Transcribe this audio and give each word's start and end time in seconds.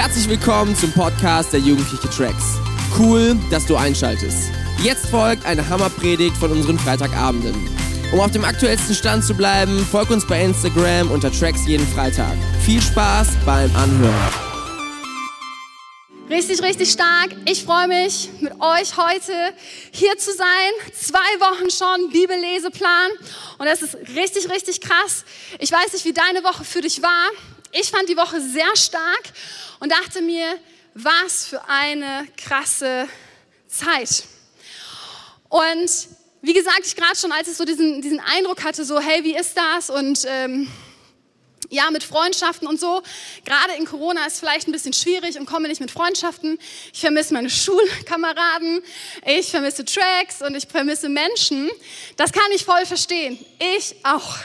Herzlich 0.00 0.30
willkommen 0.30 0.74
zum 0.74 0.90
Podcast 0.92 1.52
der 1.52 1.60
Jugendliche 1.60 2.08
Tracks. 2.08 2.58
Cool, 2.98 3.36
dass 3.50 3.66
du 3.66 3.76
einschaltest. 3.76 4.50
Jetzt 4.82 5.04
folgt 5.10 5.44
eine 5.44 5.68
Hammerpredigt 5.68 6.34
von 6.38 6.50
unseren 6.52 6.78
Freitagabenden. 6.78 7.54
Um 8.10 8.18
auf 8.18 8.30
dem 8.30 8.42
aktuellsten 8.42 8.94
Stand 8.94 9.22
zu 9.22 9.34
bleiben, 9.34 9.78
folg 9.84 10.08
uns 10.08 10.26
bei 10.26 10.42
Instagram 10.42 11.10
unter 11.10 11.30
Tracks 11.30 11.66
jeden 11.66 11.86
Freitag. 11.86 12.32
Viel 12.64 12.80
Spaß 12.80 13.28
beim 13.44 13.70
Anhören. 13.76 14.32
Richtig, 16.30 16.62
richtig 16.62 16.90
stark. 16.90 17.36
Ich 17.44 17.64
freue 17.64 17.88
mich, 17.88 18.30
mit 18.40 18.54
euch 18.54 18.96
heute 18.96 19.52
hier 19.90 20.16
zu 20.16 20.32
sein. 20.32 20.70
Zwei 20.98 21.18
Wochen 21.40 21.68
schon 21.68 22.10
Bibelleseplan. 22.10 23.10
Und 23.58 23.66
das 23.66 23.82
ist 23.82 23.96
richtig, 24.16 24.48
richtig 24.48 24.80
krass. 24.80 25.26
Ich 25.58 25.70
weiß 25.70 25.92
nicht, 25.92 26.06
wie 26.06 26.14
deine 26.14 26.42
Woche 26.42 26.64
für 26.64 26.80
dich 26.80 27.02
war. 27.02 27.28
Ich 27.72 27.90
fand 27.90 28.08
die 28.08 28.16
Woche 28.16 28.40
sehr 28.40 28.74
stark 28.74 29.32
und 29.80 29.90
dachte 29.90 30.22
mir, 30.22 30.58
was 30.94 31.46
für 31.46 31.66
eine 31.68 32.26
krasse 32.36 33.08
Zeit. 33.66 34.24
Und 35.48 35.90
wie 36.42 36.52
gesagt, 36.52 36.82
ich 36.86 36.96
gerade 36.96 37.16
schon, 37.16 37.32
als 37.32 37.48
ich 37.48 37.56
so 37.56 37.64
diesen, 37.64 38.00
diesen 38.00 38.20
Eindruck 38.20 38.64
hatte, 38.64 38.84
so, 38.84 39.00
hey, 39.00 39.24
wie 39.24 39.36
ist 39.36 39.56
das? 39.56 39.90
Und 39.90 40.24
ähm, 40.26 40.68
ja, 41.70 41.90
mit 41.90 42.02
Freundschaften 42.02 42.66
und 42.66 42.80
so. 42.80 43.02
Gerade 43.44 43.74
in 43.78 43.86
Corona 43.86 44.26
ist 44.26 44.40
vielleicht 44.40 44.68
ein 44.68 44.72
bisschen 44.72 44.92
schwierig 44.92 45.38
und 45.38 45.46
komme 45.46 45.68
nicht 45.68 45.80
mit 45.80 45.90
Freundschaften. 45.90 46.58
Ich 46.92 47.00
vermisse 47.00 47.32
meine 47.32 47.48
Schulkameraden, 47.50 48.82
ich 49.24 49.50
vermisse 49.50 49.84
Tracks 49.84 50.42
und 50.42 50.56
ich 50.56 50.66
vermisse 50.66 51.08
Menschen. 51.08 51.70
Das 52.16 52.32
kann 52.32 52.50
ich 52.54 52.64
voll 52.64 52.84
verstehen. 52.86 53.38
Ich 53.76 53.94
auch. 54.02 54.36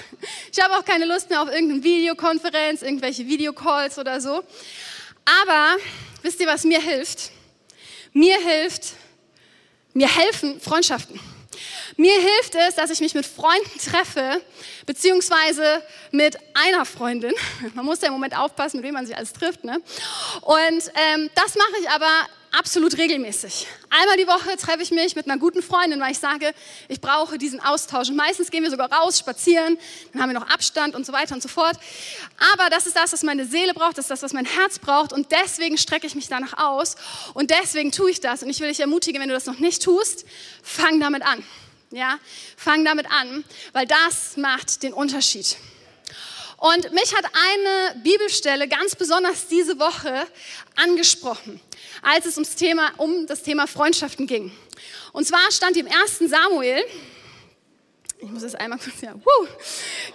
Ich 0.52 0.64
habe 0.64 0.78
auch 0.78 0.86
keine 0.86 1.06
Lust 1.06 1.30
mehr 1.30 1.42
auf 1.42 1.50
irgendeine 1.50 1.84
Videokonferenz, 1.84 2.82
irgendwelche 2.84 3.26
Videocalls 3.26 3.98
oder 3.98 4.22
so. 4.22 4.44
Aber 5.26 5.78
wisst 6.22 6.40
ihr, 6.40 6.48
was 6.48 6.64
mir 6.64 6.82
hilft? 6.82 7.32
Mir 8.14 8.38
hilft, 8.40 8.94
mir 9.94 10.08
helfen 10.08 10.62
Freundschaften. 10.62 11.20
Mir 11.98 12.14
hilft 12.14 12.56
es, 12.56 12.76
dass 12.76 12.90
ich 12.90 13.00
mich 13.00 13.14
mit 13.14 13.26
Freunden 13.26 13.80
treffe, 13.80 14.42
beziehungsweise 14.86 15.82
mit 16.12 16.38
einer 16.54 16.86
Freundin. 16.86 17.34
Man 17.74 17.86
muss 17.86 18.02
ja 18.02 18.08
im 18.08 18.14
Moment 18.14 18.38
aufpassen, 18.38 18.78
mit 18.78 18.86
wem 18.86 18.94
man 18.94 19.06
sich 19.06 19.16
alles 19.16 19.34
trifft. 19.34 19.64
Ne? 19.64 19.82
Und 20.42 20.92
ähm, 21.14 21.30
das 21.36 21.56
mache 21.56 21.82
ich 21.82 21.90
aber 21.90 22.28
absolut 22.58 22.98
regelmäßig. 22.98 23.68
Einmal 23.90 24.18
die 24.18 24.28
Woche 24.28 24.56
treffe 24.58 24.82
ich 24.82 24.92
mich 24.92 25.16
mit 25.16 25.30
einer 25.30 25.38
guten 25.38 25.62
Freundin, 25.62 26.00
weil 26.00 26.12
ich 26.12 26.20
sage, 26.20 26.54
ich 26.88 27.02
brauche 27.02 27.38
diesen 27.38 27.60
Austausch. 27.60 28.10
Und 28.10 28.16
meistens 28.16 28.50
gehen 28.50 28.64
wir 28.64 28.72
sogar 28.72 28.92
raus, 28.92 29.20
spazieren, 29.20 29.78
dann 30.14 30.22
haben 30.22 30.30
wir 30.30 30.40
noch 30.40 30.50
Abstand 30.50 30.96
und 30.96 31.06
so 31.06 31.14
weiter 31.14 31.36
und 31.36 31.42
so 31.42 31.50
fort. 31.50 31.78
Aber 32.54 32.70
das 32.70 32.88
ist 32.88 32.96
das, 32.96 33.14
was 33.14 33.24
meine 33.24 33.46
Seele 33.46 33.74
braucht, 33.74 33.98
das 33.98 34.06
ist 34.06 34.12
das, 34.12 34.24
was 34.24 34.34
mein 34.34 34.46
Herz 34.46 34.80
braucht. 34.80 35.14
Und 35.14 35.32
deswegen 35.32 35.78
strecke 35.78 36.08
ich 36.08 36.16
mich 36.16 36.28
danach 36.28 36.58
aus. 36.58 36.96
Und 37.34 37.52
deswegen 37.52 37.92
tue 37.92 38.12
ich 38.12 38.22
das. 38.22 38.44
Und 38.44 38.50
ich 38.50 38.60
will 38.60 38.70
dich 38.70 38.80
ermutigen, 38.80 39.22
wenn 39.22 39.30
du 39.30 39.36
das 39.36 39.46
noch 39.46 39.60
nicht 39.60 39.84
tust, 39.84 40.26
fang 40.64 41.00
damit 41.00 41.24
an. 41.24 41.44
Ja, 41.92 42.20
fang 42.58 42.84
damit 42.84 43.06
an, 43.12 43.44
weil 43.72 43.86
das 43.86 44.38
macht 44.38 44.84
den 44.84 44.92
Unterschied. 44.92 45.56
Und 46.58 46.92
mich 46.94 47.14
hat 47.16 47.26
eine 47.26 48.02
Bibelstelle 48.02 48.68
ganz 48.68 48.96
besonders 48.96 49.48
diese 49.48 49.78
Woche 49.78 50.26
angesprochen, 50.76 51.60
als 52.02 52.26
es 52.26 52.36
ums 52.36 52.56
Thema, 52.56 52.92
um 52.98 53.28
das 53.28 53.44
Thema 53.44 53.68
Freundschaften 53.68 54.28
ging. 54.28 54.52
Und 55.14 55.26
zwar 55.26 55.52
stand 55.52 55.78
im 55.78 55.88
1. 55.88 56.30
Samuel, 56.30 56.84
ich 58.20 58.30
muss 58.30 58.44
es 58.44 58.56
einmal 58.56 58.80
kurz, 58.80 59.02
ja, 59.02 59.14
wuh. 59.14 59.48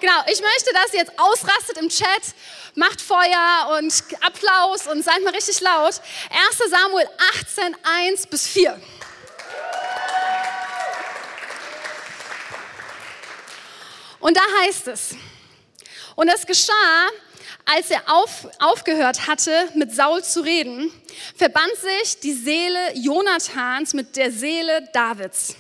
genau, 0.01 0.23
ich 0.27 0.41
möchte, 0.41 0.73
dass 0.73 0.93
ihr 0.93 1.01
jetzt 1.01 1.19
ausrastet 1.19 1.79
im 1.79 1.89
Chat, 1.89 2.35
macht 2.75 3.01
Feuer 3.01 3.79
und 3.79 3.93
Applaus 4.21 4.87
und 4.87 5.05
seid 5.05 5.23
mal 5.23 5.35
richtig 5.35 5.61
laut. 5.61 6.01
1. 6.31 6.71
Samuel 6.71 7.09
18, 7.39 7.77
1 7.83 8.27
bis 8.27 8.49
4. 8.49 8.81
Und 14.21 14.37
da 14.37 14.43
heißt 14.63 14.89
es, 14.89 15.17
und 16.15 16.29
es 16.29 16.45
geschah, 16.45 17.09
als 17.75 17.91
er 17.91 18.03
auf, 18.07 18.49
aufgehört 18.59 19.27
hatte, 19.27 19.69
mit 19.75 19.95
Saul 19.95 20.23
zu 20.25 20.41
reden, 20.41 20.91
verband 21.37 21.73
sich 21.77 22.21
die 22.21 22.33
Seele 22.33 22.79
Jonathans 22.95 23.95
mit 23.95 24.17
der 24.17 24.33
Seele 24.33 24.89
Davids. 24.93 25.55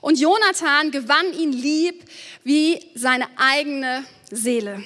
Und 0.00 0.18
Jonathan 0.18 0.90
gewann 0.90 1.32
ihn 1.32 1.52
lieb 1.52 2.04
wie 2.44 2.80
seine 2.94 3.26
eigene 3.36 4.04
Seele. 4.30 4.82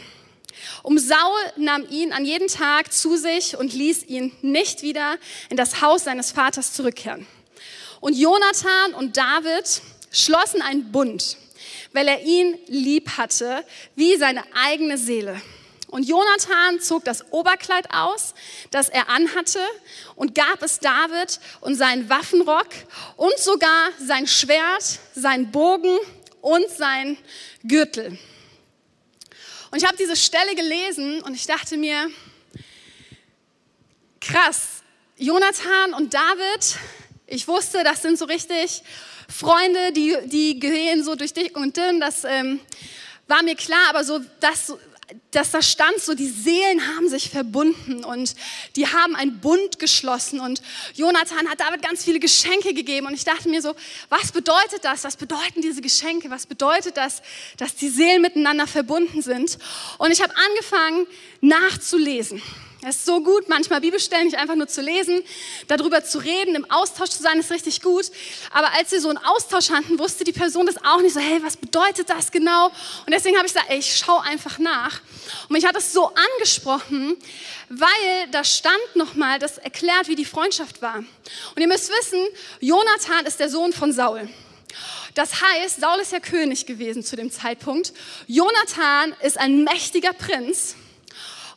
Um 0.83 0.99
Saul 0.99 1.41
nahm 1.57 1.89
ihn 1.89 2.13
an 2.13 2.25
jedem 2.25 2.49
Tag 2.49 2.93
zu 2.93 3.17
sich 3.17 3.57
und 3.57 3.73
ließ 3.73 4.05
ihn 4.05 4.33
nicht 4.43 4.83
wieder 4.83 5.17
in 5.49 5.57
das 5.57 5.81
Haus 5.81 6.05
seines 6.05 6.33
Vaters 6.33 6.73
zurückkehren. 6.73 7.27
Und 8.01 8.17
Jonathan 8.17 8.95
und 8.95 9.17
David 9.17 9.83
schlossen 10.11 10.61
einen 10.61 10.91
Bund 10.93 11.37
weil 11.93 12.09
er 12.09 12.23
ihn 12.23 12.59
lieb 12.67 13.17
hatte, 13.17 13.65
wie 13.95 14.17
seine 14.17 14.43
eigene 14.55 14.99
Seele. 14.99 15.41
Und 15.93 16.09
Jonathan 16.09 16.81
zog 16.81 17.05
das 17.05 17.31
Oberkleid 17.33 17.93
aus, 17.93 18.33
das 18.71 18.89
er 18.89 19.11
anhatte, 19.11 19.61
und 20.17 20.35
gab 20.35 20.63
es 20.63 20.79
David 20.79 21.39
und 21.61 21.75
seinen 21.75 22.09
Waffenrock 22.09 22.69
und 23.19 23.39
sogar 23.39 23.91
sein 24.01 24.27
Schwert, 24.27 25.01
sein 25.15 25.51
Bogen 25.51 25.99
und 26.41 26.67
sein 26.71 27.19
Gürtel. 27.65 28.19
Und 29.71 29.83
ich 29.83 29.85
habe 29.85 29.99
diese 29.99 30.17
Stelle 30.17 30.55
gelesen 30.55 31.21
und 31.25 31.35
ich 31.35 31.47
dachte 31.47 31.77
mir, 31.77 32.11
krass, 34.19 34.83
Jonathan 35.19 35.93
und 35.93 36.15
David, 36.15 36.77
ich 37.27 37.47
wusste, 37.47 37.85
das 37.85 38.01
sind 38.01 38.19
so 38.19 38.25
richtig 38.25 38.83
Freunde, 39.29 39.93
die, 39.93 40.17
die 40.25 40.59
gehen 40.59 41.05
so 41.05 41.17
durch 41.17 41.35
dick 41.35 41.55
und 41.55 41.77
dünn, 41.77 42.01
das 42.01 42.25
ähm, 42.25 42.61
war 43.29 43.43
mir 43.43 43.57
klar, 43.57 43.91
aber 43.91 44.05
so, 44.05 44.21
dass, 44.41 44.73
dass 45.31 45.51
da 45.51 45.63
stand, 45.63 45.99
so 45.99 46.15
die 46.15 46.29
Seelen 46.29 46.87
haben 46.97 47.09
sich 47.09 47.31
verbunden 47.31 48.05
und 48.05 48.35
die 48.77 48.87
haben 48.87 49.17
einen 49.17 49.41
Bund 49.41 49.79
geschlossen 49.79 50.41
und 50.41 50.63
Jonathan 50.95 51.49
hat 51.49 51.61
David 51.61 51.83
ganz 51.83 52.05
viele 52.05 52.21
Geschenke 52.21 52.75
gegeben 52.75 53.07
und 53.07 53.15
ich 53.15 53.25
dachte 53.25 53.49
mir 53.49 53.63
so, 53.63 53.75
was 54.09 54.33
bedeutet 54.33 54.85
das? 54.85 55.05
Was 55.05 55.17
bedeuten 55.17 55.63
diese 55.63 55.81
Geschenke? 55.81 56.31
Was 56.31 56.47
bedeutet 56.47 56.97
das, 56.97 57.23
dass 57.57 57.75
die 57.75 57.89
Seelen 57.89 58.23
miteinander 58.23 58.67
verbunden 58.67 59.23
sind? 59.23 59.59
Und 59.99 60.11
ich 60.11 60.23
habe 60.23 60.35
angefangen 60.37 61.07
nachzulesen. 61.41 62.43
Es 62.85 62.97
ist 62.97 63.07
so 63.07 63.23
gut, 63.23 63.49
manchmal 63.49 63.81
Bibelstellen 63.81 64.25
nicht 64.25 64.37
einfach 64.37 64.57
nur 64.57 64.67
zu 64.67 64.81
lesen, 64.83 65.23
darüber 65.69 66.03
zu 66.03 66.19
reden, 66.19 66.57
im 66.57 66.69
Austausch 66.69 67.11
zu 67.11 67.23
sein, 67.23 67.39
ist 67.39 67.53
richtig 67.53 67.81
gut. 67.81 68.07
Aber 68.51 68.73
als 68.73 68.91
wir 68.91 69.01
so 69.01 69.09
einen 69.09 69.19
Austausch 69.19 69.71
hatten, 69.71 70.01
wusste 70.01 70.25
die 70.25 70.33
Person 70.33 70.67
das 70.67 70.79
auch 70.85 71.01
nicht 71.01 71.15
so, 71.15 71.21
hey, 71.21 71.41
was 71.45 71.57
bedeutet 71.57 72.11
das 72.11 72.33
genau? 72.33 72.67
Und 73.07 73.13
deswegen 73.13 73.37
habe 73.37 73.47
ich 73.47 73.53
gesagt, 73.53 73.71
ey, 73.71 73.79
ich 73.79 73.97
schaue 73.97 74.23
einfach 74.23 74.59
nach. 74.59 75.01
Und 75.49 75.53
mich 75.53 75.65
hat 75.65 75.77
das 75.77 75.93
so 75.93 76.11
angesprochen, 76.35 77.17
weil 77.69 78.29
da 78.33 78.43
stand 78.43 78.97
nochmal, 78.97 79.39
das 79.39 79.59
erklärt, 79.59 80.09
wie 80.09 80.17
die 80.17 80.25
Freundschaft 80.25 80.83
war. 80.83 80.97
Und 80.97 81.63
ihr 81.63 81.69
müsst 81.69 81.89
wissen, 81.89 82.19
Jonathan 82.59 83.27
ist 83.27 83.39
der 83.39 83.49
Sohn 83.49 83.73
von 83.73 83.93
Saul. 83.93 84.29
Das 85.15 85.41
heißt, 85.41 85.81
Saul 85.81 86.01
ist 86.01 86.11
ja 86.11 86.19
König 86.19 86.67
gewesen 86.67 87.05
zu 87.05 87.15
dem 87.15 87.31
Zeitpunkt. 87.31 87.93
Jonathan 88.27 89.15
ist 89.23 89.39
ein 89.39 89.63
mächtiger 89.63 90.13
Prinz 90.13 90.75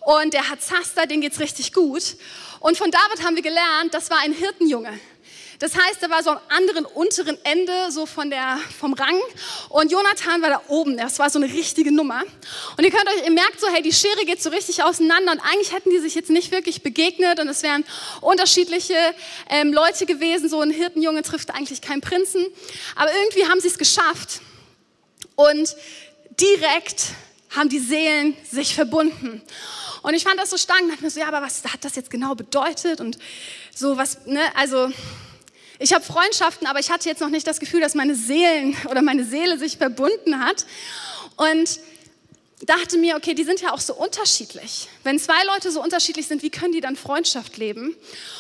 und 0.06 0.34
der 0.34 0.50
hat 0.50 0.62
Zaster, 0.62 1.08
den 1.08 1.22
geht's 1.22 1.40
richtig 1.40 1.74
gut. 1.74 2.16
Und 2.60 2.78
von 2.78 2.92
David 2.92 3.24
haben 3.24 3.36
wir 3.36 3.44
gelernt, 3.44 3.94
das 3.94 4.10
war 4.10 4.20
ein 4.20 4.34
Hirtenjunge. 4.34 5.00
Das 5.60 5.74
heißt, 5.76 6.04
er 6.04 6.10
war 6.10 6.22
so 6.22 6.32
am 6.32 6.40
anderen 6.50 6.86
unteren 6.86 7.38
Ende, 7.44 7.90
so 7.90 8.06
von 8.06 8.30
der, 8.30 8.60
vom 8.78 8.94
Rang. 8.94 9.20
Und 9.70 9.92
Jonathan 9.92 10.42
war 10.42 10.50
da 10.50 10.62
oben. 10.68 10.98
Das 10.98 11.18
war 11.18 11.30
so 11.30 11.40
eine 11.40 11.52
richtige 11.52 11.94
Nummer. 11.94 12.24
Und 12.78 12.84
ihr 12.84 12.92
könnt 12.92 13.08
euch, 13.08 13.24
ihr 13.24 13.32
merkt 13.32 13.62
so, 13.62 13.68
hey, 13.68 13.82
die 13.82 13.94
Schere 13.94 14.26
geht 14.26 14.44
so 14.44 14.50
richtig 14.50 14.84
auseinander. 14.84 15.32
Und 15.32 15.40
eigentlich 15.40 15.72
hätten 15.72 15.92
die 15.92 16.00
sich 16.00 16.14
jetzt 16.14 16.30
nicht 16.30 16.52
wirklich 16.52 16.84
begegnet. 16.84 17.40
Und 17.40 17.48
es 17.48 17.64
wären 17.64 17.86
unterschiedliche 18.22 18.96
ähm, 19.50 19.72
Leute 19.72 20.06
gewesen. 20.06 20.50
So 20.50 20.60
ein 20.60 20.72
Hirtenjunge 20.72 21.24
trifft 21.24 21.52
eigentlich 21.52 21.82
keinen 21.82 22.02
Prinzen. 22.02 22.46
Aber 22.96 23.12
irgendwie 23.14 23.48
haben 23.48 23.62
sie 23.62 23.70
es 23.70 23.78
geschafft. 23.78 24.42
Und 25.36 25.76
direkt 26.40 27.06
haben 27.56 27.70
die 27.70 27.80
Seelen 27.80 28.36
sich 28.52 28.76
verbunden. 28.76 29.42
Und 30.06 30.14
ich 30.14 30.24
fand 30.24 30.40
das 30.40 30.52
so 30.52 30.58
stark 30.58 30.82
und 30.82 30.90
dachte 30.90 31.04
mir 31.04 31.10
so, 31.10 31.20
ja, 31.20 31.28
aber 31.28 31.42
was 31.42 31.64
hat 31.64 31.84
das 31.84 31.96
jetzt 31.96 32.12
genau 32.12 32.36
bedeutet? 32.36 33.02
Und 33.02 33.18
so 33.74 33.98
was, 33.98 34.28
ne, 34.28 34.40
also 34.56 34.92
ich 35.80 35.94
habe 35.94 36.06
Freundschaften, 36.06 36.68
aber 36.68 36.80
ich 36.80 36.92
hatte 36.92 37.10
jetzt 37.10 37.22
noch 37.22 37.30
nicht 37.30 37.48
das 37.48 37.60
Gefühl, 37.60 37.82
dass 37.82 37.96
meine 37.96 38.14
Seelen 38.14 38.78
oder 38.92 39.02
meine 39.02 39.26
Seele 39.26 39.58
sich 39.58 39.78
verbunden 39.78 40.40
hat. 40.40 40.68
Und 41.38 41.80
dachte 42.62 43.00
mir, 43.00 43.16
okay, 43.16 43.34
die 43.34 43.44
sind 43.44 43.62
ja 43.62 43.74
auch 43.74 43.80
so 43.80 43.96
unterschiedlich. 43.96 44.90
Wenn 45.04 45.18
zwei 45.18 45.44
Leute 45.44 45.72
so 45.72 45.82
unterschiedlich 45.82 46.28
sind, 46.28 46.44
wie 46.44 46.52
können 46.52 46.72
die 46.72 46.82
dann 46.82 46.96
Freundschaft 46.96 47.58
leben? 47.58 47.96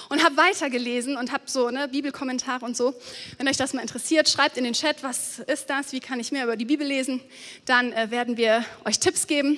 Und 0.09 0.23
habe 0.23 0.37
weitergelesen 0.37 1.17
und 1.17 1.31
habe 1.31 1.45
so 1.47 1.71
ne, 1.71 1.87
Bibelkommentare 1.87 2.63
und 2.63 2.77
so. 2.77 2.93
Wenn 3.39 3.47
euch 3.47 3.57
das 3.57 3.73
mal 3.73 3.81
interessiert, 3.81 4.29
schreibt 4.29 4.57
in 4.57 4.65
den 4.65 4.73
Chat, 4.73 5.01
was 5.01 5.39
ist 5.39 5.67
das? 5.71 5.93
Wie 5.93 5.99
kann 5.99 6.19
ich 6.19 6.31
mehr 6.31 6.43
über 6.43 6.57
die 6.57 6.65
Bibel 6.65 6.85
lesen? 6.85 7.21
Dann 7.65 7.91
äh, 7.91 8.11
werden 8.11 8.37
wir 8.37 8.63
euch 8.85 8.99
Tipps 8.99 9.25
geben. 9.25 9.57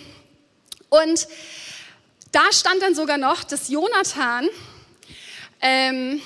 Und 0.90 1.28
da 2.32 2.52
stand 2.52 2.82
dann 2.82 2.96
sogar 2.96 3.18
noch, 3.18 3.44
dass 3.44 3.70
Jonathan 3.70 4.48
ähm, 5.62 6.22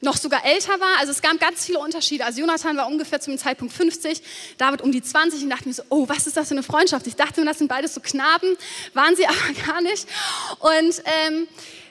noch 0.00 0.16
sogar 0.16 0.44
älter 0.44 0.78
war. 0.80 0.98
Also 0.98 1.12
es 1.12 1.22
gab 1.22 1.38
ganz 1.40 1.64
viele 1.64 1.78
Unterschiede. 1.78 2.24
Also 2.24 2.40
Jonathan 2.40 2.76
war 2.76 2.86
ungefähr 2.86 3.20
zum 3.20 3.36
Zeitpunkt 3.38 3.74
50, 3.74 4.22
David 4.56 4.82
um 4.82 4.92
die 4.92 5.02
20 5.02 5.42
und 5.42 5.50
dachte 5.50 5.68
mir 5.68 5.74
so, 5.74 5.82
oh, 5.88 6.08
was 6.08 6.26
ist 6.26 6.36
das 6.36 6.48
für 6.48 6.54
eine 6.54 6.62
Freundschaft? 6.62 7.06
Ich 7.06 7.16
dachte 7.16 7.40
mir, 7.40 7.46
das 7.46 7.58
sind 7.58 7.68
beides 7.68 7.94
so 7.94 8.00
Knaben, 8.00 8.56
waren 8.94 9.16
sie 9.16 9.26
aber 9.28 9.66
gar 9.66 9.80
nicht. 9.80 10.06
Und 10.60 11.02
ähm, 11.26 11.48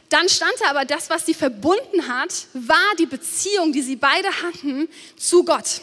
dann 0.09 0.29
stand 0.29 0.53
da 0.61 0.69
aber, 0.69 0.85
das, 0.85 1.09
was 1.09 1.25
sie 1.25 1.33
verbunden 1.33 2.07
hat, 2.07 2.33
war 2.53 2.95
die 2.97 3.05
Beziehung, 3.05 3.73
die 3.73 3.81
sie 3.81 3.97
beide 3.97 4.29
hatten 4.41 4.87
zu 5.17 5.43
Gott. 5.43 5.81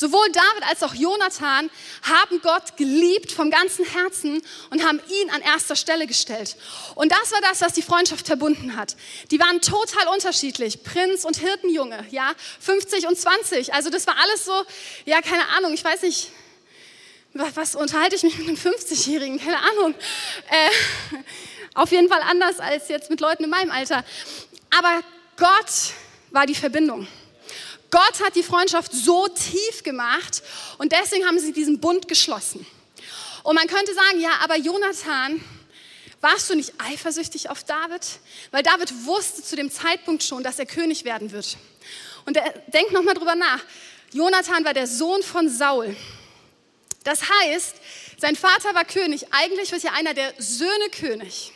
Sowohl 0.00 0.32
David 0.32 0.62
als 0.66 0.82
auch 0.82 0.94
Jonathan 0.94 1.68
haben 2.04 2.40
Gott 2.40 2.78
geliebt 2.78 3.32
vom 3.32 3.50
ganzen 3.50 3.84
Herzen 3.84 4.40
und 4.70 4.82
haben 4.82 4.98
ihn 4.98 5.28
an 5.28 5.42
erster 5.42 5.76
Stelle 5.76 6.06
gestellt. 6.06 6.56
Und 6.94 7.12
das 7.12 7.30
war 7.32 7.42
das, 7.42 7.60
was 7.60 7.74
die 7.74 7.82
Freundschaft 7.82 8.26
verbunden 8.26 8.76
hat. 8.76 8.96
Die 9.30 9.38
waren 9.38 9.60
total 9.60 10.08
unterschiedlich, 10.08 10.82
Prinz 10.84 11.26
und 11.26 11.36
Hirtenjunge, 11.36 12.06
ja, 12.10 12.32
50 12.60 13.08
und 13.08 13.18
20. 13.18 13.74
Also 13.74 13.90
das 13.90 14.06
war 14.06 14.16
alles 14.22 14.46
so, 14.46 14.64
ja, 15.04 15.20
keine 15.20 15.46
Ahnung, 15.58 15.74
ich 15.74 15.84
weiß 15.84 16.00
nicht, 16.00 16.30
was, 17.34 17.74
unterhalte 17.74 18.16
ich 18.16 18.22
mich 18.22 18.38
mit 18.38 18.48
einem 18.48 18.56
50-Jährigen, 18.56 19.38
keine 19.38 19.58
Ahnung. 19.58 19.94
Äh, 20.48 21.16
auf 21.74 21.92
jeden 21.92 22.08
Fall 22.08 22.22
anders 22.22 22.58
als 22.58 22.88
jetzt 22.88 23.10
mit 23.10 23.20
Leuten 23.20 23.44
in 23.44 23.50
meinem 23.50 23.70
Alter. 23.70 24.02
Aber 24.70 25.02
Gott 25.36 25.92
war 26.30 26.46
die 26.46 26.54
Verbindung. 26.54 27.06
Gott 27.90 28.22
hat 28.24 28.36
die 28.36 28.42
Freundschaft 28.42 28.92
so 28.92 29.28
tief 29.28 29.82
gemacht 29.82 30.42
und 30.78 30.92
deswegen 30.92 31.26
haben 31.26 31.38
sie 31.38 31.52
diesen 31.52 31.80
Bund 31.80 32.08
geschlossen. 32.08 32.66
Und 33.42 33.54
man 33.54 33.66
könnte 33.66 33.94
sagen, 33.94 34.20
ja, 34.20 34.30
aber 34.42 34.56
Jonathan, 34.56 35.40
warst 36.20 36.50
du 36.50 36.54
nicht 36.54 36.74
eifersüchtig 36.78 37.48
auf 37.48 37.64
David? 37.64 38.02
Weil 38.50 38.62
David 38.62 39.06
wusste 39.06 39.42
zu 39.42 39.56
dem 39.56 39.70
Zeitpunkt 39.70 40.22
schon, 40.22 40.42
dass 40.42 40.58
er 40.58 40.66
König 40.66 41.04
werden 41.04 41.32
wird. 41.32 41.56
Und 42.26 42.36
er, 42.36 42.50
denkt 42.68 42.92
nochmal 42.92 43.14
drüber 43.14 43.34
nach. 43.34 43.60
Jonathan 44.12 44.64
war 44.64 44.74
der 44.74 44.86
Sohn 44.86 45.22
von 45.22 45.48
Saul. 45.48 45.96
Das 47.04 47.22
heißt, 47.22 47.76
sein 48.18 48.36
Vater 48.36 48.74
war 48.74 48.84
König. 48.84 49.26
Eigentlich 49.30 49.72
wird 49.72 49.82
ja 49.82 49.92
einer 49.92 50.12
der 50.12 50.34
Söhne 50.38 50.90
König. 50.90 51.52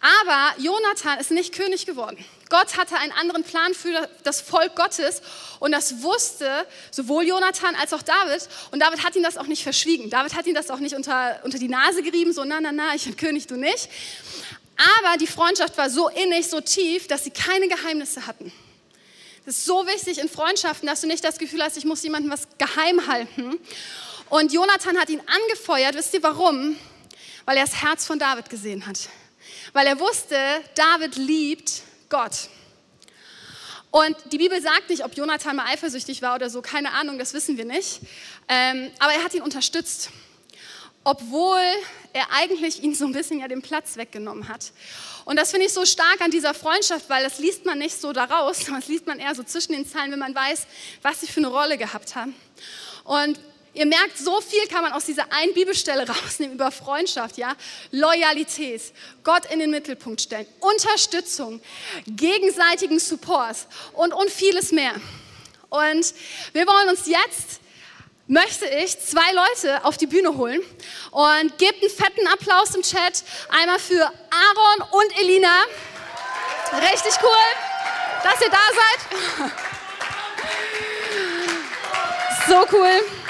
Aber 0.00 0.54
Jonathan 0.58 1.18
ist 1.18 1.30
nicht 1.30 1.54
König 1.54 1.84
geworden. 1.84 2.24
Gott 2.48 2.76
hatte 2.76 2.96
einen 2.96 3.12
anderen 3.12 3.42
Plan 3.42 3.74
für 3.74 4.08
das 4.22 4.40
Volk 4.40 4.76
Gottes 4.76 5.20
und 5.58 5.72
das 5.72 6.02
wusste 6.02 6.66
sowohl 6.90 7.26
Jonathan 7.26 7.74
als 7.74 7.92
auch 7.92 8.02
David. 8.02 8.48
Und 8.70 8.80
David 8.80 9.02
hat 9.02 9.16
ihm 9.16 9.22
das 9.22 9.36
auch 9.36 9.46
nicht 9.46 9.64
verschwiegen. 9.64 10.10
David 10.10 10.34
hat 10.34 10.46
ihm 10.46 10.54
das 10.54 10.70
auch 10.70 10.78
nicht 10.78 10.94
unter, 10.94 11.40
unter 11.42 11.58
die 11.58 11.68
Nase 11.68 12.02
gerieben, 12.02 12.32
so, 12.32 12.44
na, 12.44 12.60
na, 12.60 12.70
na, 12.70 12.94
ich 12.94 13.04
bin 13.04 13.16
König, 13.16 13.46
du 13.48 13.56
nicht. 13.56 13.88
Aber 15.00 15.16
die 15.16 15.26
Freundschaft 15.26 15.76
war 15.76 15.90
so 15.90 16.08
innig, 16.08 16.48
so 16.48 16.60
tief, 16.60 17.08
dass 17.08 17.24
sie 17.24 17.30
keine 17.30 17.66
Geheimnisse 17.66 18.26
hatten. 18.26 18.52
Das 19.44 19.58
ist 19.58 19.64
so 19.64 19.86
wichtig 19.86 20.18
in 20.18 20.28
Freundschaften, 20.28 20.86
dass 20.86 21.00
du 21.00 21.06
nicht 21.06 21.24
das 21.24 21.38
Gefühl 21.38 21.62
hast, 21.62 21.76
ich 21.76 21.84
muss 21.84 22.02
jemandem 22.02 22.30
was 22.30 22.46
geheim 22.58 23.06
halten. 23.06 23.58
Und 24.28 24.52
Jonathan 24.52 24.98
hat 24.98 25.08
ihn 25.08 25.22
angefeuert. 25.26 25.94
Wisst 25.94 26.14
ihr 26.14 26.22
warum? 26.22 26.76
Weil 27.44 27.56
er 27.56 27.64
das 27.64 27.82
Herz 27.82 28.06
von 28.06 28.18
David 28.18 28.50
gesehen 28.50 28.86
hat. 28.86 29.08
Weil 29.72 29.86
er 29.86 30.00
wusste, 30.00 30.36
David 30.74 31.16
liebt 31.16 31.82
Gott. 32.08 32.48
Und 33.90 34.16
die 34.32 34.38
Bibel 34.38 34.60
sagt 34.60 34.90
nicht, 34.90 35.04
ob 35.04 35.16
Jonathan 35.16 35.56
mal 35.56 35.66
eifersüchtig 35.66 36.20
war 36.20 36.34
oder 36.34 36.50
so, 36.50 36.60
keine 36.60 36.92
Ahnung, 36.92 37.18
das 37.18 37.32
wissen 37.32 37.56
wir 37.56 37.64
nicht. 37.64 38.00
Ähm, 38.48 38.90
aber 38.98 39.12
er 39.12 39.24
hat 39.24 39.32
ihn 39.34 39.42
unterstützt, 39.42 40.10
obwohl 41.02 41.62
er 42.12 42.32
eigentlich 42.32 42.82
ihn 42.82 42.94
so 42.94 43.06
ein 43.06 43.12
bisschen 43.12 43.40
ja 43.40 43.48
den 43.48 43.62
Platz 43.62 43.96
weggenommen 43.96 44.48
hat. 44.48 44.72
Und 45.24 45.36
das 45.36 45.50
finde 45.50 45.66
ich 45.66 45.72
so 45.72 45.86
stark 45.86 46.20
an 46.20 46.30
dieser 46.30 46.52
Freundschaft, 46.52 47.08
weil 47.08 47.24
das 47.24 47.38
liest 47.38 47.64
man 47.64 47.78
nicht 47.78 48.00
so 48.00 48.12
daraus, 48.12 48.64
das 48.68 48.88
liest 48.88 49.06
man 49.06 49.18
eher 49.18 49.34
so 49.34 49.42
zwischen 49.42 49.72
den 49.72 49.86
Zeilen, 49.86 50.12
wenn 50.12 50.18
man 50.18 50.34
weiß, 50.34 50.66
was 51.02 51.20
sie 51.20 51.26
für 51.26 51.40
eine 51.40 51.48
Rolle 51.48 51.78
gehabt 51.78 52.16
haben. 52.16 52.34
Und 53.04 53.40
Ihr 53.76 53.84
merkt, 53.84 54.16
so 54.16 54.40
viel 54.40 54.66
kann 54.68 54.82
man 54.82 54.92
aus 54.92 55.04
dieser 55.04 55.30
einen 55.30 55.52
Bibelstelle 55.52 56.08
rausnehmen 56.08 56.54
über 56.54 56.70
Freundschaft, 56.70 57.36
ja? 57.36 57.54
Loyalität, 57.90 58.80
Gott 59.22 59.44
in 59.52 59.58
den 59.58 59.70
Mittelpunkt 59.70 60.22
stellen, 60.22 60.46
Unterstützung, 60.60 61.60
gegenseitigen 62.06 62.98
Support 62.98 63.58
und, 63.92 64.14
und 64.14 64.30
vieles 64.30 64.72
mehr. 64.72 64.94
Und 65.68 66.14
wir 66.54 66.66
wollen 66.66 66.88
uns 66.88 67.06
jetzt, 67.06 67.60
möchte 68.26 68.66
ich, 68.66 68.98
zwei 68.98 69.30
Leute 69.32 69.84
auf 69.84 69.98
die 69.98 70.06
Bühne 70.06 70.34
holen 70.38 70.62
und 71.10 71.58
gebt 71.58 71.82
einen 71.82 71.90
fetten 71.90 72.26
Applaus 72.28 72.74
im 72.74 72.80
Chat. 72.80 73.24
Einmal 73.50 73.78
für 73.78 74.04
Aaron 74.04 74.88
und 74.90 75.20
Elina. 75.20 75.64
Richtig 76.72 77.12
cool, 77.22 78.22
dass 78.22 78.40
ihr 78.40 78.50
da 78.50 78.58
seid. 78.74 79.52
So 82.48 82.64
cool. 82.70 83.25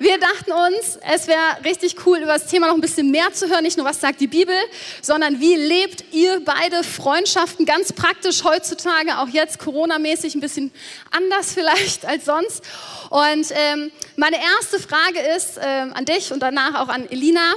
Wir 0.00 0.18
dachten 0.18 0.50
uns, 0.50 0.98
es 1.12 1.26
wäre 1.26 1.62
richtig 1.62 1.94
cool, 2.06 2.16
über 2.20 2.32
das 2.32 2.46
Thema 2.46 2.68
noch 2.68 2.74
ein 2.74 2.80
bisschen 2.80 3.10
mehr 3.10 3.34
zu 3.34 3.50
hören. 3.50 3.62
Nicht 3.62 3.76
nur, 3.76 3.84
was 3.84 4.00
sagt 4.00 4.18
die 4.22 4.28
Bibel, 4.28 4.54
sondern 5.02 5.40
wie 5.40 5.56
lebt 5.56 6.04
ihr 6.14 6.42
beide 6.42 6.82
Freundschaften 6.82 7.66
ganz 7.66 7.92
praktisch 7.92 8.42
heutzutage, 8.42 9.18
auch 9.18 9.28
jetzt 9.28 9.58
Corona-mäßig 9.58 10.34
ein 10.34 10.40
bisschen 10.40 10.72
anders 11.10 11.52
vielleicht 11.54 12.06
als 12.06 12.24
sonst. 12.24 12.64
Und 13.10 13.48
ähm, 13.50 13.92
meine 14.16 14.36
erste 14.36 14.80
Frage 14.80 15.18
ist 15.36 15.60
ähm, 15.62 15.92
an 15.92 16.06
dich 16.06 16.32
und 16.32 16.40
danach 16.42 16.80
auch 16.80 16.88
an 16.88 17.06
Elina. 17.10 17.52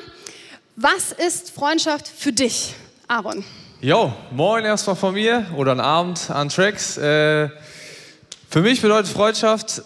Was 0.76 1.14
ist 1.14 1.50
Freundschaft 1.50 2.10
für 2.10 2.34
dich, 2.34 2.74
Aaron? 3.08 3.46
Jo, 3.80 4.12
moin 4.32 4.66
erstmal 4.66 4.98
von 4.98 5.14
mir 5.14 5.46
oder 5.56 5.72
einen 5.72 5.80
Abend 5.80 6.30
an 6.30 6.50
Tracks. 6.50 6.98
Äh, 6.98 7.48
für 8.50 8.62
mich 8.62 8.82
bedeutet 8.82 9.14
Freundschaft 9.14 9.82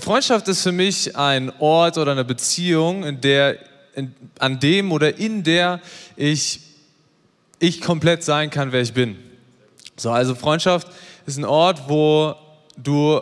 Freundschaft 0.00 0.46
ist 0.48 0.62
für 0.62 0.72
mich 0.72 1.16
ein 1.16 1.52
Ort 1.58 1.98
oder 1.98 2.12
eine 2.12 2.24
Beziehung, 2.24 3.04
in 3.04 3.20
der, 3.20 3.58
in, 3.94 4.14
an 4.38 4.60
dem 4.60 4.92
oder 4.92 5.16
in 5.16 5.42
der 5.42 5.80
ich, 6.16 6.60
ich 7.58 7.80
komplett 7.80 8.22
sein 8.22 8.50
kann, 8.50 8.72
wer 8.72 8.82
ich 8.82 8.92
bin. 8.92 9.16
So, 9.96 10.10
also 10.10 10.34
Freundschaft 10.34 10.88
ist 11.24 11.38
ein 11.38 11.44
Ort, 11.44 11.88
wo 11.88 12.34
du 12.76 13.20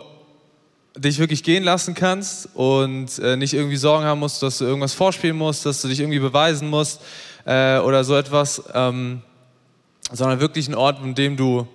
dich 0.97 1.19
wirklich 1.19 1.43
gehen 1.43 1.63
lassen 1.63 1.93
kannst 1.93 2.49
und 2.53 3.19
äh, 3.19 3.35
nicht 3.37 3.53
irgendwie 3.53 3.77
Sorgen 3.77 4.05
haben 4.05 4.19
musst, 4.19 4.41
dass 4.43 4.57
du 4.57 4.65
irgendwas 4.65 4.93
vorspielen 4.93 5.37
musst, 5.37 5.65
dass 5.65 5.81
du 5.81 5.87
dich 5.87 5.99
irgendwie 5.99 6.19
beweisen 6.19 6.69
musst 6.69 7.01
äh, 7.45 7.77
oder 7.79 8.03
so 8.03 8.15
etwas, 8.15 8.63
ähm, 8.73 9.21
sondern 10.11 10.39
wirklich 10.39 10.67
ein 10.67 10.75
Ort, 10.75 11.03
in 11.03 11.15
dem 11.15 11.37
du 11.37 11.67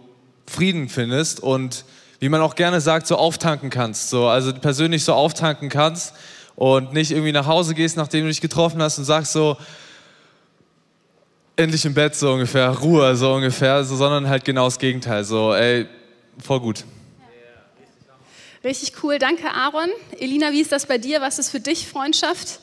Frieden 0.46 0.88
findest 0.88 1.40
und 1.40 1.84
wie 2.20 2.28
man 2.28 2.42
auch 2.42 2.54
gerne 2.54 2.80
sagt, 2.80 3.06
so 3.06 3.16
auftanken 3.16 3.70
kannst. 3.70 4.10
So, 4.10 4.28
also 4.28 4.52
persönlich 4.52 5.04
so 5.04 5.14
auftanken 5.14 5.70
kannst 5.70 6.14
und 6.54 6.92
nicht 6.92 7.10
irgendwie 7.10 7.32
nach 7.32 7.46
Hause 7.46 7.74
gehst, 7.74 7.96
nachdem 7.96 8.22
du 8.22 8.28
dich 8.28 8.42
getroffen 8.42 8.80
hast 8.80 8.98
und 8.98 9.04
sagst 9.06 9.32
so, 9.32 9.56
endlich 11.56 11.84
im 11.86 11.94
Bett 11.94 12.14
so 12.14 12.32
ungefähr, 12.32 12.68
Ruhe 12.70 13.16
so 13.16 13.32
ungefähr, 13.32 13.82
so, 13.84 13.96
sondern 13.96 14.28
halt 14.28 14.44
genau 14.44 14.66
das 14.66 14.78
Gegenteil. 14.78 15.24
So, 15.24 15.54
ey, 15.54 15.86
voll 16.42 16.60
gut. 16.60 16.84
Richtig 18.62 18.92
cool, 19.02 19.18
danke 19.18 19.50
Aaron. 19.50 19.88
Elina, 20.18 20.52
wie 20.52 20.60
ist 20.60 20.70
das 20.70 20.84
bei 20.84 20.98
dir? 20.98 21.22
Was 21.22 21.38
ist 21.38 21.48
für 21.48 21.60
dich 21.60 21.88
Freundschaft? 21.88 22.60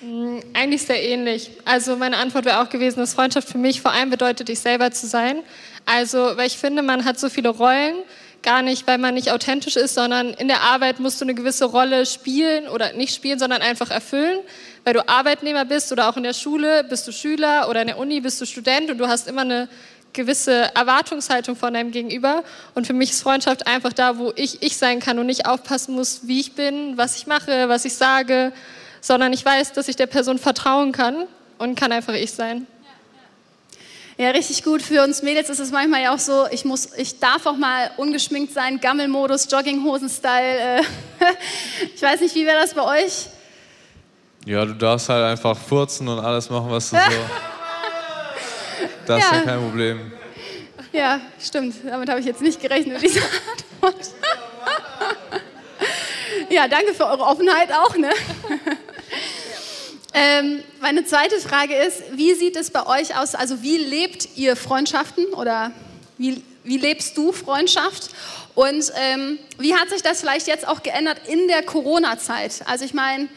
Mm, 0.00 0.38
eigentlich 0.52 0.82
sehr 0.82 1.02
ähnlich. 1.02 1.50
Also 1.64 1.96
meine 1.96 2.18
Antwort 2.18 2.44
wäre 2.44 2.62
auch 2.62 2.68
gewesen, 2.68 3.00
dass 3.00 3.14
Freundschaft 3.14 3.48
für 3.48 3.58
mich 3.58 3.80
vor 3.80 3.90
allem 3.90 4.10
bedeutet, 4.10 4.48
dich 4.48 4.60
selber 4.60 4.92
zu 4.92 5.08
sein. 5.08 5.42
Also, 5.84 6.36
weil 6.36 6.46
ich 6.46 6.58
finde, 6.58 6.82
man 6.82 7.04
hat 7.04 7.18
so 7.18 7.28
viele 7.28 7.48
Rollen 7.48 7.96
gar 8.42 8.62
nicht, 8.62 8.86
weil 8.86 8.98
man 8.98 9.14
nicht 9.14 9.30
authentisch 9.30 9.76
ist, 9.76 9.94
sondern 9.94 10.34
in 10.34 10.48
der 10.48 10.62
Arbeit 10.62 11.00
musst 11.00 11.20
du 11.20 11.24
eine 11.24 11.34
gewisse 11.34 11.64
Rolle 11.64 12.06
spielen 12.06 12.68
oder 12.68 12.92
nicht 12.92 13.14
spielen, 13.14 13.38
sondern 13.38 13.62
einfach 13.62 13.90
erfüllen, 13.90 14.40
weil 14.84 14.94
du 14.94 15.08
Arbeitnehmer 15.08 15.64
bist 15.64 15.92
oder 15.92 16.08
auch 16.08 16.16
in 16.16 16.24
der 16.24 16.34
Schule 16.34 16.84
bist 16.84 17.06
du 17.06 17.12
Schüler 17.12 17.68
oder 17.68 17.82
in 17.82 17.88
der 17.88 17.98
Uni 17.98 18.20
bist 18.20 18.40
du 18.40 18.46
Student 18.46 18.90
und 18.90 18.98
du 18.98 19.08
hast 19.08 19.28
immer 19.28 19.42
eine 19.42 19.68
gewisse 20.12 20.74
Erwartungshaltung 20.74 21.56
von 21.56 21.74
deinem 21.74 21.90
Gegenüber. 21.90 22.44
Und 22.74 22.86
für 22.86 22.92
mich 22.92 23.10
ist 23.10 23.22
Freundschaft 23.22 23.66
einfach 23.66 23.92
da, 23.92 24.18
wo 24.18 24.32
ich 24.36 24.62
ich 24.62 24.76
sein 24.76 25.00
kann 25.00 25.18
und 25.18 25.26
nicht 25.26 25.46
aufpassen 25.46 25.94
muss, 25.94 26.26
wie 26.26 26.40
ich 26.40 26.52
bin, 26.52 26.96
was 26.96 27.16
ich 27.16 27.26
mache, 27.26 27.68
was 27.68 27.84
ich 27.84 27.94
sage, 27.94 28.52
sondern 29.00 29.32
ich 29.32 29.44
weiß, 29.44 29.72
dass 29.72 29.88
ich 29.88 29.96
der 29.96 30.06
Person 30.06 30.38
vertrauen 30.38 30.92
kann 30.92 31.26
und 31.58 31.78
kann 31.78 31.92
einfach 31.92 32.14
ich 32.14 32.32
sein. 32.32 32.66
Ja, 34.18 34.30
richtig 34.30 34.62
gut. 34.62 34.82
Für 34.82 35.02
uns 35.02 35.22
Mädels 35.22 35.48
ist 35.48 35.58
es 35.58 35.70
manchmal 35.70 36.02
ja 36.02 36.14
auch 36.14 36.18
so, 36.18 36.46
ich, 36.50 36.64
muss, 36.64 36.92
ich 36.96 37.18
darf 37.18 37.46
auch 37.46 37.56
mal 37.56 37.90
ungeschminkt 37.96 38.52
sein, 38.52 38.78
Gammelmodus, 38.80 39.48
Jogginghosen-Style. 39.50 40.78
Äh, 40.78 40.82
ich 41.94 42.02
weiß 42.02 42.20
nicht, 42.20 42.34
wie 42.34 42.44
wäre 42.44 42.60
das 42.60 42.74
bei 42.74 43.04
euch? 43.04 43.28
Ja, 44.44 44.64
du 44.64 44.74
darfst 44.74 45.08
halt 45.08 45.24
einfach 45.24 45.56
furzen 45.56 46.08
und 46.08 46.18
alles 46.18 46.50
machen, 46.50 46.70
was 46.70 46.90
du 46.90 46.96
so. 46.96 47.02
Das 49.06 49.24
ist 49.24 49.32
ja 49.32 49.40
kein 49.40 49.58
Problem. 49.60 50.12
Ja, 50.92 51.20
stimmt. 51.40 51.74
Damit 51.84 52.08
habe 52.08 52.20
ich 52.20 52.26
jetzt 52.26 52.40
nicht 52.40 52.60
gerechnet, 52.60 53.02
diese 53.02 53.20
Antwort. 53.80 54.10
ja, 56.48 56.68
danke 56.68 56.94
für 56.94 57.06
eure 57.06 57.22
Offenheit 57.22 57.72
auch. 57.72 57.96
Ne? 57.96 58.10
Ähm, 60.14 60.62
meine 60.80 61.04
zweite 61.04 61.38
Frage 61.40 61.74
ist, 61.74 62.02
wie 62.14 62.34
sieht 62.34 62.56
es 62.56 62.70
bei 62.70 62.86
euch 62.86 63.16
aus? 63.16 63.34
Also 63.34 63.62
wie 63.62 63.78
lebt 63.78 64.36
ihr 64.36 64.56
Freundschaften 64.56 65.24
oder 65.32 65.72
wie, 66.18 66.42
wie 66.64 66.76
lebst 66.76 67.16
du 67.16 67.32
Freundschaft? 67.32 68.10
Und 68.54 68.92
ähm, 68.96 69.38
wie 69.58 69.74
hat 69.74 69.88
sich 69.88 70.02
das 70.02 70.20
vielleicht 70.20 70.46
jetzt 70.46 70.68
auch 70.68 70.82
geändert 70.82 71.18
in 71.26 71.48
der 71.48 71.62
Corona-Zeit? 71.62 72.62
Also 72.66 72.84
ich 72.84 72.92
meine, 72.92 73.28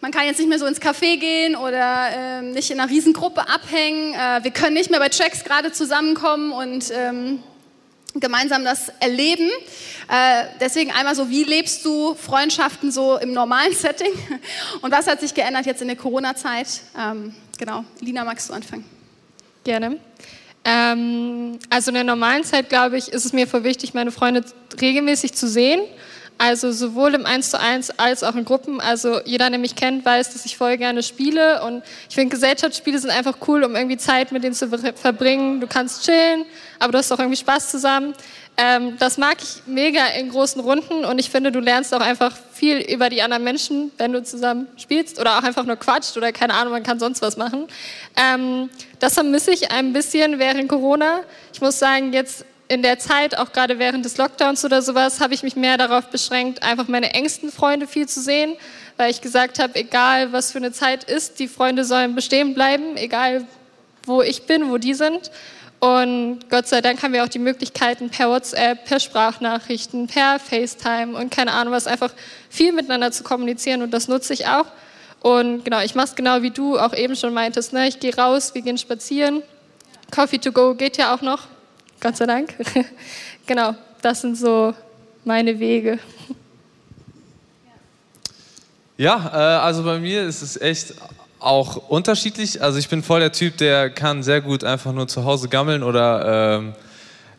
man 0.00 0.12
kann 0.12 0.24
jetzt 0.24 0.38
nicht 0.38 0.48
mehr 0.48 0.58
so 0.58 0.66
ins 0.66 0.80
Café 0.80 1.18
gehen 1.18 1.56
oder 1.56 2.38
äh, 2.38 2.42
nicht 2.42 2.70
in 2.70 2.80
einer 2.80 2.90
Riesengruppe 2.90 3.46
abhängen. 3.46 4.14
Äh, 4.14 4.44
wir 4.44 4.50
können 4.52 4.74
nicht 4.74 4.90
mehr 4.90 5.00
bei 5.00 5.10
Tracks 5.10 5.44
gerade 5.44 5.72
zusammenkommen 5.72 6.52
und 6.52 6.90
ähm, 6.90 7.42
gemeinsam 8.20 8.64
das 8.64 8.90
erleben. 9.00 9.50
Äh, 10.08 10.44
deswegen 10.60 10.92
einmal 10.92 11.14
so, 11.14 11.28
wie 11.28 11.44
lebst 11.44 11.84
du 11.84 12.14
Freundschaften 12.14 12.90
so 12.90 13.16
im 13.16 13.32
normalen 13.32 13.72
Setting? 13.74 14.12
Und 14.82 14.92
was 14.92 15.06
hat 15.06 15.20
sich 15.20 15.34
geändert 15.34 15.66
jetzt 15.66 15.82
in 15.82 15.88
der 15.88 15.96
Corona-Zeit? 15.96 16.68
Ähm, 16.98 17.34
genau, 17.58 17.84
Lina, 18.00 18.24
magst 18.24 18.48
du 18.48 18.54
anfangen? 18.54 18.84
Gerne. 19.64 19.98
Ähm, 20.64 21.58
also 21.70 21.90
in 21.90 21.94
der 21.94 22.04
normalen 22.04 22.42
Zeit, 22.42 22.68
glaube 22.68 22.98
ich, 22.98 23.08
ist 23.08 23.24
es 23.24 23.32
mir 23.32 23.46
voll 23.46 23.64
wichtig, 23.64 23.94
meine 23.94 24.10
Freunde 24.10 24.44
regelmäßig 24.80 25.34
zu 25.34 25.48
sehen. 25.48 25.80
Also 26.38 26.70
sowohl 26.70 27.14
im 27.14 27.24
1 27.24 27.50
zu 27.50 27.58
1 27.58 27.98
als 27.98 28.22
auch 28.22 28.34
in 28.34 28.44
Gruppen. 28.44 28.80
Also 28.80 29.20
jeder, 29.24 29.48
der 29.48 29.58
mich 29.58 29.74
kennt, 29.74 30.04
weiß, 30.04 30.34
dass 30.34 30.44
ich 30.44 30.56
voll 30.56 30.76
gerne 30.76 31.02
spiele. 31.02 31.62
Und 31.62 31.82
ich 32.08 32.14
finde, 32.14 32.34
Gesellschaftsspiele 32.34 32.98
sind 32.98 33.10
einfach 33.10 33.38
cool, 33.48 33.64
um 33.64 33.74
irgendwie 33.74 33.96
Zeit 33.96 34.32
mit 34.32 34.44
denen 34.44 34.54
zu 34.54 34.68
verbringen. 34.68 35.60
Du 35.60 35.66
kannst 35.66 36.04
chillen, 36.04 36.44
aber 36.78 36.92
du 36.92 36.98
hast 36.98 37.10
auch 37.10 37.18
irgendwie 37.18 37.38
Spaß 37.38 37.70
zusammen. 37.70 38.14
Ähm, 38.58 38.96
das 38.98 39.18
mag 39.18 39.36
ich 39.42 39.62
mega 39.66 40.06
in 40.18 40.30
großen 40.30 40.60
Runden 40.62 41.04
und 41.04 41.18
ich 41.18 41.28
finde, 41.28 41.52
du 41.52 41.60
lernst 41.60 41.92
auch 41.92 42.00
einfach 42.00 42.34
viel 42.52 42.78
über 42.78 43.10
die 43.10 43.20
anderen 43.20 43.44
Menschen, 43.44 43.92
wenn 43.98 44.12
du 44.12 44.22
zusammen 44.22 44.66
spielst 44.78 45.20
oder 45.20 45.38
auch 45.38 45.42
einfach 45.42 45.64
nur 45.64 45.76
quatscht 45.76 46.16
oder 46.16 46.32
keine 46.32 46.54
Ahnung, 46.54 46.72
man 46.72 46.82
kann 46.82 46.98
sonst 46.98 47.20
was 47.20 47.36
machen. 47.36 47.66
Ähm, 48.16 48.70
das 48.98 49.12
vermisse 49.12 49.50
ich 49.50 49.70
ein 49.72 49.92
bisschen 49.92 50.38
während 50.38 50.70
Corona. 50.70 51.20
Ich 51.52 51.60
muss 51.60 51.78
sagen, 51.78 52.14
jetzt 52.14 52.46
in 52.68 52.82
der 52.82 52.98
Zeit, 52.98 53.38
auch 53.38 53.52
gerade 53.52 53.78
während 53.78 54.04
des 54.04 54.16
Lockdowns 54.16 54.64
oder 54.64 54.82
sowas, 54.82 55.20
habe 55.20 55.34
ich 55.34 55.42
mich 55.42 55.56
mehr 55.56 55.78
darauf 55.78 56.06
beschränkt, 56.08 56.62
einfach 56.62 56.88
meine 56.88 57.14
engsten 57.14 57.52
Freunde 57.52 57.86
viel 57.86 58.08
zu 58.08 58.20
sehen, 58.20 58.54
weil 58.96 59.10
ich 59.10 59.20
gesagt 59.20 59.58
habe, 59.58 59.76
egal 59.76 60.32
was 60.32 60.52
für 60.52 60.58
eine 60.58 60.72
Zeit 60.72 61.04
ist, 61.04 61.38
die 61.38 61.48
Freunde 61.48 61.84
sollen 61.84 62.14
bestehen 62.14 62.54
bleiben, 62.54 62.96
egal 62.96 63.46
wo 64.04 64.22
ich 64.22 64.44
bin, 64.46 64.70
wo 64.70 64.78
die 64.78 64.94
sind. 64.94 65.30
Und 65.78 66.48
Gott 66.48 66.66
sei 66.66 66.80
Dank 66.80 67.02
haben 67.02 67.12
wir 67.12 67.22
auch 67.22 67.28
die 67.28 67.38
Möglichkeiten 67.38 68.08
per 68.08 68.30
WhatsApp, 68.30 68.86
per 68.86 68.98
Sprachnachrichten, 68.98 70.06
per 70.06 70.38
FaceTime 70.38 71.16
und 71.16 71.30
keine 71.30 71.52
Ahnung 71.52 71.74
was, 71.74 71.86
einfach 71.86 72.12
viel 72.48 72.72
miteinander 72.72 73.12
zu 73.12 73.22
kommunizieren 73.22 73.82
und 73.82 73.92
das 73.92 74.08
nutze 74.08 74.32
ich 74.32 74.46
auch. 74.46 74.66
Und 75.20 75.64
genau, 75.64 75.80
ich 75.80 75.94
mache 75.94 76.06
es 76.06 76.14
genau 76.14 76.42
wie 76.42 76.50
du 76.50 76.78
auch 76.78 76.94
eben 76.94 77.14
schon 77.14 77.34
meintest, 77.34 77.72
ne? 77.72 77.88
ich 77.88 78.00
gehe 78.00 78.16
raus, 78.16 78.54
wir 78.54 78.62
gehen 78.62 78.78
spazieren. 78.78 79.42
Coffee 80.10 80.38
to 80.38 80.52
go 80.52 80.74
geht 80.74 80.96
ja 80.96 81.14
auch 81.14 81.20
noch, 81.20 81.48
Gott 82.00 82.16
sei 82.16 82.26
Dank. 82.26 82.54
genau, 83.46 83.74
das 84.02 84.20
sind 84.20 84.36
so 84.36 84.74
meine 85.24 85.58
Wege. 85.58 85.98
Ja, 88.96 89.30
äh, 89.32 89.60
also 89.60 89.82
bei 89.82 89.98
mir 89.98 90.24
ist 90.24 90.42
es 90.42 90.60
echt 90.60 90.94
auch 91.38 91.88
unterschiedlich. 91.88 92.62
Also 92.62 92.78
ich 92.78 92.88
bin 92.88 93.02
voll 93.02 93.20
der 93.20 93.32
Typ, 93.32 93.56
der 93.58 93.90
kann 93.90 94.22
sehr 94.22 94.40
gut 94.40 94.64
einfach 94.64 94.92
nur 94.92 95.06
zu 95.08 95.24
Hause 95.24 95.48
gammeln 95.48 95.82
oder 95.82 96.58
ähm, 96.58 96.74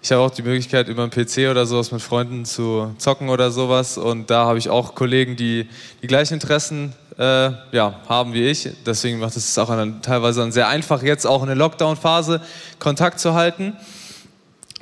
ich 0.01 0.11
habe 0.11 0.21
auch 0.21 0.29
die 0.29 0.43
Möglichkeit, 0.43 0.87
über 0.87 1.01
einen 1.01 1.11
PC 1.11 1.49
oder 1.49 1.65
sowas 1.65 1.91
mit 1.91 2.01
Freunden 2.01 2.45
zu 2.45 2.93
zocken 2.97 3.29
oder 3.29 3.51
sowas. 3.51 3.97
Und 3.97 4.29
da 4.29 4.45
habe 4.45 4.59
ich 4.59 4.69
auch 4.69 4.95
Kollegen, 4.95 5.35
die 5.35 5.67
die 6.01 6.07
gleichen 6.07 6.35
Interessen 6.35 6.93
äh, 7.17 7.51
ja, 7.71 7.99
haben 8.07 8.33
wie 8.33 8.47
ich. 8.47 8.69
Deswegen 8.85 9.19
macht 9.19 9.35
es 9.35 9.57
auch 9.57 9.67
dann 9.67 10.01
teilweise 10.01 10.41
dann 10.41 10.51
sehr 10.51 10.67
einfach, 10.67 11.01
jetzt 11.01 11.25
auch 11.25 11.41
in 11.41 11.47
der 11.47 11.55
Lockdown-Phase 11.55 12.41
Kontakt 12.79 13.19
zu 13.19 13.33
halten. 13.33 13.75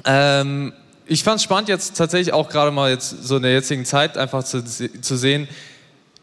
Ähm, 0.06 0.74
ich 1.08 1.24
fand 1.24 1.38
es 1.38 1.44
spannend, 1.44 1.70
jetzt 1.70 1.98
tatsächlich 1.98 2.34
auch 2.34 2.50
gerade 2.50 2.72
mal 2.72 2.90
jetzt 2.90 3.24
so 3.24 3.38
in 3.38 3.44
der 3.44 3.54
jetzigen 3.54 3.86
Zeit 3.86 4.18
einfach 4.18 4.44
zu, 4.44 4.64
zu 4.64 5.18
sehen, 5.18 5.48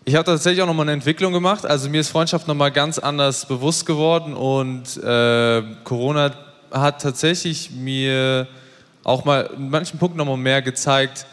ich 0.04 0.16
habe 0.16 0.24
tatsächlich 0.24 0.60
auch 0.62 0.66
nochmal 0.66 0.86
eine 0.86 0.94
Entwicklung 0.94 1.32
gemacht. 1.32 1.64
Also 1.64 1.88
mir 1.88 2.00
ist 2.00 2.08
Freundschaft 2.08 2.48
nochmal 2.48 2.72
ganz 2.72 2.98
anders 2.98 3.46
bewusst 3.46 3.86
geworden 3.86 4.34
und 4.34 4.96
äh, 4.96 5.62
Corona 5.84 6.32
hat 6.72 7.02
tatsächlich 7.02 7.70
mir 7.70 8.48
auch 9.04 9.24
mal 9.24 9.50
in 9.56 9.70
manchen 9.70 10.00
Punkten 10.00 10.18
nochmal 10.18 10.38
mehr 10.38 10.60
gezeigt, 10.60 11.26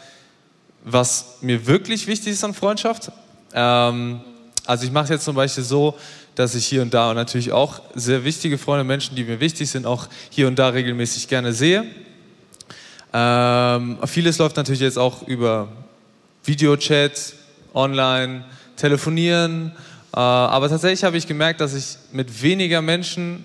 was 0.84 1.38
mir 1.40 1.66
wirklich 1.66 2.06
wichtig 2.06 2.32
ist 2.34 2.44
an 2.44 2.54
Freundschaft. 2.54 3.10
Ähm, 3.52 4.20
also 4.66 4.84
ich 4.84 4.92
mache 4.92 5.04
es 5.04 5.10
jetzt 5.10 5.24
zum 5.24 5.34
Beispiel 5.34 5.64
so, 5.64 5.96
dass 6.36 6.54
ich 6.54 6.64
hier 6.64 6.82
und 6.82 6.94
da 6.94 7.12
natürlich 7.12 7.50
auch 7.50 7.80
sehr 7.96 8.24
wichtige 8.24 8.56
Freunde, 8.56 8.84
Menschen, 8.84 9.16
die 9.16 9.24
mir 9.24 9.40
wichtig 9.40 9.68
sind, 9.68 9.84
auch 9.84 10.06
hier 10.30 10.46
und 10.46 10.56
da 10.60 10.68
regelmäßig 10.68 11.26
gerne 11.26 11.52
sehe. 11.52 11.84
Ähm, 13.12 13.98
vieles 14.06 14.38
läuft 14.38 14.56
natürlich 14.56 14.80
jetzt 14.80 14.98
auch 14.98 15.26
über 15.26 15.68
Videochat, 16.44 17.34
online, 17.74 18.44
telefonieren. 18.76 19.72
Äh, 20.14 20.18
aber 20.18 20.68
tatsächlich 20.68 21.04
habe 21.04 21.16
ich 21.16 21.26
gemerkt, 21.26 21.60
dass 21.60 21.74
ich 21.74 21.98
mit 22.12 22.42
weniger 22.42 22.82
Menschen 22.82 23.44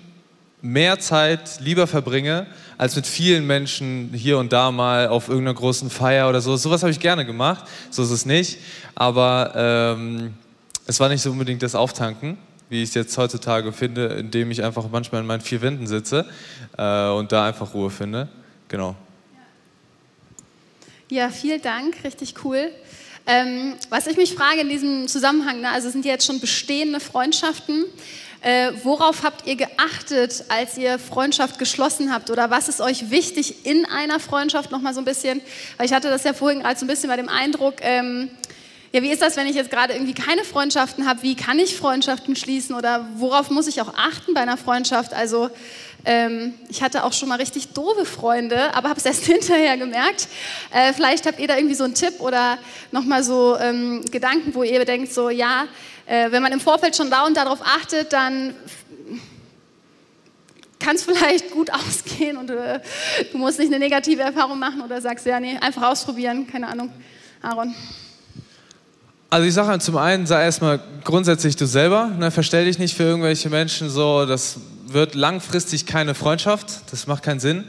mehr 0.62 0.98
Zeit 0.98 1.60
lieber 1.60 1.86
verbringe, 1.86 2.46
als 2.78 2.96
mit 2.96 3.06
vielen 3.06 3.46
Menschen 3.46 4.10
hier 4.14 4.38
und 4.38 4.52
da 4.52 4.70
mal 4.70 5.08
auf 5.08 5.28
irgendeiner 5.28 5.54
großen 5.54 5.90
Feier 5.90 6.28
oder 6.28 6.40
so. 6.40 6.56
Sowas 6.56 6.82
habe 6.82 6.90
ich 6.90 7.00
gerne 7.00 7.24
gemacht, 7.24 7.64
so 7.90 8.02
ist 8.02 8.10
es 8.10 8.26
nicht. 8.26 8.58
Aber 8.94 9.52
ähm, 9.54 10.34
es 10.86 10.98
war 11.00 11.08
nicht 11.08 11.22
so 11.22 11.30
unbedingt 11.30 11.62
das 11.62 11.74
Auftanken, 11.74 12.38
wie 12.68 12.82
ich 12.82 12.90
es 12.90 12.94
jetzt 12.94 13.16
heutzutage 13.16 13.72
finde, 13.72 14.06
indem 14.06 14.50
ich 14.50 14.62
einfach 14.62 14.84
manchmal 14.90 15.20
in 15.20 15.26
meinen 15.26 15.40
vier 15.40 15.62
Wänden 15.62 15.86
sitze 15.86 16.26
äh, 16.76 17.08
und 17.08 17.32
da 17.32 17.46
einfach 17.46 17.72
Ruhe 17.74 17.90
finde. 17.90 18.28
Genau. 18.68 18.96
Ja, 21.08 21.30
vielen 21.30 21.62
Dank, 21.62 22.02
richtig 22.02 22.34
cool. 22.42 22.68
Ähm, 23.26 23.74
was 23.90 24.08
ich 24.08 24.16
mich 24.16 24.34
frage 24.34 24.62
in 24.62 24.68
diesem 24.68 25.06
Zusammenhang, 25.06 25.60
ne, 25.60 25.70
also 25.70 25.88
sind 25.88 26.04
ja 26.04 26.10
jetzt 26.10 26.26
schon 26.26 26.40
bestehende 26.40 26.98
Freundschaften. 26.98 27.84
Äh, 28.40 28.72
worauf 28.82 29.22
habt 29.22 29.46
ihr 29.46 29.54
geachtet, 29.54 30.44
als 30.48 30.76
ihr 30.76 30.98
Freundschaft 30.98 31.60
geschlossen 31.60 32.12
habt? 32.12 32.28
Oder 32.30 32.50
was 32.50 32.68
ist 32.68 32.80
euch 32.80 33.08
wichtig 33.12 33.64
in 33.64 33.84
einer 33.84 34.18
Freundschaft 34.18 34.72
nochmal 34.72 34.94
so 34.94 35.00
ein 35.00 35.04
bisschen? 35.04 35.40
Weil 35.76 35.86
ich 35.86 35.92
hatte 35.92 36.10
das 36.10 36.24
ja 36.24 36.32
vorhin 36.32 36.60
gerade 36.60 36.76
so 36.76 36.84
ein 36.84 36.88
bisschen 36.88 37.08
bei 37.08 37.16
dem 37.16 37.28
Eindruck, 37.28 37.76
ähm, 37.82 38.28
ja, 38.92 39.02
wie 39.02 39.10
ist 39.10 39.20
das, 39.20 39.36
wenn 39.36 39.46
ich 39.46 39.54
jetzt 39.54 39.70
gerade 39.70 39.92
irgendwie 39.92 40.14
keine 40.14 40.42
Freundschaften 40.42 41.06
habe? 41.06 41.22
Wie 41.22 41.34
kann 41.34 41.58
ich 41.58 41.76
Freundschaften 41.76 42.34
schließen? 42.34 42.74
Oder 42.74 43.06
worauf 43.16 43.50
muss 43.50 43.66
ich 43.66 43.82
auch 43.82 43.92
achten 43.94 44.32
bei 44.32 44.40
einer 44.40 44.56
Freundschaft? 44.56 45.12
Also 45.12 45.50
ähm, 46.06 46.54
ich 46.68 46.82
hatte 46.82 47.02
auch 47.02 47.12
schon 47.12 47.28
mal 47.28 47.34
richtig 47.34 47.72
doofe 47.72 48.04
Freunde, 48.04 48.72
aber 48.74 48.88
habe 48.88 49.00
es 49.00 49.04
erst 49.04 49.24
hinterher 49.26 49.76
gemerkt. 49.76 50.28
Äh, 50.72 50.92
vielleicht 50.92 51.26
habt 51.26 51.40
ihr 51.40 51.48
da 51.48 51.56
irgendwie 51.56 51.74
so 51.74 51.82
einen 51.82 51.94
Tipp 51.94 52.20
oder 52.20 52.58
nochmal 52.92 53.24
so 53.24 53.56
ähm, 53.58 54.04
Gedanken, 54.10 54.54
wo 54.54 54.62
ihr 54.62 54.84
denkt, 54.84 55.12
so 55.12 55.30
ja, 55.30 55.64
äh, 56.06 56.30
wenn 56.30 56.42
man 56.42 56.52
im 56.52 56.60
Vorfeld 56.60 56.96
schon 56.96 57.10
da 57.10 57.26
und 57.26 57.36
darauf 57.36 57.58
achtet, 57.62 58.12
dann 58.12 58.54
kann 60.78 60.94
es 60.94 61.02
vielleicht 61.04 61.50
gut 61.50 61.72
ausgehen 61.72 62.36
und 62.36 62.50
äh, 62.50 62.80
du 63.32 63.38
musst 63.38 63.58
nicht 63.58 63.72
eine 63.72 63.80
negative 63.80 64.22
Erfahrung 64.22 64.60
machen 64.60 64.82
oder 64.82 65.00
sagst, 65.00 65.26
ja, 65.26 65.40
nee, 65.40 65.58
einfach 65.60 65.82
ausprobieren, 65.82 66.46
keine 66.46 66.68
Ahnung. 66.68 66.92
Aaron. 67.42 67.74
Also 69.28 69.46
ich 69.46 69.54
sage 69.54 69.68
halt 69.68 69.82
zum 69.82 69.96
einen, 69.96 70.24
sei 70.24 70.44
erstmal 70.44 70.80
grundsätzlich 71.02 71.56
du 71.56 71.66
selber, 71.66 72.06
ne, 72.06 72.30
verstell 72.30 72.66
dich 72.66 72.78
nicht 72.78 72.96
für 72.96 73.02
irgendwelche 73.02 73.50
Menschen 73.50 73.90
so, 73.90 74.24
das 74.24 74.56
wird 74.86 75.14
langfristig 75.14 75.86
keine 75.86 76.14
Freundschaft, 76.14 76.92
das 76.92 77.06
macht 77.06 77.22
keinen 77.22 77.40
Sinn. 77.40 77.64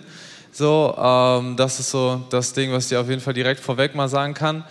So, 0.52 0.96
ähm, 0.98 1.56
das 1.56 1.80
ist 1.80 1.92
so 1.92 2.26
das 2.30 2.54
Ding, 2.54 2.72
was 2.72 2.86
ich 2.86 2.90
dir 2.90 3.02
auf 3.02 3.10
jeden 3.10 3.22
Fall 3.22 3.34
direkt 3.34 3.60
vorweg 3.60 3.96
mal 3.96 4.10
sagen 4.10 4.34
kann. 4.34 4.64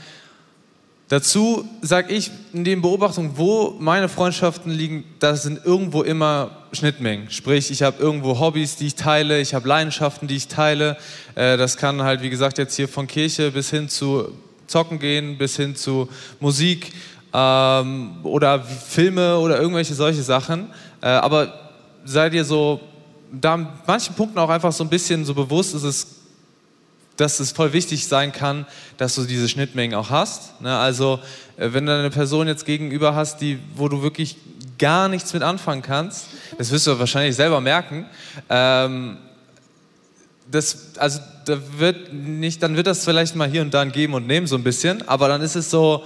Dazu 1.09 1.69
sage 1.83 2.13
ich 2.13 2.33
in 2.53 2.65
den 2.65 2.83
Beobachtungen, 2.83 3.33
wo 3.37 3.77
meine 3.79 4.09
Freundschaften 4.09 4.73
liegen, 4.73 5.05
da 5.21 5.37
sind 5.37 5.65
irgendwo 5.65 6.03
immer 6.03 6.51
Schnittmengen. 6.73 7.31
Sprich, 7.31 7.71
ich 7.71 7.85
habe 7.85 8.03
irgendwo 8.03 8.41
Hobbys, 8.41 8.75
die 8.75 8.89
ich 8.89 8.97
teile, 8.97 9.41
ich 9.41 9.55
habe 9.55 9.69
Leidenschaften, 9.69 10.27
die 10.27 10.35
ich 10.35 10.49
teile. 10.49 10.97
Äh, 11.37 11.57
das 11.57 11.77
kann 11.77 12.03
halt, 12.03 12.23
wie 12.23 12.31
gesagt, 12.31 12.59
jetzt 12.59 12.75
hier 12.75 12.89
von 12.89 13.07
Kirche 13.07 13.53
bis 13.53 13.71
hin 13.71 13.89
zu 13.89 14.33
Zocken 14.67 14.99
gehen, 14.99 15.39
bis 15.39 15.57
hin 15.57 15.77
zu 15.77 16.09
Musik 16.41 16.93
ähm, 17.33 18.17
oder 18.25 18.61
Filme 18.65 19.39
oder 19.39 19.61
irgendwelche 19.61 19.95
solche 19.95 20.23
Sachen. 20.23 20.71
Äh, 21.01 21.07
aber 21.07 21.66
sei 22.07 22.31
dir 22.31 22.45
so, 22.45 22.81
da 23.33 23.55
an 23.55 23.69
manchen 23.87 24.15
Punkten 24.15 24.39
auch 24.39 24.49
einfach 24.49 24.73
so 24.73 24.85
ein 24.85 24.91
bisschen 24.91 25.25
so 25.25 25.35
bewusst 25.35 25.75
ist 25.75 25.83
es, 25.83 26.07
dass 27.17 27.41
es 27.41 27.53
voll 27.53 27.73
wichtig 27.73 28.07
sein 28.07 28.33
kann, 28.33 28.67
dass 28.97 29.15
du 29.15 29.25
diese 29.25 29.49
Schnittmengen 29.49 29.97
auch 29.97 30.11
hast. 30.11 30.61
Ne? 30.61 30.77
Also 30.77 31.19
äh, 31.57 31.73
wenn 31.73 31.87
du 31.87 31.99
eine 31.99 32.11
Person 32.11 32.47
jetzt 32.47 32.65
gegenüber 32.65 33.15
hast, 33.15 33.39
die, 33.39 33.59
wo 33.75 33.89
du 33.89 34.03
wirklich 34.03 34.37
gar 34.79 35.09
nichts 35.09 35.33
mit 35.33 35.43
anfangen 35.43 35.83
kannst, 35.83 36.27
das 36.59 36.71
wirst 36.71 36.87
du 36.87 36.99
wahrscheinlich 36.99 37.35
selber 37.35 37.61
merken, 37.61 38.07
ähm, 38.51 39.17
das, 40.51 40.97
also 40.99 41.21
da 41.47 41.59
wird 41.79 42.13
nicht, 42.13 42.63
dann 42.63 42.77
wird 42.77 42.87
das 42.87 43.05
vielleicht 43.05 43.35
mal 43.35 43.49
hier 43.49 43.63
und 43.63 43.75
da 43.75 43.81
ein 43.81 43.93
Geben 43.93 44.15
und 44.15 44.27
Nehmen 44.27 44.47
so 44.47 44.57
ein 44.57 44.63
bisschen, 44.63 45.07
aber 45.09 45.29
dann 45.29 45.41
ist 45.41 45.57
es 45.57 45.71
so, 45.71 46.05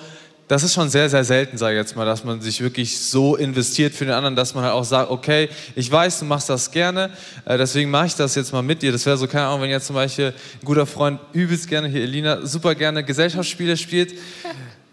das 0.50 0.64
ist 0.64 0.74
schon 0.74 0.88
sehr, 0.88 1.08
sehr 1.08 1.22
selten, 1.22 1.56
sage 1.56 1.76
ich 1.76 1.78
jetzt 1.78 1.94
mal, 1.94 2.04
dass 2.04 2.24
man 2.24 2.40
sich 2.40 2.60
wirklich 2.60 2.98
so 2.98 3.36
investiert 3.36 3.94
für 3.94 4.04
den 4.04 4.12
anderen, 4.12 4.34
dass 4.34 4.52
man 4.52 4.64
halt 4.64 4.72
auch 4.72 4.82
sagt, 4.82 5.08
okay, 5.08 5.48
ich 5.76 5.88
weiß, 5.88 6.18
du 6.18 6.24
machst 6.24 6.50
das 6.50 6.72
gerne, 6.72 7.10
äh, 7.44 7.56
deswegen 7.56 7.88
mache 7.88 8.06
ich 8.06 8.16
das 8.16 8.34
jetzt 8.34 8.52
mal 8.52 8.60
mit 8.60 8.82
dir. 8.82 8.90
Das 8.90 9.06
wäre 9.06 9.16
so, 9.16 9.28
keine 9.28 9.46
Ahnung, 9.46 9.62
wenn 9.62 9.70
jetzt 9.70 9.86
zum 9.86 9.94
Beispiel 9.94 10.34
ein 10.60 10.64
guter 10.64 10.86
Freund 10.86 11.20
übelst 11.32 11.68
gerne, 11.68 11.86
hier 11.86 12.02
Elina, 12.02 12.44
super 12.44 12.74
gerne 12.74 13.04
Gesellschaftsspiele 13.04 13.76
spielt. 13.76 14.18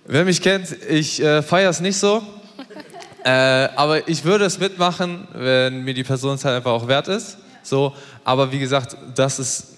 Wer 0.05 0.25
mich 0.25 0.43
kennt, 0.43 0.77
ich 0.87 1.23
äh, 1.23 1.41
feiere 1.41 1.71
es 1.71 1.79
nicht 1.79 1.97
so, 1.97 2.21
äh, 3.23 3.29
aber 3.29 4.07
ich 4.07 4.23
würde 4.23 4.45
es 4.45 4.59
mitmachen, 4.59 5.27
wenn 5.33 5.83
mir 5.83 5.95
die 5.95 6.03
Person 6.03 6.37
halt 6.37 6.57
einfach 6.57 6.71
auch 6.71 6.87
wert 6.87 7.07
ist. 7.07 7.39
So, 7.63 7.95
aber 8.23 8.51
wie 8.51 8.59
gesagt, 8.59 8.95
das 9.15 9.39
ist 9.39 9.76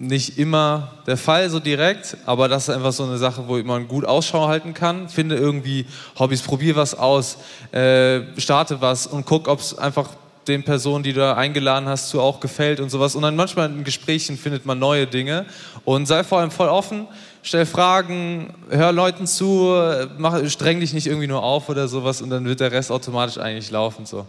nicht 0.00 0.38
immer 0.38 0.92
der 1.06 1.18
Fall 1.18 1.50
so 1.50 1.60
direkt, 1.60 2.16
aber 2.24 2.48
das 2.48 2.68
ist 2.68 2.74
einfach 2.74 2.92
so 2.92 3.04
eine 3.04 3.18
Sache, 3.18 3.44
wo 3.46 3.58
man 3.58 3.86
gut 3.86 4.06
Ausschau 4.06 4.48
halten 4.48 4.72
kann. 4.72 5.10
Finde 5.10 5.36
irgendwie 5.36 5.84
Hobbys, 6.18 6.40
probier 6.40 6.74
was 6.74 6.94
aus, 6.94 7.36
äh, 7.72 8.22
starte 8.38 8.80
was 8.80 9.06
und 9.06 9.26
guck, 9.26 9.46
ob 9.46 9.60
es 9.60 9.76
einfach 9.76 10.08
den 10.48 10.64
Personen, 10.64 11.04
die 11.04 11.12
du 11.12 11.20
da 11.20 11.34
eingeladen 11.34 11.86
hast, 11.86 12.08
zu 12.08 12.22
auch 12.22 12.40
gefällt 12.40 12.80
und 12.80 12.88
sowas. 12.88 13.14
Und 13.14 13.22
dann 13.22 13.36
manchmal 13.36 13.68
in 13.68 13.84
Gesprächen 13.84 14.38
findet 14.38 14.64
man 14.64 14.78
neue 14.78 15.06
Dinge 15.06 15.44
und 15.84 16.06
sei 16.06 16.24
vor 16.24 16.38
allem 16.38 16.50
voll 16.50 16.68
offen, 16.68 17.06
stell 17.42 17.66
Fragen, 17.66 18.54
hör 18.70 18.92
Leuten 18.92 19.26
zu, 19.26 19.70
mach, 20.16 20.48
streng 20.48 20.80
dich 20.80 20.94
nicht 20.94 21.08
irgendwie 21.08 21.26
nur 21.26 21.42
auf 21.42 21.68
oder 21.68 21.88
sowas 21.88 22.22
und 22.22 22.30
dann 22.30 22.46
wird 22.46 22.60
der 22.60 22.72
Rest 22.72 22.90
automatisch 22.90 23.36
eigentlich 23.36 23.70
laufen. 23.70 24.06
So. 24.06 24.26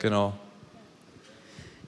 Genau. 0.00 0.32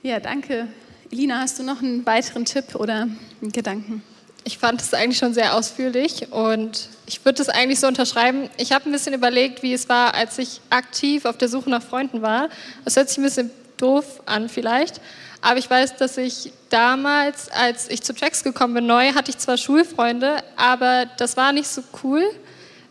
Ja, 0.05 0.21
danke. 0.21 0.69
Elina, 1.13 1.39
hast 1.39 1.59
du 1.59 1.63
noch 1.63 1.83
einen 1.83 2.05
weiteren 2.05 2.45
Tipp 2.45 2.75
oder 2.75 3.03
einen 3.41 3.53
Gedanken? 3.53 4.03
Ich 4.45 4.59
fand 4.59 4.81
es 4.81 4.93
eigentlich 4.93 5.19
schon 5.19 5.35
sehr 5.35 5.55
ausführlich 5.55 6.33
und 6.33 6.89
ich 7.07 7.25
würde 7.25 7.43
es 7.43 7.49
eigentlich 7.49 7.81
so 7.81 7.87
unterschreiben. 7.87 8.49
Ich 8.57 8.73
habe 8.73 8.89
ein 8.89 8.93
bisschen 8.93 9.15
überlegt, 9.15 9.63
wie 9.63 9.73
es 9.73 9.89
war, 9.89 10.15
als 10.15 10.39
ich 10.39 10.61
aktiv 10.71 11.25
auf 11.25 11.39
der 11.39 11.49
Suche 11.49 11.71
nach 11.71 11.83
Freunden 11.83 12.23
war. 12.23 12.49
Das 12.85 12.97
hört 12.97 13.09
sich 13.09 13.19
ein 13.19 13.25
bisschen 13.25 13.51
doof 13.77 14.21
an 14.27 14.49
vielleicht, 14.49 15.01
aber 15.43 15.59
ich 15.59 15.69
weiß, 15.71 15.97
dass 15.97 16.17
ich 16.17 16.53
damals, 16.71 17.51
als 17.51 17.89
ich 17.89 18.03
zu 18.03 18.13
Tracks 18.13 18.43
gekommen 18.43 18.75
bin, 18.75 18.87
neu, 18.87 19.13
hatte 19.15 19.31
ich 19.31 19.39
zwar 19.39 19.57
Schulfreunde, 19.57 20.39
aber 20.57 21.07
das 21.19 21.37
war 21.37 21.53
nicht 21.53 21.69
so 21.69 21.83
cool. 22.03 22.25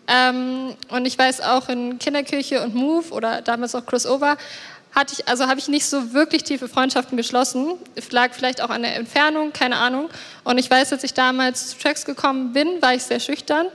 Ähm, 0.07 0.75
und 0.89 1.05
ich 1.05 1.17
weiß 1.17 1.41
auch 1.41 1.67
in 1.67 1.97
Kinderkirche 1.97 2.61
und 2.61 2.75
Move 2.75 3.09
oder 3.11 3.41
damals 3.41 3.73
auch 3.75 3.85
Crossover 3.85 4.37
hatte 4.95 5.13
ich, 5.13 5.27
also 5.27 5.47
habe 5.47 5.59
ich 5.59 5.67
nicht 5.67 5.85
so 5.85 6.13
wirklich 6.13 6.43
tiefe 6.43 6.69
Freundschaften 6.69 7.17
geschlossen. 7.17 7.73
Es 7.95 8.11
lag 8.11 8.33
vielleicht 8.33 8.61
auch 8.61 8.69
an 8.69 8.81
der 8.81 8.95
Entfernung, 8.95 9.51
keine 9.51 9.75
Ahnung. 9.75 10.09
Und 10.45 10.57
ich 10.57 10.71
weiß, 10.71 10.93
als 10.93 11.03
ich 11.03 11.13
damals 11.13 11.71
zu 11.71 11.79
Tracks 11.79 12.05
gekommen 12.05 12.53
bin, 12.53 12.81
war 12.81 12.93
ich 12.93 13.03
sehr 13.03 13.19
schüchtern 13.19 13.67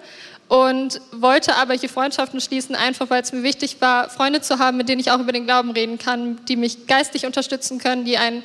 und 0.48 1.00
wollte 1.12 1.54
aber 1.56 1.74
hier 1.74 1.88
Freundschaften 1.88 2.40
schließen, 2.40 2.74
einfach 2.74 3.08
weil 3.10 3.22
es 3.22 3.32
mir 3.32 3.42
wichtig 3.42 3.76
war, 3.80 4.10
Freunde 4.10 4.40
zu 4.40 4.58
haben, 4.58 4.78
mit 4.78 4.88
denen 4.88 4.98
ich 4.98 5.12
auch 5.12 5.20
über 5.20 5.30
den 5.30 5.44
Glauben 5.44 5.70
reden 5.70 5.98
kann, 5.98 6.44
die 6.46 6.56
mich 6.56 6.88
geistig 6.88 7.26
unterstützen 7.26 7.78
können, 7.78 8.04
die 8.04 8.18
einen 8.18 8.42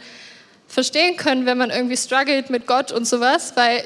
verstehen 0.68 1.18
können, 1.18 1.46
wenn 1.46 1.58
man 1.58 1.72
irgendwie 1.72 1.98
struggelt 1.98 2.50
mit 2.50 2.68
Gott 2.68 2.92
und 2.92 3.08
sowas, 3.08 3.54
weil 3.56 3.84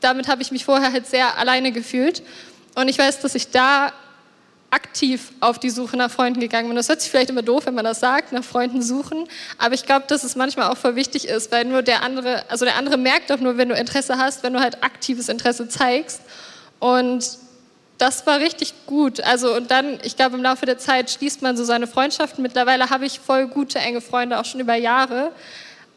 damit 0.00 0.28
habe 0.28 0.42
ich 0.42 0.50
mich 0.50 0.64
vorher 0.64 0.92
halt 0.92 1.06
sehr 1.06 1.38
alleine 1.38 1.72
gefühlt. 1.72 2.22
Und 2.74 2.88
ich 2.88 2.98
weiß, 2.98 3.20
dass 3.20 3.34
ich 3.34 3.50
da 3.50 3.92
aktiv 4.72 5.32
auf 5.40 5.58
die 5.58 5.70
Suche 5.70 5.96
nach 5.96 6.10
Freunden 6.10 6.40
gegangen 6.40 6.68
bin. 6.68 6.76
Das 6.76 6.88
hört 6.88 7.00
sich 7.00 7.10
vielleicht 7.10 7.30
immer 7.30 7.42
doof, 7.42 7.66
wenn 7.66 7.74
man 7.74 7.84
das 7.84 8.00
sagt, 8.00 8.32
nach 8.32 8.42
Freunden 8.42 8.82
suchen, 8.82 9.28
aber 9.58 9.74
ich 9.74 9.84
glaube, 9.84 10.06
dass 10.08 10.24
es 10.24 10.34
manchmal 10.34 10.70
auch 10.70 10.78
voll 10.78 10.96
wichtig 10.96 11.28
ist, 11.28 11.52
weil 11.52 11.66
nur 11.66 11.82
der 11.82 12.02
andere, 12.02 12.50
also 12.50 12.64
der 12.64 12.76
andere 12.76 12.96
merkt 12.96 13.30
doch 13.30 13.38
nur, 13.38 13.58
wenn 13.58 13.68
du 13.68 13.74
Interesse 13.74 14.16
hast, 14.16 14.42
wenn 14.42 14.54
du 14.54 14.60
halt 14.60 14.82
aktives 14.82 15.28
Interesse 15.28 15.68
zeigst 15.68 16.22
und 16.80 17.38
das 17.98 18.26
war 18.26 18.40
richtig 18.40 18.74
gut. 18.86 19.20
Also 19.20 19.54
und 19.54 19.70
dann, 19.70 20.00
ich 20.02 20.16
glaube, 20.16 20.36
im 20.36 20.42
Laufe 20.42 20.66
der 20.66 20.78
Zeit 20.78 21.10
schließt 21.10 21.42
man 21.42 21.56
so 21.56 21.62
seine 21.62 21.86
Freundschaften. 21.86 22.42
Mittlerweile 22.42 22.90
habe 22.90 23.06
ich 23.06 23.20
voll 23.20 23.46
gute, 23.46 23.78
enge 23.78 24.00
Freunde, 24.00 24.40
auch 24.40 24.44
schon 24.44 24.58
über 24.58 24.74
Jahre. 24.74 25.30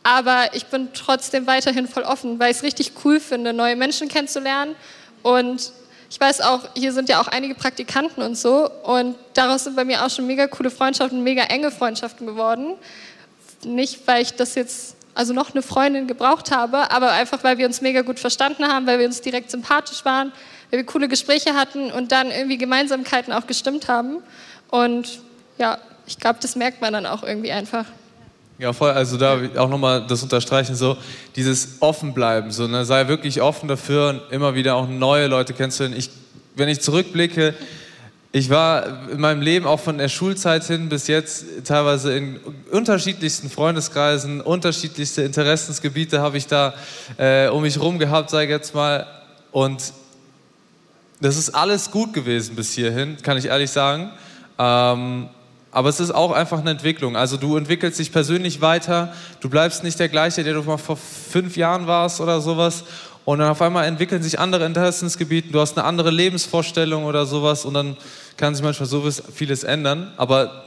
Aber 0.04 0.54
ich 0.54 0.68
bin 0.68 0.90
trotzdem 0.94 1.48
weiterhin 1.48 1.88
voll 1.88 2.04
offen, 2.04 2.38
weil 2.38 2.52
ich 2.52 2.58
es 2.58 2.64
richtig 2.64 2.92
cool 3.04 3.20
finde, 3.20 3.54
neue 3.54 3.76
Menschen 3.76 4.08
kennenzulernen 4.08 4.76
und 5.24 5.72
ich 6.16 6.22
weiß 6.22 6.40
auch, 6.40 6.62
hier 6.76 6.94
sind 6.94 7.10
ja 7.10 7.20
auch 7.20 7.28
einige 7.28 7.56
Praktikanten 7.56 8.24
und 8.24 8.38
so 8.38 8.70
und 8.84 9.18
daraus 9.34 9.66
sind 9.66 9.76
bei 9.76 9.84
mir 9.84 10.06
auch 10.06 10.10
schon 10.10 10.26
mega 10.26 10.48
coole 10.48 10.72
Freundschaften, 10.72 11.22
mega 11.24 11.44
enge 11.44 11.72
Freundschaften 11.72 12.26
geworden. 12.26 12.76
Nicht, 13.66 14.08
weil 14.08 14.22
ich 14.22 14.34
das 14.34 14.56
jetzt, 14.56 14.96
also 15.14 15.34
noch 15.34 15.52
eine 15.52 15.62
Freundin 15.62 16.08
gebraucht 16.08 16.52
habe, 16.52 16.90
aber 16.90 17.12
einfach, 17.12 17.44
weil 17.44 17.58
wir 17.58 17.66
uns 17.66 17.82
mega 17.82 18.02
gut 18.02 18.18
verstanden 18.18 18.66
haben, 18.66 18.88
weil 18.88 18.98
wir 19.00 19.08
uns 19.08 19.20
direkt 19.20 19.52
sympathisch 19.52 20.06
waren, 20.06 20.32
weil 20.72 20.80
wir 20.80 20.86
coole 20.86 21.10
Gespräche 21.10 21.54
hatten 21.54 21.92
und 21.92 22.14
dann 22.14 22.32
irgendwie 22.32 22.58
Gemeinsamkeiten 22.58 23.34
auch 23.34 23.46
gestimmt 23.46 23.90
haben. 23.90 24.24
Und 24.70 25.20
ja, 25.58 25.80
ich 26.08 26.18
glaube, 26.18 26.40
das 26.42 26.56
merkt 26.56 26.80
man 26.80 26.94
dann 26.94 27.06
auch 27.06 27.24
irgendwie 27.24 27.52
einfach. 27.52 27.88
Ja, 28.58 28.72
voll. 28.72 28.92
Also 28.92 29.18
da 29.18 29.38
auch 29.58 29.70
nochmal 29.70 30.06
das 30.08 30.24
unterstreichen, 30.24 30.76
so 30.76 30.98
dieses 31.36 31.78
Offenbleiben, 31.82 32.52
so 32.52 32.68
ne, 32.68 32.86
sei 32.86 33.08
wirklich 33.10 33.42
offen 33.42 33.68
dafür, 33.68 34.22
immer 34.32 34.56
wieder 34.56 34.76
auch 34.76 34.88
neue 34.88 35.28
Leute 35.28 35.54
kennenzulernen. 35.54 35.98
Ich, 35.98 36.10
wenn 36.56 36.70
ich 36.70 36.80
zurückblicke, 36.80 37.54
ich 38.32 38.50
war 38.50 39.10
in 39.12 39.20
meinem 39.20 39.42
Leben 39.42 39.66
auch 39.66 39.80
von 39.80 39.98
der 39.98 40.10
Schulzeit 40.10 40.64
hin 40.66 40.90
bis 40.90 41.08
jetzt 41.08 41.46
teilweise 41.66 42.16
in 42.16 42.38
unterschiedlichsten 42.72 43.50
Freundeskreisen, 43.50 44.42
unterschiedlichste 44.42 45.22
Interessensgebiete 45.24 46.22
habe 46.22 46.38
ich 46.38 46.48
da 46.48 46.74
äh, 47.18 47.48
um 47.48 47.62
mich 47.62 47.80
rum 47.80 48.00
gehabt, 48.00 48.30
sage 48.30 48.46
ich 48.46 48.50
jetzt 48.52 48.74
mal. 48.74 49.06
Und 49.52 49.94
das 51.22 51.38
ist 51.38 51.52
alles 51.52 51.92
gut 51.92 52.14
gewesen 52.14 52.56
bis 52.56 52.74
hierhin, 52.74 53.18
kann 53.22 53.38
ich 53.38 53.46
ehrlich 53.46 53.72
sagen. 53.72 54.12
Ähm, 54.60 55.30
aber 55.76 55.90
es 55.90 56.00
ist 56.00 56.16
auch 56.16 56.32
einfach 56.32 56.60
eine 56.60 56.72
Entwicklung. 56.72 57.18
Also 57.18 57.36
du 57.36 57.58
entwickelst 57.58 58.00
dich 58.00 58.14
persönlich 58.14 58.62
weiter, 58.62 59.14
du 59.42 59.50
bleibst 59.50 59.84
nicht 59.84 60.00
der 60.00 60.08
gleiche, 60.08 60.42
der 60.42 60.54
du 60.54 60.62
mal 60.62 60.78
vor 60.78 60.96
fünf 60.96 61.58
Jahren 61.58 61.86
warst 61.86 62.22
oder 62.22 62.40
sowas. 62.40 62.86
Und 63.26 63.40
dann 63.40 63.50
auf 63.50 63.62
einmal 63.62 63.84
entwickeln 63.84 64.24
sich 64.24 64.40
andere 64.40 64.66
Interessensgebiete, 64.66 65.52
du 65.52 65.60
hast 65.60 65.78
eine 65.78 65.86
andere 65.86 66.12
Lebensvorstellung 66.12 67.04
oder 67.04 67.26
sowas 67.26 67.66
und 67.66 67.74
dann 67.74 67.98
kann 68.38 68.56
sich 68.56 68.64
manchmal 68.64 68.88
so 68.88 69.04
vieles 69.34 69.66
ändern. 69.66 70.14
Aber 70.16 70.64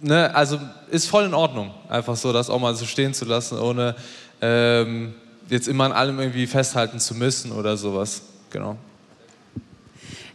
ne, 0.00 0.34
also 0.34 0.58
ist 0.90 1.08
voll 1.08 1.26
in 1.26 1.34
Ordnung, 1.34 1.70
einfach 1.88 2.16
so 2.16 2.32
das 2.32 2.50
auch 2.50 2.58
mal 2.58 2.74
so 2.74 2.86
stehen 2.86 3.14
zu 3.14 3.26
lassen, 3.26 3.56
ohne 3.56 3.94
ähm, 4.40 5.14
jetzt 5.48 5.68
immer 5.68 5.84
an 5.84 5.92
allem 5.92 6.18
irgendwie 6.18 6.48
festhalten 6.48 6.98
zu 6.98 7.14
müssen 7.14 7.52
oder 7.52 7.76
sowas. 7.76 8.22
Genau. 8.50 8.76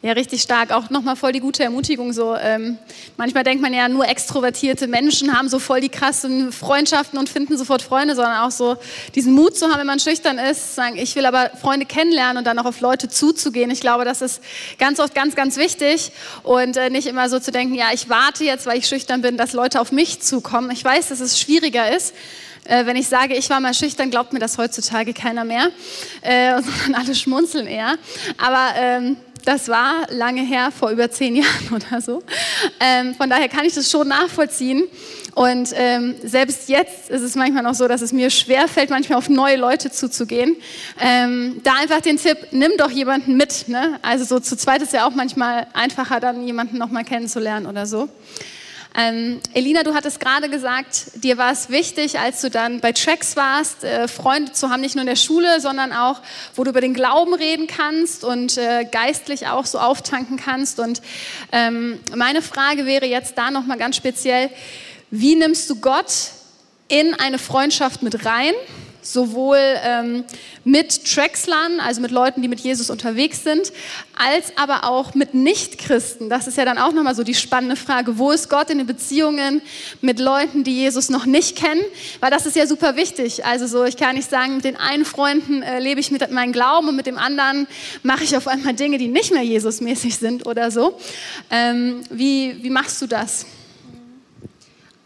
Ja, 0.05 0.11
richtig 0.11 0.43
stark. 0.43 0.69
Auch 0.69 0.91
nochmal 0.91 1.15
voll 1.15 1.31
die 1.31 1.39
gute 1.39 1.63
Ermutigung. 1.63 2.13
So, 2.13 2.35
ähm, 2.35 2.77
manchmal 3.17 3.43
denkt 3.43 3.63
man 3.63 3.73
ja, 3.73 3.89
nur 3.89 4.07
extrovertierte 4.07 4.85
Menschen 4.85 5.35
haben 5.35 5.49
so 5.49 5.57
voll 5.57 5.81
die 5.81 5.89
krassen 5.89 6.51
Freundschaften 6.51 7.17
und 7.17 7.27
finden 7.27 7.57
sofort 7.57 7.81
Freunde, 7.81 8.13
sondern 8.13 8.41
auch 8.41 8.51
so 8.51 8.77
diesen 9.15 9.33
Mut 9.33 9.57
zu 9.57 9.65
haben, 9.65 9.79
wenn 9.79 9.87
man 9.87 9.99
schüchtern 9.99 10.37
ist, 10.37 10.75
sagen, 10.75 10.95
ich 10.95 11.15
will 11.15 11.25
aber 11.25 11.49
Freunde 11.59 11.87
kennenlernen 11.87 12.37
und 12.37 12.43
dann 12.45 12.59
auch 12.59 12.65
auf 12.65 12.81
Leute 12.81 13.09
zuzugehen. 13.09 13.71
Ich 13.71 13.81
glaube, 13.81 14.05
das 14.05 14.21
ist 14.21 14.43
ganz 14.77 14.99
oft 14.99 15.15
ganz, 15.15 15.35
ganz 15.35 15.57
wichtig 15.57 16.11
und 16.43 16.77
äh, 16.77 16.91
nicht 16.91 17.07
immer 17.07 17.27
so 17.27 17.39
zu 17.39 17.51
denken, 17.51 17.73
ja, 17.73 17.87
ich 17.91 18.07
warte 18.07 18.43
jetzt, 18.43 18.67
weil 18.67 18.77
ich 18.77 18.87
schüchtern 18.87 19.23
bin, 19.23 19.37
dass 19.37 19.53
Leute 19.53 19.81
auf 19.81 19.91
mich 19.91 20.21
zukommen. 20.21 20.69
Ich 20.69 20.85
weiß, 20.85 21.09
dass 21.09 21.19
es 21.19 21.39
schwieriger 21.39 21.95
ist. 21.95 22.13
Äh, 22.65 22.85
wenn 22.85 22.95
ich 22.95 23.07
sage, 23.07 23.35
ich 23.35 23.49
war 23.49 23.59
mal 23.59 23.73
schüchtern, 23.73 24.11
glaubt 24.11 24.33
mir 24.33 24.39
das 24.39 24.59
heutzutage 24.59 25.13
keiner 25.13 25.45
mehr, 25.45 25.69
äh, 26.21 26.61
sondern 26.61 27.01
alle 27.01 27.15
schmunzeln 27.15 27.65
eher. 27.65 27.95
Aber 28.37 28.69
ähm, 28.75 29.17
das 29.45 29.69
war 29.69 30.07
lange 30.09 30.41
her, 30.41 30.71
vor 30.71 30.89
über 30.89 31.09
zehn 31.09 31.35
Jahren 31.35 31.69
oder 31.71 32.01
so. 32.01 32.23
Ähm, 32.79 33.15
von 33.15 33.29
daher 33.29 33.47
kann 33.47 33.65
ich 33.65 33.75
das 33.75 33.89
schon 33.89 34.07
nachvollziehen. 34.07 34.83
Und 35.35 35.71
ähm, 35.75 36.15
selbst 36.23 36.69
jetzt 36.69 37.09
ist 37.09 37.21
es 37.21 37.35
manchmal 37.35 37.61
noch 37.61 37.73
so, 37.73 37.89
dass 37.89 38.01
es 38.01 38.13
mir 38.13 38.29
schwer 38.29 38.69
fällt, 38.69 38.89
manchmal 38.89 39.17
auf 39.19 39.27
neue 39.27 39.57
Leute 39.57 39.91
zuzugehen. 39.91 40.55
Ähm, 40.99 41.59
da 41.63 41.73
einfach 41.73 41.99
den 41.99 42.17
Tipp, 42.17 42.37
nimm 42.51 42.71
doch 42.77 42.89
jemanden 42.89 43.35
mit. 43.35 43.67
Ne? 43.67 43.99
Also 44.01 44.23
so 44.23 44.39
zu 44.39 44.55
zweit 44.55 44.81
ist 44.81 44.93
ja 44.93 45.05
auch 45.05 45.13
manchmal 45.13 45.67
einfacher, 45.73 46.21
dann 46.21 46.47
jemanden 46.47 46.77
nochmal 46.77 47.03
kennenzulernen 47.03 47.65
oder 47.65 47.85
so. 47.85 48.07
Ähm, 48.97 49.41
Elina, 49.53 49.83
du 49.83 49.93
hattest 49.93 50.21
gerade 50.21 50.49
gesagt, 50.49 51.11
dir 51.15 51.37
war 51.37 51.51
es 51.51 51.69
wichtig, 51.69 52.17
als 52.17 52.39
du 52.39 52.49
dann 52.49 52.79
bei 52.79 52.93
Tracks 52.93 53.35
warst, 53.35 53.83
äh, 53.83 54.07
Freunde 54.07 54.53
zu 54.53 54.69
haben, 54.69 54.79
nicht 54.79 54.95
nur 54.95 55.01
in 55.01 55.07
der 55.07 55.17
Schule, 55.17 55.59
sondern 55.59 55.91
auch, 55.91 56.21
wo 56.55 56.63
du 56.63 56.69
über 56.69 56.79
den 56.79 56.93
Glauben 56.93 57.33
reden 57.33 57.67
kannst 57.67 58.23
und 58.23 58.57
äh, 58.57 58.85
geistlich 58.89 59.47
auch 59.47 59.65
so 59.65 59.79
auftanken 59.79 60.37
kannst. 60.37 60.79
Und 60.79 61.01
ähm, 61.51 61.99
meine 62.15 62.41
Frage 62.41 62.85
wäre 62.85 63.05
jetzt 63.05 63.37
da 63.37 63.51
nochmal 63.51 63.77
ganz 63.77 63.97
speziell, 63.97 64.49
wie 65.11 65.35
nimmst 65.35 65.69
du 65.69 65.75
Gott 65.75 66.31
in 66.87 67.13
eine 67.15 67.37
Freundschaft 67.37 68.01
mit 68.01 68.25
rein? 68.25 68.53
Sowohl 69.05 69.59
ähm, 69.83 70.23
mit 70.63 71.05
Trackslern, 71.05 71.79
also 71.79 72.01
mit 72.01 72.11
Leuten, 72.11 72.41
die 72.41 72.47
mit 72.47 72.59
Jesus 72.59 72.89
unterwegs 72.89 73.43
sind, 73.43 73.71
als 74.15 74.53
aber 74.57 74.85
auch 74.85 75.13
mit 75.13 75.33
Nichtchristen. 75.33 76.29
Das 76.29 76.47
ist 76.47 76.57
ja 76.57 76.65
dann 76.65 76.77
auch 76.77 76.91
nochmal 76.91 77.15
so 77.15 77.23
die 77.23 77.35
spannende 77.35 77.75
Frage, 77.75 78.17
wo 78.17 78.31
ist 78.31 78.49
Gott 78.49 78.69
in 78.69 78.79
den 78.79 78.87
Beziehungen 78.87 79.61
mit 80.01 80.19
Leuten, 80.19 80.63
die 80.63 80.75
Jesus 80.75 81.09
noch 81.09 81.25
nicht 81.25 81.55
kennen? 81.55 81.81
Weil 82.19 82.31
das 82.31 82.45
ist 82.45 82.55
ja 82.55 82.65
super 82.65 82.95
wichtig. 82.95 83.45
Also 83.45 83.67
so, 83.67 83.83
ich 83.83 83.97
kann 83.97 84.15
nicht 84.15 84.29
sagen, 84.29 84.55
mit 84.55 84.65
den 84.65 84.75
einen 84.75 85.05
Freunden 85.05 85.61
äh, 85.61 85.79
lebe 85.79 85.99
ich 85.99 86.09
mit 86.09 86.29
meinem 86.31 86.51
Glauben 86.51 86.89
und 86.89 86.95
mit 86.95 87.05
dem 87.05 87.17
anderen 87.17 87.67
mache 88.01 88.23
ich 88.23 88.35
auf 88.35 88.47
einmal 88.47 88.73
Dinge, 88.73 88.97
die 88.97 89.07
nicht 89.07 89.31
mehr 89.31 89.43
Jesusmäßig 89.43 90.17
sind 90.17 90.47
oder 90.47 90.71
so. 90.71 90.97
Ähm, 91.51 92.01
wie, 92.09 92.63
wie 92.63 92.69
machst 92.71 93.01
du 93.01 93.07
das? 93.07 93.45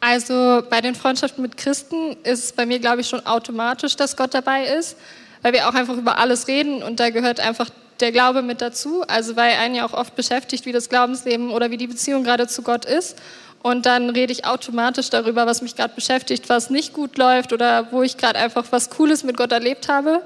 Also 0.01 0.63
bei 0.69 0.81
den 0.81 0.95
Freundschaften 0.95 1.41
mit 1.41 1.57
Christen 1.57 2.15
ist 2.23 2.43
es 2.43 2.51
bei 2.53 2.65
mir, 2.65 2.79
glaube 2.79 3.01
ich, 3.01 3.09
schon 3.09 3.25
automatisch, 3.25 3.95
dass 3.95 4.15
Gott 4.15 4.33
dabei 4.33 4.65
ist, 4.65 4.95
weil 5.41 5.53
wir 5.53 5.67
auch 5.67 5.73
einfach 5.73 5.97
über 5.97 6.17
alles 6.17 6.47
reden 6.47 6.81
und 6.83 6.99
da 6.99 7.09
gehört 7.09 7.39
einfach 7.39 7.69
der 7.99 8.11
Glaube 8.11 8.41
mit 8.41 8.61
dazu. 8.61 9.03
Also 9.07 9.35
weil 9.35 9.57
einen 9.57 9.75
ja 9.75 9.85
auch 9.85 9.93
oft 9.93 10.15
beschäftigt, 10.15 10.65
wie 10.65 10.71
das 10.71 10.89
Glaubensleben 10.89 11.51
oder 11.51 11.69
wie 11.71 11.77
die 11.77 11.87
Beziehung 11.87 12.23
gerade 12.23 12.47
zu 12.47 12.61
Gott 12.61 12.85
ist. 12.85 13.17
Und 13.61 13.85
dann 13.85 14.09
rede 14.09 14.31
ich 14.31 14.45
automatisch 14.45 15.09
darüber, 15.09 15.45
was 15.45 15.61
mich 15.61 15.75
gerade 15.75 15.93
beschäftigt, 15.93 16.47
was 16.47 16.69
nicht 16.69 16.93
gut 16.93 17.17
läuft 17.17 17.51
oder 17.51 17.91
wo 17.91 18.03
ich 18.03 18.15
gerade 18.15 18.39
einfach 18.39 18.65
was 18.69 18.89
Cooles 18.89 19.25
mit 19.25 19.35
Gott 19.35 19.51
erlebt 19.51 19.89
habe. 19.89 20.21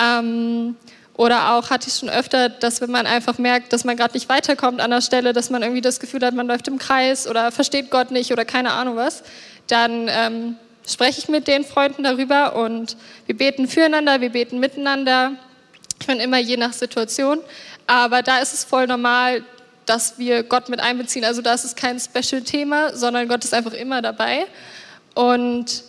Ähm, 0.00 0.76
oder 1.20 1.52
auch 1.52 1.68
hatte 1.68 1.88
ich 1.88 1.96
schon 1.96 2.08
öfter, 2.08 2.48
dass 2.48 2.80
wenn 2.80 2.90
man 2.90 3.06
einfach 3.06 3.36
merkt, 3.36 3.74
dass 3.74 3.84
man 3.84 3.94
gerade 3.94 4.14
nicht 4.14 4.30
weiterkommt 4.30 4.80
an 4.80 4.90
der 4.90 5.02
Stelle, 5.02 5.34
dass 5.34 5.50
man 5.50 5.60
irgendwie 5.60 5.82
das 5.82 6.00
Gefühl 6.00 6.24
hat, 6.24 6.32
man 6.32 6.46
läuft 6.46 6.66
im 6.66 6.78
Kreis 6.78 7.28
oder 7.28 7.52
versteht 7.52 7.90
Gott 7.90 8.10
nicht 8.10 8.32
oder 8.32 8.46
keine 8.46 8.72
Ahnung 8.72 8.96
was, 8.96 9.22
dann 9.66 10.08
ähm, 10.08 10.56
spreche 10.88 11.18
ich 11.18 11.28
mit 11.28 11.46
den 11.46 11.66
Freunden 11.66 12.04
darüber 12.04 12.56
und 12.56 12.96
wir 13.26 13.36
beten 13.36 13.68
füreinander, 13.68 14.22
wir 14.22 14.30
beten 14.30 14.60
miteinander. 14.60 15.32
Ich 16.00 16.08
meine 16.08 16.22
immer 16.22 16.38
je 16.38 16.56
nach 16.56 16.72
Situation, 16.72 17.38
aber 17.86 18.22
da 18.22 18.38
ist 18.38 18.54
es 18.54 18.64
voll 18.64 18.86
normal, 18.86 19.44
dass 19.84 20.18
wir 20.18 20.42
Gott 20.42 20.70
mit 20.70 20.80
einbeziehen. 20.80 21.26
Also 21.26 21.42
da 21.42 21.52
ist 21.52 21.66
es 21.66 21.76
kein 21.76 22.00
Special-Thema, 22.00 22.96
sondern 22.96 23.28
Gott 23.28 23.44
ist 23.44 23.52
einfach 23.52 23.74
immer 23.74 24.00
dabei. 24.00 24.46
Und 25.14 25.82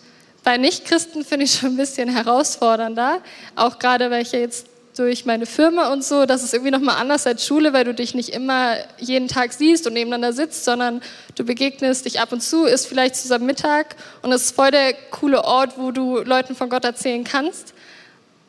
bei 0.44 0.58
Nichtchristen 0.58 1.24
finde 1.24 1.46
ich 1.46 1.54
schon 1.54 1.70
ein 1.70 1.78
bisschen 1.78 2.10
herausfordernder, 2.10 3.22
auch 3.56 3.80
gerade 3.80 4.12
weil 4.12 4.24
ich 4.24 4.34
ja 4.34 4.39
jetzt 4.39 4.70
durch 4.95 5.25
meine 5.25 5.45
Firma 5.45 5.91
und 5.93 6.04
so, 6.04 6.25
das 6.25 6.43
ist 6.43 6.54
irgendwie 6.54 6.71
nochmal 6.71 6.97
anders 6.97 7.25
als 7.25 7.45
Schule, 7.45 7.73
weil 7.73 7.86
du 7.86 7.93
dich 7.93 8.13
nicht 8.13 8.30
immer 8.30 8.75
jeden 8.97 9.27
Tag 9.27 9.54
siehst 9.54 9.88
und 9.88 9.93
nebeneinander 9.93 10.34
sitzt, 10.34 10.65
sondern 10.65 11.01
du 11.36 11.45
begegnest 11.45 12.06
dich 12.06 12.19
ab 12.19 12.32
und 12.32 12.41
zu, 12.41 12.65
isst 12.65 12.88
vielleicht 12.88 13.15
zusammen 13.15 13.45
Mittag 13.45 13.95
und 14.21 14.32
es 14.32 14.45
ist 14.45 14.56
voll 14.56 14.71
der 14.71 14.93
coole 15.12 15.43
Ort, 15.43 15.77
wo 15.77 15.91
du 15.91 16.19
Leuten 16.19 16.56
von 16.56 16.69
Gott 16.69 16.84
erzählen 16.84 17.23
kannst. 17.23 17.73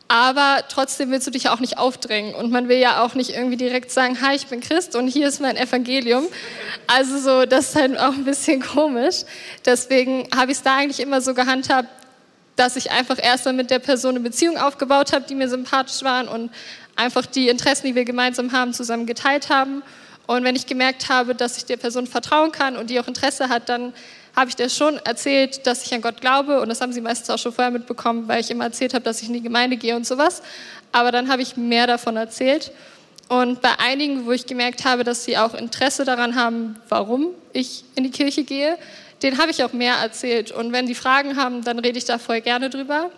Aber 0.08 0.64
trotzdem 0.68 1.10
willst 1.10 1.26
du 1.26 1.30
dich 1.30 1.48
auch 1.48 1.60
nicht 1.60 1.78
aufdrängen 1.78 2.34
und 2.34 2.50
man 2.50 2.68
will 2.68 2.76
ja 2.76 3.02
auch 3.02 3.14
nicht 3.14 3.30
irgendwie 3.30 3.56
direkt 3.56 3.90
sagen, 3.90 4.20
hi, 4.20 4.36
ich 4.36 4.46
bin 4.46 4.60
Christ 4.60 4.94
und 4.94 5.08
hier 5.08 5.26
ist 5.26 5.40
mein 5.40 5.56
Evangelium. 5.56 6.26
Also 6.86 7.18
so, 7.18 7.46
das 7.46 7.70
ist 7.70 7.76
halt 7.76 7.98
auch 7.98 8.12
ein 8.12 8.24
bisschen 8.24 8.60
komisch. 8.74 9.22
Deswegen 9.64 10.28
habe 10.36 10.52
ich 10.52 10.58
es 10.58 10.62
da 10.62 10.76
eigentlich 10.76 11.00
immer 11.00 11.22
so 11.22 11.32
gehandhabt, 11.32 11.88
dass 12.62 12.76
ich 12.76 12.92
einfach 12.92 13.18
erstmal 13.20 13.54
mit 13.54 13.70
der 13.70 13.80
Person 13.80 14.10
eine 14.10 14.20
Beziehung 14.20 14.56
aufgebaut 14.56 15.12
habe, 15.12 15.24
die 15.28 15.34
mir 15.34 15.48
sympathisch 15.48 16.04
waren 16.04 16.28
und 16.28 16.48
einfach 16.94 17.26
die 17.26 17.48
Interessen, 17.48 17.88
die 17.88 17.96
wir 17.96 18.04
gemeinsam 18.04 18.52
haben, 18.52 18.72
zusammen 18.72 19.04
geteilt 19.04 19.48
haben. 19.48 19.82
Und 20.28 20.44
wenn 20.44 20.54
ich 20.54 20.66
gemerkt 20.66 21.08
habe, 21.08 21.34
dass 21.34 21.56
ich 21.56 21.64
der 21.64 21.76
Person 21.76 22.06
vertrauen 22.06 22.52
kann 22.52 22.76
und 22.76 22.88
die 22.88 23.00
auch 23.00 23.08
Interesse 23.08 23.48
hat, 23.48 23.68
dann 23.68 23.92
habe 24.36 24.48
ich 24.48 24.54
der 24.54 24.68
schon 24.68 24.98
erzählt, 24.98 25.66
dass 25.66 25.84
ich 25.84 25.92
an 25.92 26.02
Gott 26.02 26.20
glaube. 26.20 26.60
Und 26.60 26.68
das 26.68 26.80
haben 26.80 26.92
sie 26.92 27.00
meistens 27.00 27.30
auch 27.30 27.38
schon 27.38 27.52
vorher 27.52 27.72
mitbekommen, 27.72 28.28
weil 28.28 28.40
ich 28.40 28.50
immer 28.52 28.66
erzählt 28.66 28.94
habe, 28.94 29.02
dass 29.02 29.20
ich 29.22 29.26
in 29.26 29.34
die 29.34 29.42
Gemeinde 29.42 29.76
gehe 29.76 29.96
und 29.96 30.06
sowas. 30.06 30.40
Aber 30.92 31.10
dann 31.10 31.28
habe 31.32 31.42
ich 31.42 31.56
mehr 31.56 31.88
davon 31.88 32.16
erzählt. 32.16 32.70
Und 33.28 33.60
bei 33.60 33.70
einigen, 33.80 34.24
wo 34.24 34.30
ich 34.30 34.46
gemerkt 34.46 34.84
habe, 34.84 35.02
dass 35.02 35.24
sie 35.24 35.36
auch 35.36 35.54
Interesse 35.54 36.04
daran 36.04 36.36
haben, 36.36 36.76
warum 36.88 37.30
ich 37.52 37.82
in 37.96 38.04
die 38.04 38.12
Kirche 38.12 38.44
gehe, 38.44 38.78
den 39.22 39.38
habe 39.38 39.50
ich 39.50 39.62
auch 39.64 39.72
mehr 39.72 39.94
erzählt. 39.94 40.50
Und 40.50 40.72
wenn 40.72 40.86
die 40.86 40.94
Fragen 40.94 41.36
haben, 41.36 41.62
dann 41.64 41.78
rede 41.78 41.98
ich 41.98 42.04
da 42.04 42.18
voll 42.18 42.40
gerne 42.40 42.70
drüber. 42.70 43.10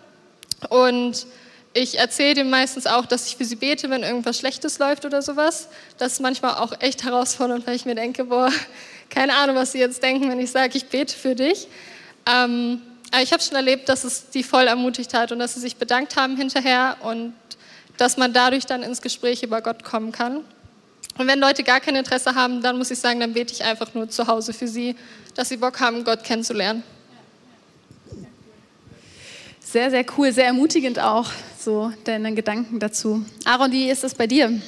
Und 0.69 1.25
ich 1.73 1.99
erzähle 1.99 2.35
dem 2.35 2.49
meistens 2.49 2.87
auch, 2.87 3.05
dass 3.05 3.27
ich 3.27 3.35
für 3.35 3.43
sie 3.43 3.57
bete, 3.57 3.89
wenn 3.89 4.03
irgendwas 4.03 4.39
Schlechtes 4.39 4.79
läuft 4.79 5.03
oder 5.03 5.21
sowas. 5.21 5.67
Das 5.97 6.13
ist 6.13 6.19
manchmal 6.21 6.55
auch 6.55 6.73
echt 6.79 7.03
herausfordernd, 7.03 7.67
weil 7.67 7.75
ich 7.75 7.85
mir 7.85 7.95
denke, 7.95 8.23
boah, 8.25 8.49
keine 9.09 9.35
Ahnung, 9.35 9.55
was 9.55 9.73
sie 9.73 9.79
jetzt 9.79 10.01
denken, 10.01 10.29
wenn 10.29 10.39
ich 10.39 10.51
sage, 10.51 10.77
ich 10.77 10.85
bete 10.85 11.13
für 11.13 11.35
dich. 11.35 11.67
Ähm, 12.25 12.81
aber 13.11 13.21
ich 13.21 13.33
habe 13.33 13.43
schon 13.43 13.55
erlebt, 13.55 13.89
dass 13.89 14.03
es 14.03 14.29
die 14.29 14.43
voll 14.43 14.67
ermutigt 14.67 15.13
hat 15.13 15.31
und 15.31 15.39
dass 15.39 15.53
sie 15.53 15.59
sich 15.59 15.75
bedankt 15.75 16.15
haben 16.15 16.37
hinterher 16.37 16.97
und 17.01 17.33
dass 17.97 18.17
man 18.17 18.33
dadurch 18.33 18.65
dann 18.65 18.83
ins 18.83 19.01
Gespräch 19.01 19.43
über 19.43 19.61
Gott 19.61 19.83
kommen 19.83 20.11
kann. 20.11 20.43
Und 21.17 21.27
wenn 21.27 21.39
Leute 21.39 21.63
gar 21.63 21.79
kein 21.79 21.95
Interesse 21.95 22.35
haben, 22.35 22.61
dann 22.61 22.77
muss 22.77 22.91
ich 22.91 22.99
sagen, 22.99 23.19
dann 23.21 23.33
bete 23.33 23.53
ich 23.53 23.63
einfach 23.63 23.93
nur 23.93 24.09
zu 24.09 24.27
Hause 24.27 24.51
für 24.51 24.67
sie, 24.67 24.95
dass 25.33 25.49
sie 25.49 25.57
Bock 25.57 25.79
haben, 25.79 26.03
Gott 26.03 26.23
kennenzulernen. 26.23 26.83
Sehr, 29.61 29.89
sehr 29.89 30.05
cool, 30.17 30.31
sehr 30.31 30.45
ermutigend 30.45 30.99
auch, 30.99 31.29
so 31.59 31.91
deine 32.03 32.33
Gedanken 32.33 32.79
dazu. 32.79 33.25
Aaron, 33.45 33.71
wie 33.71 33.89
ist 33.89 34.03
das 34.03 34.13
bei 34.13 34.27
dir? 34.27 34.61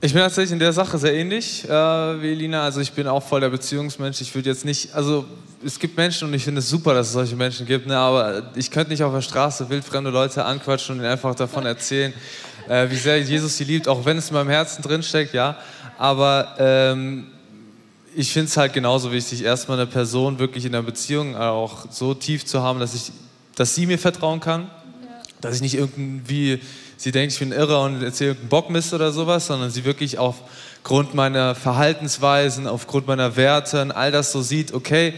Ich 0.00 0.12
bin 0.12 0.20
tatsächlich 0.20 0.52
in 0.52 0.58
der 0.58 0.74
Sache 0.74 0.98
sehr 0.98 1.14
ähnlich 1.14 1.64
äh, 1.64 1.68
wie 1.70 2.32
Elina. 2.32 2.62
Also 2.62 2.80
ich 2.80 2.92
bin 2.92 3.06
auch 3.06 3.22
voll 3.22 3.40
der 3.40 3.48
Beziehungsmensch. 3.48 4.20
Ich 4.20 4.34
würde 4.34 4.50
jetzt 4.50 4.66
nicht, 4.66 4.94
also 4.94 5.24
es 5.64 5.78
gibt 5.78 5.96
Menschen 5.96 6.28
und 6.28 6.34
ich 6.34 6.44
finde 6.44 6.58
es 6.58 6.68
super, 6.68 6.92
dass 6.92 7.06
es 7.06 7.12
solche 7.14 7.36
Menschen 7.36 7.64
gibt, 7.64 7.86
ne, 7.86 7.96
aber 7.96 8.50
ich 8.54 8.70
könnte 8.70 8.90
nicht 8.90 9.02
auf 9.02 9.14
der 9.14 9.22
Straße 9.22 9.70
wildfremde 9.70 10.10
Leute 10.10 10.44
anquatschen 10.44 10.96
und 10.96 11.00
ihnen 11.00 11.10
einfach 11.10 11.34
davon 11.34 11.64
erzählen, 11.64 12.12
äh, 12.68 12.90
wie 12.90 12.96
sehr 12.96 13.20
Jesus 13.20 13.56
sie 13.56 13.64
liebt, 13.64 13.88
auch 13.88 14.04
wenn 14.04 14.18
es 14.18 14.28
in 14.28 14.34
meinem 14.34 14.50
Herzen 14.50 14.82
drinsteckt, 14.82 15.34
ja. 15.34 15.56
Aber 15.98 16.54
ähm, 16.58 17.26
ich 18.16 18.32
finde 18.32 18.48
es 18.48 18.56
halt 18.56 18.72
genauso 18.72 19.12
wichtig, 19.12 19.42
erstmal 19.42 19.78
eine 19.78 19.86
Person 19.86 20.38
wirklich 20.38 20.64
in 20.64 20.72
der 20.72 20.82
Beziehung 20.82 21.36
auch 21.36 21.86
so 21.90 22.14
tief 22.14 22.44
zu 22.44 22.62
haben, 22.62 22.80
dass, 22.80 22.94
ich, 22.94 23.12
dass 23.56 23.74
sie 23.74 23.86
mir 23.86 23.98
vertrauen 23.98 24.40
kann, 24.40 24.62
ja. 24.62 24.68
dass 25.40 25.56
ich 25.56 25.62
nicht 25.62 25.74
irgendwie, 25.74 26.60
sie 26.96 27.12
denkt, 27.12 27.32
ich 27.32 27.38
bin 27.38 27.52
irre 27.52 27.80
und 27.80 28.02
erzähle 28.02 28.30
irgendeinen 28.30 28.48
Bockmist 28.50 28.94
oder 28.94 29.12
sowas, 29.12 29.46
sondern 29.46 29.70
sie 29.70 29.84
wirklich 29.84 30.18
aufgrund 30.18 31.14
meiner 31.14 31.54
Verhaltensweisen, 31.54 32.66
aufgrund 32.66 33.06
meiner 33.06 33.36
Werte 33.36 33.82
und 33.82 33.92
all 33.92 34.12
das 34.12 34.32
so 34.32 34.42
sieht, 34.42 34.72
okay, 34.72 35.14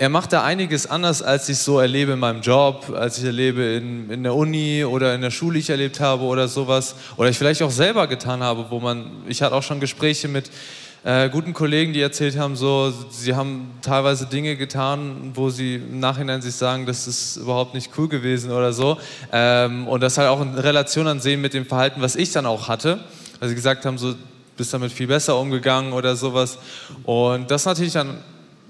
er 0.00 0.08
macht 0.08 0.32
da 0.32 0.44
einiges 0.44 0.86
anders, 0.86 1.20
als 1.20 1.46
ich 1.50 1.58
so 1.58 1.78
erlebe 1.78 2.12
in 2.12 2.20
meinem 2.20 2.40
Job, 2.40 2.90
als 2.96 3.18
ich 3.18 3.24
erlebe 3.24 3.62
in, 3.62 4.08
in 4.08 4.22
der 4.22 4.34
Uni 4.34 4.82
oder 4.82 5.14
in 5.14 5.20
der 5.20 5.30
Schule 5.30 5.58
ich 5.58 5.68
erlebt 5.68 6.00
habe 6.00 6.22
oder 6.22 6.48
sowas. 6.48 6.94
Oder 7.18 7.28
ich 7.28 7.36
vielleicht 7.36 7.62
auch 7.62 7.70
selber 7.70 8.06
getan 8.06 8.42
habe, 8.42 8.64
wo 8.70 8.80
man, 8.80 9.10
ich 9.28 9.42
hatte 9.42 9.54
auch 9.54 9.62
schon 9.62 9.78
Gespräche 9.78 10.26
mit 10.26 10.50
äh, 11.04 11.28
guten 11.28 11.52
Kollegen, 11.52 11.92
die 11.92 12.00
erzählt 12.00 12.38
haben, 12.38 12.56
so, 12.56 12.94
sie 13.10 13.34
haben 13.34 13.72
teilweise 13.82 14.24
Dinge 14.24 14.56
getan, 14.56 15.32
wo 15.34 15.50
sie 15.50 15.74
im 15.74 16.00
Nachhinein 16.00 16.40
sich 16.40 16.54
sagen, 16.54 16.86
das 16.86 17.06
ist 17.06 17.36
überhaupt 17.36 17.74
nicht 17.74 17.90
cool 17.98 18.08
gewesen 18.08 18.52
oder 18.52 18.72
so. 18.72 18.96
Ähm, 19.30 19.86
und 19.86 20.02
das 20.02 20.16
halt 20.16 20.30
auch 20.30 20.40
in 20.40 20.54
Relation 20.54 21.08
ansehen 21.08 21.42
mit 21.42 21.52
dem 21.52 21.66
Verhalten, 21.66 22.00
was 22.00 22.16
ich 22.16 22.32
dann 22.32 22.46
auch 22.46 22.68
hatte. 22.68 23.00
Also 23.38 23.54
gesagt 23.54 23.84
haben, 23.84 23.98
so, 23.98 24.14
bist 24.56 24.72
damit 24.72 24.92
viel 24.92 25.08
besser 25.08 25.38
umgegangen 25.38 25.92
oder 25.92 26.16
sowas. 26.16 26.56
Und 27.04 27.50
das 27.50 27.66
natürlich 27.66 27.92
dann 27.92 28.16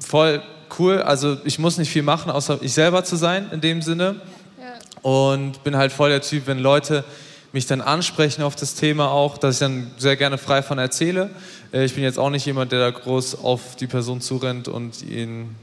voll 0.01 0.43
cool. 0.79 1.03
Also 1.03 1.39
ich 1.45 1.59
muss 1.59 1.79
nicht 1.79 1.91
viel 1.91 2.03
machen, 2.03 2.31
außer 2.31 2.59
ich 2.63 2.73
selber 2.73 3.05
zu 3.05 3.17
sein 3.17 3.49
in 3.53 3.61
dem 3.61 3.83
Sinne. 3.83 4.17
Ja. 4.59 5.03
Und 5.03 5.63
bin 5.65 5.77
halt 5.77 5.93
voll 5.93 6.11
der 6.11 6.23
Typ, 6.23 6.47
wenn 6.47 6.59
Leute 6.59 7.05
mich 7.53 7.67
dann 7.67 7.81
ansprechen 7.81 8.43
auf 8.43 8.55
das 8.55 8.75
Thema 8.75 9.11
auch, 9.11 9.37
dass 9.39 9.57
ich 9.57 9.61
dann 9.61 9.91
sehr 9.99 10.17
gerne 10.17 10.39
frei 10.39 10.63
von 10.63 10.79
erzähle. 10.79 11.31
Äh, 11.73 11.85
ich 11.85 11.95
bin 11.95 12.05
jetzt 12.05 12.19
auch 12.19 12.31
nicht 12.31 12.47
jemand, 12.47 12.73
der 12.73 12.79
da 12.79 12.91
groß 12.91 13.41
auf 13.43 13.77
die 13.77 13.87
Person 13.87 14.21
zurennt 14.21 14.69
und 14.69 15.03
ihnen 15.03 15.57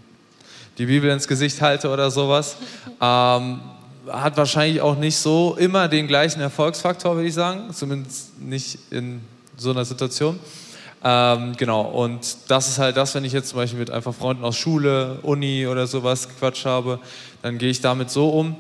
die 0.78 0.86
Bibel 0.86 1.10
ins 1.10 1.28
Gesicht 1.28 1.62
halte 1.62 1.89
oder 1.89 2.12
sowas. 2.12 2.58
Ähm, 3.00 3.60
hat 4.08 4.38
wahrscheinlich 4.38 4.82
auch 4.82 4.98
nicht 4.98 5.17
so 5.17 5.56
immer 5.60 5.88
den 5.88 6.08
gleichen 6.08 6.41
Erfolgsfaktor, 6.41 7.15
würde 7.15 7.28
ich 7.28 7.36
sagen, 7.36 7.72
zumindest 7.74 8.41
nicht 8.41 8.80
in 8.89 9.22
so 9.56 9.70
einer 9.70 9.86
Situation. 9.86 10.39
Ähm, 11.04 11.56
genau, 11.58 11.82
und 11.82 12.38
das 12.48 12.70
ist 12.70 12.80
halt 12.80 12.98
das, 12.98 13.14
wenn 13.14 13.24
ich 13.24 13.34
jetzt 13.34 13.50
zum 13.50 13.58
Beispiel 13.58 13.80
mit 13.80 13.92
einfach 13.92 14.14
Freunden 14.14 14.44
aus 14.44 14.58
Schule, 14.58 15.20
Uni 15.22 15.68
oder 15.68 15.86
sowas 15.86 16.28
Quatsch 16.40 16.66
habe, 16.66 17.00
dann 17.42 17.58
gehe 17.58 17.70
ich 17.70 17.82
damit 17.82 18.10
so 18.10 18.30
um. 18.30 18.56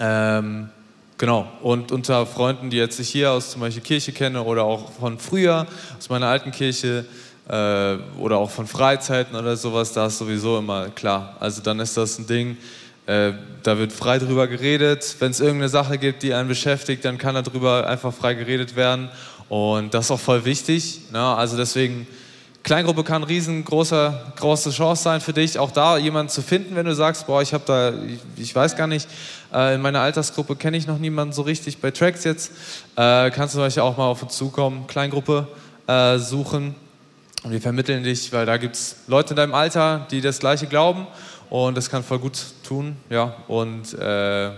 Ähm, 0.00 0.68
genau, 1.16 1.46
und 1.62 1.92
unter 1.92 2.26
Freunden, 2.26 2.70
die 2.70 2.76
jetzt 2.76 2.98
ich 2.98 3.08
hier 3.08 3.30
aus 3.30 3.50
zum 3.50 3.60
Beispiel 3.60 3.82
Kirche 3.82 4.12
kenne 4.12 4.42
oder 4.42 4.64
auch 4.64 4.90
von 4.92 5.18
früher, 5.18 5.66
aus 5.96 6.08
meiner 6.08 6.26
alten 6.26 6.50
Kirche 6.50 7.04
äh, 7.48 7.96
oder 8.18 8.38
auch 8.38 8.50
von 8.50 8.66
Freizeiten 8.66 9.36
oder 9.36 9.56
sowas, 9.56 9.92
da 9.92 10.06
ist 10.06 10.18
sowieso 10.18 10.58
immer 10.58 10.88
klar. 10.88 11.36
Also 11.38 11.62
dann 11.62 11.78
ist 11.78 11.96
das 11.96 12.18
ein 12.18 12.26
Ding, 12.26 12.56
äh, 13.06 13.32
da 13.62 13.78
wird 13.78 13.92
frei 13.92 14.18
drüber 14.18 14.46
geredet. 14.48 15.16
Wenn 15.18 15.30
es 15.30 15.40
irgendeine 15.40 15.68
Sache 15.68 15.98
gibt, 15.98 16.22
die 16.22 16.32
einen 16.32 16.48
beschäftigt, 16.48 17.04
dann 17.04 17.18
kann 17.18 17.34
darüber 17.34 17.86
einfach 17.86 18.14
frei 18.14 18.34
geredet 18.34 18.76
werden. 18.76 19.10
Und 19.48 19.94
das 19.94 20.06
ist 20.06 20.10
auch 20.10 20.20
voll 20.20 20.44
wichtig. 20.44 21.00
Ne? 21.12 21.20
Also 21.20 21.56
deswegen 21.56 22.06
Kleingruppe 22.64 23.04
kann 23.04 23.22
riesengroße 23.22 24.32
große 24.36 24.70
Chance 24.70 25.02
sein 25.02 25.20
für 25.20 25.34
dich, 25.34 25.58
auch 25.58 25.70
da 25.70 25.98
jemanden 25.98 26.30
zu 26.30 26.40
finden, 26.40 26.74
wenn 26.76 26.86
du 26.86 26.94
sagst, 26.94 27.26
boah, 27.26 27.42
ich 27.42 27.52
habe 27.52 27.64
da, 27.66 27.90
ich, 27.90 28.20
ich, 28.36 28.54
weiß 28.54 28.74
gar 28.74 28.86
nicht, 28.86 29.06
äh, 29.52 29.74
in 29.74 29.82
meiner 29.82 30.00
Altersgruppe 30.00 30.56
kenne 30.56 30.78
ich 30.78 30.86
noch 30.86 30.98
niemanden 30.98 31.34
so 31.34 31.42
richtig 31.42 31.78
bei 31.78 31.90
Tracks 31.90 32.24
jetzt. 32.24 32.52
Äh, 32.96 33.30
kannst 33.32 33.54
du 33.54 33.60
euch 33.60 33.78
auch 33.80 33.98
mal 33.98 34.06
auf 34.06 34.22
uns 34.22 34.34
zukommen, 34.34 34.86
Kleingruppe 34.86 35.46
äh, 35.86 36.16
suchen 36.18 36.74
und 37.42 37.52
wir 37.52 37.60
vermitteln 37.60 38.02
dich, 38.02 38.32
weil 38.32 38.46
da 38.46 38.56
gibt 38.56 38.76
es 38.76 38.96
Leute 39.08 39.30
in 39.30 39.36
deinem 39.36 39.54
Alter, 39.54 40.06
die 40.10 40.22
das 40.22 40.38
Gleiche 40.38 40.66
glauben 40.66 41.06
und 41.50 41.76
das 41.76 41.90
kann 41.90 42.02
voll 42.02 42.18
gut 42.18 42.38
tun, 42.66 42.96
ja. 43.10 43.36
Und 43.46 43.92
äh, 43.92 44.52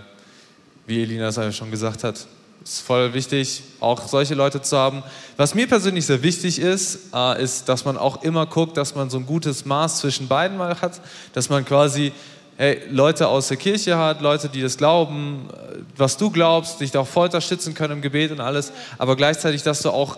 wie 0.86 1.02
Elina 1.02 1.26
es 1.26 1.56
schon 1.56 1.72
gesagt 1.72 2.04
hat, 2.04 2.24
ist 2.66 2.80
voll 2.80 3.14
wichtig, 3.14 3.62
auch 3.78 4.08
solche 4.08 4.34
Leute 4.34 4.60
zu 4.60 4.76
haben. 4.76 5.04
Was 5.36 5.54
mir 5.54 5.68
persönlich 5.68 6.04
sehr 6.04 6.22
wichtig 6.24 6.58
ist, 6.58 7.14
äh, 7.14 7.40
ist, 7.40 7.68
dass 7.68 7.84
man 7.84 7.96
auch 7.96 8.24
immer 8.24 8.44
guckt, 8.46 8.76
dass 8.76 8.96
man 8.96 9.08
so 9.08 9.18
ein 9.18 9.26
gutes 9.26 9.64
Maß 9.64 9.98
zwischen 9.98 10.26
beiden 10.26 10.56
mal 10.56 10.80
hat, 10.80 11.00
dass 11.32 11.48
man 11.48 11.64
quasi 11.64 12.12
hey, 12.56 12.80
Leute 12.90 13.28
aus 13.28 13.48
der 13.48 13.56
Kirche 13.56 13.96
hat, 13.96 14.20
Leute, 14.20 14.48
die 14.48 14.62
das 14.62 14.76
glauben, 14.76 15.48
äh, 15.52 15.78
was 15.96 16.16
du 16.16 16.28
glaubst, 16.28 16.80
dich 16.80 16.90
da 16.90 17.00
auch 17.00 17.06
voll 17.06 17.26
unterstützen 17.26 17.72
können 17.72 17.94
im 17.94 18.02
Gebet 18.02 18.32
und 18.32 18.40
alles, 18.40 18.72
aber 18.98 19.14
gleichzeitig, 19.14 19.62
dass 19.62 19.82
du 19.82 19.90
auch 19.90 20.16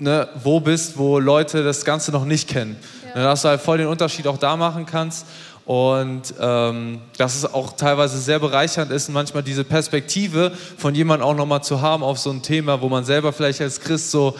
ne, 0.00 0.28
wo 0.42 0.58
bist, 0.58 0.98
wo 0.98 1.20
Leute 1.20 1.62
das 1.62 1.84
Ganze 1.84 2.10
noch 2.10 2.24
nicht 2.24 2.48
kennen. 2.48 2.76
Ja. 3.14 3.22
Dass 3.22 3.42
du 3.42 3.48
halt 3.48 3.60
voll 3.60 3.78
den 3.78 3.86
Unterschied 3.86 4.26
auch 4.26 4.38
da 4.38 4.56
machen 4.56 4.84
kannst 4.84 5.26
und 5.72 6.34
ähm, 6.38 7.00
dass 7.16 7.34
es 7.34 7.54
auch 7.54 7.74
teilweise 7.74 8.18
sehr 8.18 8.38
bereichernd 8.38 8.90
ist, 8.90 9.08
manchmal 9.08 9.42
diese 9.42 9.64
Perspektive 9.64 10.52
von 10.76 10.94
jemandem 10.94 11.26
auch 11.26 11.34
nochmal 11.34 11.64
zu 11.64 11.80
haben 11.80 12.02
auf 12.02 12.18
so 12.18 12.28
ein 12.28 12.42
Thema, 12.42 12.82
wo 12.82 12.90
man 12.90 13.06
selber 13.06 13.32
vielleicht 13.32 13.62
als 13.62 13.80
Christ 13.80 14.10
so 14.10 14.36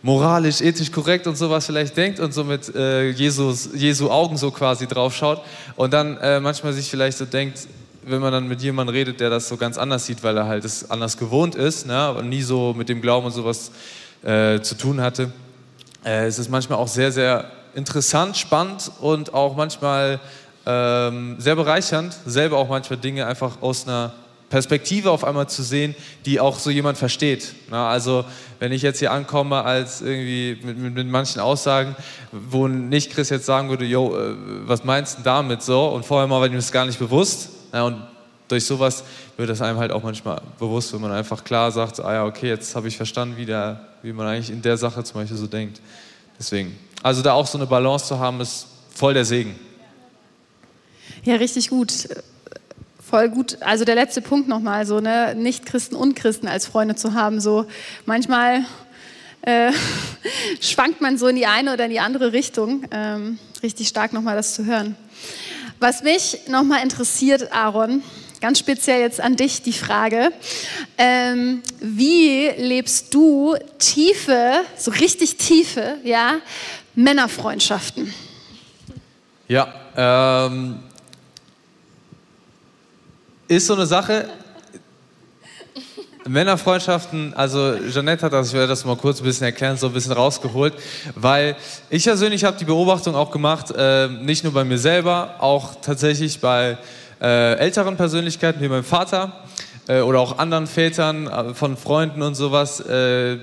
moralisch, 0.00 0.62
ethisch 0.62 0.90
korrekt 0.90 1.26
und 1.26 1.36
sowas 1.36 1.66
vielleicht 1.66 1.98
denkt 1.98 2.18
und 2.18 2.32
so 2.32 2.44
mit 2.44 2.74
äh, 2.74 3.10
Jesus, 3.10 3.68
Jesu 3.74 4.08
Augen 4.08 4.38
so 4.38 4.50
quasi 4.50 4.86
drauf 4.86 5.14
schaut 5.14 5.42
und 5.76 5.92
dann 5.92 6.16
äh, 6.16 6.40
manchmal 6.40 6.72
sich 6.72 6.88
vielleicht 6.88 7.18
so 7.18 7.26
denkt, 7.26 7.58
wenn 8.02 8.22
man 8.22 8.32
dann 8.32 8.48
mit 8.48 8.62
jemandem 8.62 8.94
redet, 8.94 9.20
der 9.20 9.28
das 9.28 9.50
so 9.50 9.58
ganz 9.58 9.76
anders 9.76 10.06
sieht, 10.06 10.22
weil 10.22 10.34
er 10.34 10.46
halt 10.46 10.64
es 10.64 10.90
anders 10.90 11.18
gewohnt 11.18 11.56
ist 11.56 11.86
ne, 11.86 12.10
und 12.14 12.30
nie 12.30 12.40
so 12.40 12.72
mit 12.72 12.88
dem 12.88 13.02
Glauben 13.02 13.26
und 13.26 13.32
sowas 13.32 13.70
äh, 14.22 14.60
zu 14.60 14.78
tun 14.78 15.02
hatte, 15.02 15.30
äh, 16.06 16.24
es 16.24 16.38
ist 16.38 16.48
manchmal 16.48 16.78
auch 16.78 16.88
sehr, 16.88 17.12
sehr 17.12 17.50
interessant, 17.74 18.36
spannend 18.36 18.90
und 19.00 19.34
auch 19.34 19.56
manchmal 19.56 20.20
ähm, 20.66 21.36
sehr 21.38 21.56
bereichernd, 21.56 22.16
selber 22.26 22.58
auch 22.58 22.68
manchmal 22.68 22.98
Dinge 22.98 23.26
einfach 23.26 23.62
aus 23.62 23.86
einer 23.86 24.12
Perspektive 24.50 25.12
auf 25.12 25.22
einmal 25.22 25.48
zu 25.48 25.62
sehen, 25.62 25.94
die 26.26 26.40
auch 26.40 26.58
so 26.58 26.70
jemand 26.70 26.98
versteht. 26.98 27.54
Na, 27.70 27.88
also 27.88 28.24
wenn 28.58 28.72
ich 28.72 28.82
jetzt 28.82 28.98
hier 28.98 29.12
ankomme 29.12 29.62
als 29.62 30.02
irgendwie 30.02 30.58
mit, 30.64 30.76
mit, 30.76 30.94
mit 30.94 31.06
manchen 31.06 31.40
Aussagen, 31.40 31.94
wo 32.32 32.66
nicht 32.66 33.12
Chris 33.12 33.30
jetzt 33.30 33.46
sagen 33.46 33.70
würde, 33.70 33.84
yo, 33.84 34.16
äh, 34.16 34.34
was 34.66 34.82
meinst 34.82 35.18
du 35.18 35.22
damit 35.22 35.62
so? 35.62 35.86
Und 35.86 36.04
vorher 36.04 36.26
mal 36.26 36.40
war 36.40 36.48
ihm 36.48 36.54
das 36.54 36.72
gar 36.72 36.84
nicht 36.84 36.98
bewusst. 36.98 37.48
Na, 37.72 37.84
und 37.84 38.02
durch 38.48 38.66
sowas 38.66 39.04
wird 39.36 39.48
das 39.48 39.62
einem 39.62 39.78
halt 39.78 39.92
auch 39.92 40.02
manchmal 40.02 40.42
bewusst, 40.58 40.92
wenn 40.92 41.00
man 41.00 41.12
einfach 41.12 41.44
klar 41.44 41.70
sagt, 41.70 42.00
ah 42.00 42.12
ja, 42.12 42.24
okay, 42.24 42.48
jetzt 42.48 42.74
habe 42.74 42.88
ich 42.88 42.96
verstanden, 42.96 43.36
wie, 43.36 43.46
der, 43.46 43.80
wie 44.02 44.12
man 44.12 44.26
eigentlich 44.26 44.50
in 44.50 44.60
der 44.60 44.76
Sache 44.76 45.04
zum 45.04 45.20
Beispiel 45.20 45.38
so 45.38 45.46
denkt. 45.46 45.80
Deswegen, 46.36 46.76
also 47.04 47.22
da 47.22 47.34
auch 47.34 47.46
so 47.46 47.56
eine 47.56 47.68
Balance 47.68 48.06
zu 48.06 48.18
haben, 48.18 48.40
ist 48.40 48.66
voll 48.92 49.14
der 49.14 49.24
Segen. 49.24 49.54
Ja, 51.24 51.36
richtig 51.36 51.68
gut. 51.68 51.92
Voll 52.98 53.28
gut. 53.28 53.58
Also 53.60 53.84
der 53.84 53.94
letzte 53.94 54.22
Punkt 54.22 54.48
nochmal, 54.48 54.86
so 54.86 55.00
ne, 55.00 55.34
Nicht-Christen 55.34 55.94
und 55.94 56.14
Christen 56.14 56.48
als 56.48 56.66
Freunde 56.66 56.94
zu 56.94 57.12
haben. 57.12 57.40
So 57.40 57.66
manchmal 58.06 58.64
äh, 59.42 59.72
schwankt 60.60 61.00
man 61.00 61.18
so 61.18 61.26
in 61.26 61.36
die 61.36 61.46
eine 61.46 61.74
oder 61.74 61.84
in 61.84 61.90
die 61.90 62.00
andere 62.00 62.32
Richtung. 62.32 62.84
Ähm, 62.90 63.38
richtig 63.62 63.88
stark 63.88 64.12
nochmal 64.12 64.36
das 64.36 64.54
zu 64.54 64.64
hören. 64.64 64.96
Was 65.78 66.02
mich 66.02 66.38
nochmal 66.48 66.82
interessiert, 66.82 67.52
Aaron, 67.52 68.02
ganz 68.40 68.58
speziell 68.58 69.00
jetzt 69.00 69.20
an 69.20 69.36
dich 69.36 69.62
die 69.62 69.72
Frage, 69.72 70.30
ähm, 70.96 71.62
wie 71.80 72.48
lebst 72.56 73.12
du 73.12 73.56
tiefe, 73.78 74.60
so 74.76 74.90
richtig 74.90 75.36
tiefe, 75.36 75.98
ja, 76.04 76.36
Männerfreundschaften? 76.94 78.14
Ja, 79.48 79.74
ähm, 79.96 80.80
ist 83.50 83.66
so 83.66 83.74
eine 83.74 83.84
Sache. 83.84 84.28
Männerfreundschaften, 86.28 87.34
also 87.34 87.74
Jeanette 87.88 88.26
hat 88.26 88.32
das, 88.32 88.48
ich 88.48 88.54
werde 88.54 88.68
das 88.68 88.84
mal 88.84 88.94
kurz 88.94 89.20
ein 89.20 89.24
bisschen 89.24 89.46
erklären, 89.46 89.76
so 89.76 89.88
ein 89.88 89.92
bisschen 89.92 90.12
rausgeholt, 90.12 90.74
weil 91.16 91.56
ich 91.88 92.04
persönlich 92.04 92.44
habe 92.44 92.56
die 92.58 92.64
Beobachtung 92.64 93.16
auch 93.16 93.32
gemacht, 93.32 93.72
äh, 93.76 94.06
nicht 94.06 94.44
nur 94.44 94.52
bei 94.52 94.62
mir 94.62 94.78
selber, 94.78 95.34
auch 95.40 95.80
tatsächlich 95.80 96.40
bei 96.40 96.78
äh, 97.20 97.54
älteren 97.54 97.96
Persönlichkeiten 97.96 98.60
wie 98.60 98.68
meinem 98.68 98.84
Vater 98.84 99.32
äh, 99.88 100.00
oder 100.02 100.20
auch 100.20 100.38
anderen 100.38 100.68
Vätern 100.68 101.26
äh, 101.26 101.54
von 101.54 101.76
Freunden 101.76 102.22
und 102.22 102.36
sowas, 102.36 102.78
äh, 102.78 103.38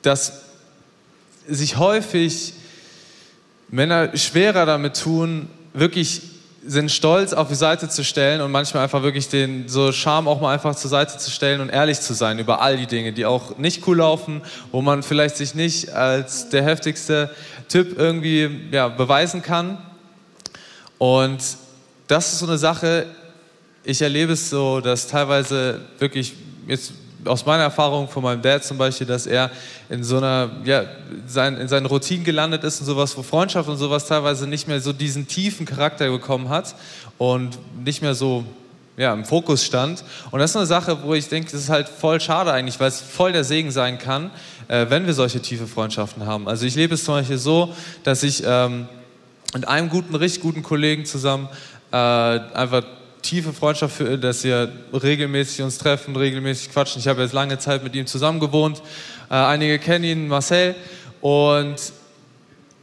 dass 0.00 0.44
sich 1.46 1.76
häufig 1.76 2.54
Männer 3.68 4.16
schwerer 4.16 4.64
damit 4.64 4.98
tun, 4.98 5.50
wirklich 5.74 6.33
sind 6.66 6.90
stolz 6.90 7.32
auf 7.32 7.48
die 7.48 7.54
Seite 7.54 7.88
zu 7.88 8.04
stellen 8.04 8.40
und 8.40 8.50
manchmal 8.50 8.84
einfach 8.84 9.02
wirklich 9.02 9.28
den 9.28 9.68
so 9.68 9.92
Charme 9.92 10.28
auch 10.28 10.40
mal 10.40 10.52
einfach 10.52 10.74
zur 10.74 10.90
Seite 10.90 11.18
zu 11.18 11.30
stellen 11.30 11.60
und 11.60 11.68
ehrlich 11.68 12.00
zu 12.00 12.14
sein 12.14 12.38
über 12.38 12.60
all 12.60 12.76
die 12.76 12.86
Dinge, 12.86 13.12
die 13.12 13.26
auch 13.26 13.58
nicht 13.58 13.86
cool 13.86 13.98
laufen, 13.98 14.42
wo 14.72 14.80
man 14.80 15.02
vielleicht 15.02 15.36
sich 15.36 15.54
nicht 15.54 15.90
als 15.90 16.48
der 16.48 16.62
heftigste 16.62 17.30
Typ 17.68 17.98
irgendwie 17.98 18.68
ja, 18.70 18.88
beweisen 18.88 19.42
kann. 19.42 19.78
Und 20.98 21.42
das 22.06 22.32
ist 22.32 22.38
so 22.38 22.46
eine 22.46 22.58
Sache, 22.58 23.06
ich 23.82 24.00
erlebe 24.00 24.32
es 24.32 24.48
so, 24.48 24.80
dass 24.80 25.06
teilweise 25.06 25.80
wirklich 25.98 26.34
jetzt 26.66 26.92
aus 27.26 27.46
meiner 27.46 27.64
Erfahrung 27.64 28.08
von 28.08 28.22
meinem 28.22 28.42
Dad 28.42 28.64
zum 28.64 28.78
Beispiel, 28.78 29.06
dass 29.06 29.26
er 29.26 29.50
in 29.88 30.04
so 30.04 30.18
einer, 30.18 30.50
ja, 30.64 30.84
sein, 31.26 31.56
in 31.56 31.68
seinen 31.68 31.86
Routinen 31.86 32.24
gelandet 32.24 32.64
ist 32.64 32.80
und 32.80 32.86
sowas, 32.86 33.16
wo 33.16 33.22
Freundschaft 33.22 33.68
und 33.68 33.76
sowas 33.76 34.06
teilweise 34.06 34.46
nicht 34.46 34.68
mehr 34.68 34.80
so 34.80 34.92
diesen 34.92 35.26
tiefen 35.26 35.66
Charakter 35.66 36.10
bekommen 36.10 36.48
hat 36.48 36.74
und 37.18 37.58
nicht 37.84 38.02
mehr 38.02 38.14
so 38.14 38.44
ja, 38.96 39.12
im 39.12 39.24
Fokus 39.24 39.64
stand. 39.64 40.04
Und 40.30 40.38
das 40.40 40.50
ist 40.50 40.56
eine 40.56 40.66
Sache, 40.66 40.98
wo 41.02 41.14
ich 41.14 41.28
denke, 41.28 41.50
das 41.50 41.62
ist 41.62 41.68
halt 41.68 41.88
voll 41.88 42.20
schade 42.20 42.52
eigentlich, 42.52 42.78
weil 42.78 42.88
es 42.88 43.00
voll 43.00 43.32
der 43.32 43.44
Segen 43.44 43.70
sein 43.70 43.98
kann, 43.98 44.30
äh, 44.68 44.86
wenn 44.88 45.06
wir 45.06 45.14
solche 45.14 45.40
tiefe 45.40 45.66
Freundschaften 45.66 46.26
haben. 46.26 46.48
Also 46.48 46.66
ich 46.66 46.74
lebe 46.74 46.94
es 46.94 47.04
zum 47.04 47.14
Beispiel 47.14 47.38
so, 47.38 47.74
dass 48.04 48.22
ich 48.22 48.42
ähm, 48.46 48.86
mit 49.52 49.66
einem 49.66 49.88
guten, 49.88 50.14
richtig 50.14 50.42
guten 50.42 50.62
Kollegen 50.62 51.04
zusammen 51.04 51.48
äh, 51.92 51.96
einfach 51.96 52.84
tiefe 53.24 53.52
Freundschaft, 53.52 53.96
für, 53.96 54.18
dass 54.18 54.44
wir 54.44 54.70
regelmäßig 54.92 55.62
uns 55.62 55.78
treffen, 55.78 56.14
regelmäßig 56.14 56.70
quatschen. 56.70 57.00
Ich 57.00 57.08
habe 57.08 57.22
jetzt 57.22 57.32
lange 57.32 57.58
Zeit 57.58 57.82
mit 57.82 57.94
ihm 57.96 58.06
zusammen 58.06 58.38
gewohnt. 58.38 58.82
Äh, 59.30 59.34
einige 59.34 59.78
kennen 59.78 60.04
ihn, 60.04 60.28
Marcel. 60.28 60.74
Und 61.20 61.76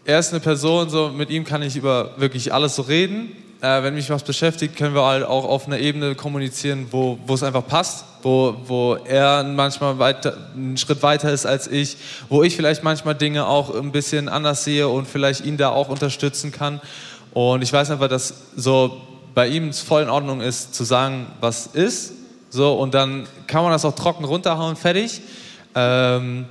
er 0.04 0.20
ist 0.20 0.32
eine 0.32 0.40
Person, 0.40 0.90
so 0.90 1.10
mit 1.10 1.30
ihm 1.30 1.46
kann 1.46 1.62
ich 1.62 1.76
über 1.76 2.16
wirklich 2.18 2.52
alles 2.54 2.76
so 2.76 2.82
reden. 2.82 3.32
Äh, 3.62 3.84
wenn 3.84 3.94
mich 3.94 4.10
was 4.10 4.24
beschäftigt, 4.24 4.76
können 4.76 4.96
wir 4.96 5.06
halt 5.06 5.24
auch 5.24 5.46
auf 5.46 5.68
einer 5.68 5.78
Ebene 5.78 6.16
kommunizieren, 6.16 6.88
wo, 6.90 7.20
wo 7.28 7.36
es 7.36 7.44
einfach 7.44 7.68
passt, 7.68 8.06
wo, 8.24 8.56
wo 8.66 8.96
er 8.96 9.44
manchmal 9.44 10.00
weiter, 10.00 10.36
einen 10.56 10.78
Schritt 10.78 11.04
weiter 11.04 11.32
ist 11.32 11.46
als 11.46 11.68
ich, 11.68 11.98
wo 12.30 12.42
ich 12.42 12.56
vielleicht 12.56 12.84
manchmal 12.84 13.14
Dinge 13.14 13.46
auch 13.46 13.76
ein 13.76 13.92
bisschen 13.92 14.28
anders 14.28 14.64
sehe 14.64 14.88
und 14.88 15.08
vielleicht 15.08 15.46
ihn 15.46 15.58
da 15.58 15.70
auch 15.70 15.90
unterstützen 15.90 16.52
kann. 16.52 16.82
Und 17.34 17.62
ich 17.62 17.72
weiß 17.72 17.92
einfach, 17.92 18.08
dass 18.08 18.34
so 18.56 19.02
bei 19.34 19.48
ihm 19.48 19.70
es 19.70 19.80
voll 19.80 20.04
in 20.04 20.10
Ordnung 20.10 20.42
ist, 20.42 20.76
zu 20.76 20.84
sagen, 20.84 21.28
was 21.40 21.68
ist. 21.68 22.14
So, 22.50 22.74
und 22.74 22.94
dann 22.94 23.28
kann 23.48 23.64
man 23.64 23.72
das 23.72 23.86
auch 23.86 23.96
trocken 23.96 24.26
runterhauen, 24.26 24.76
fertig. 24.76 25.22
Ähm, 25.74 26.46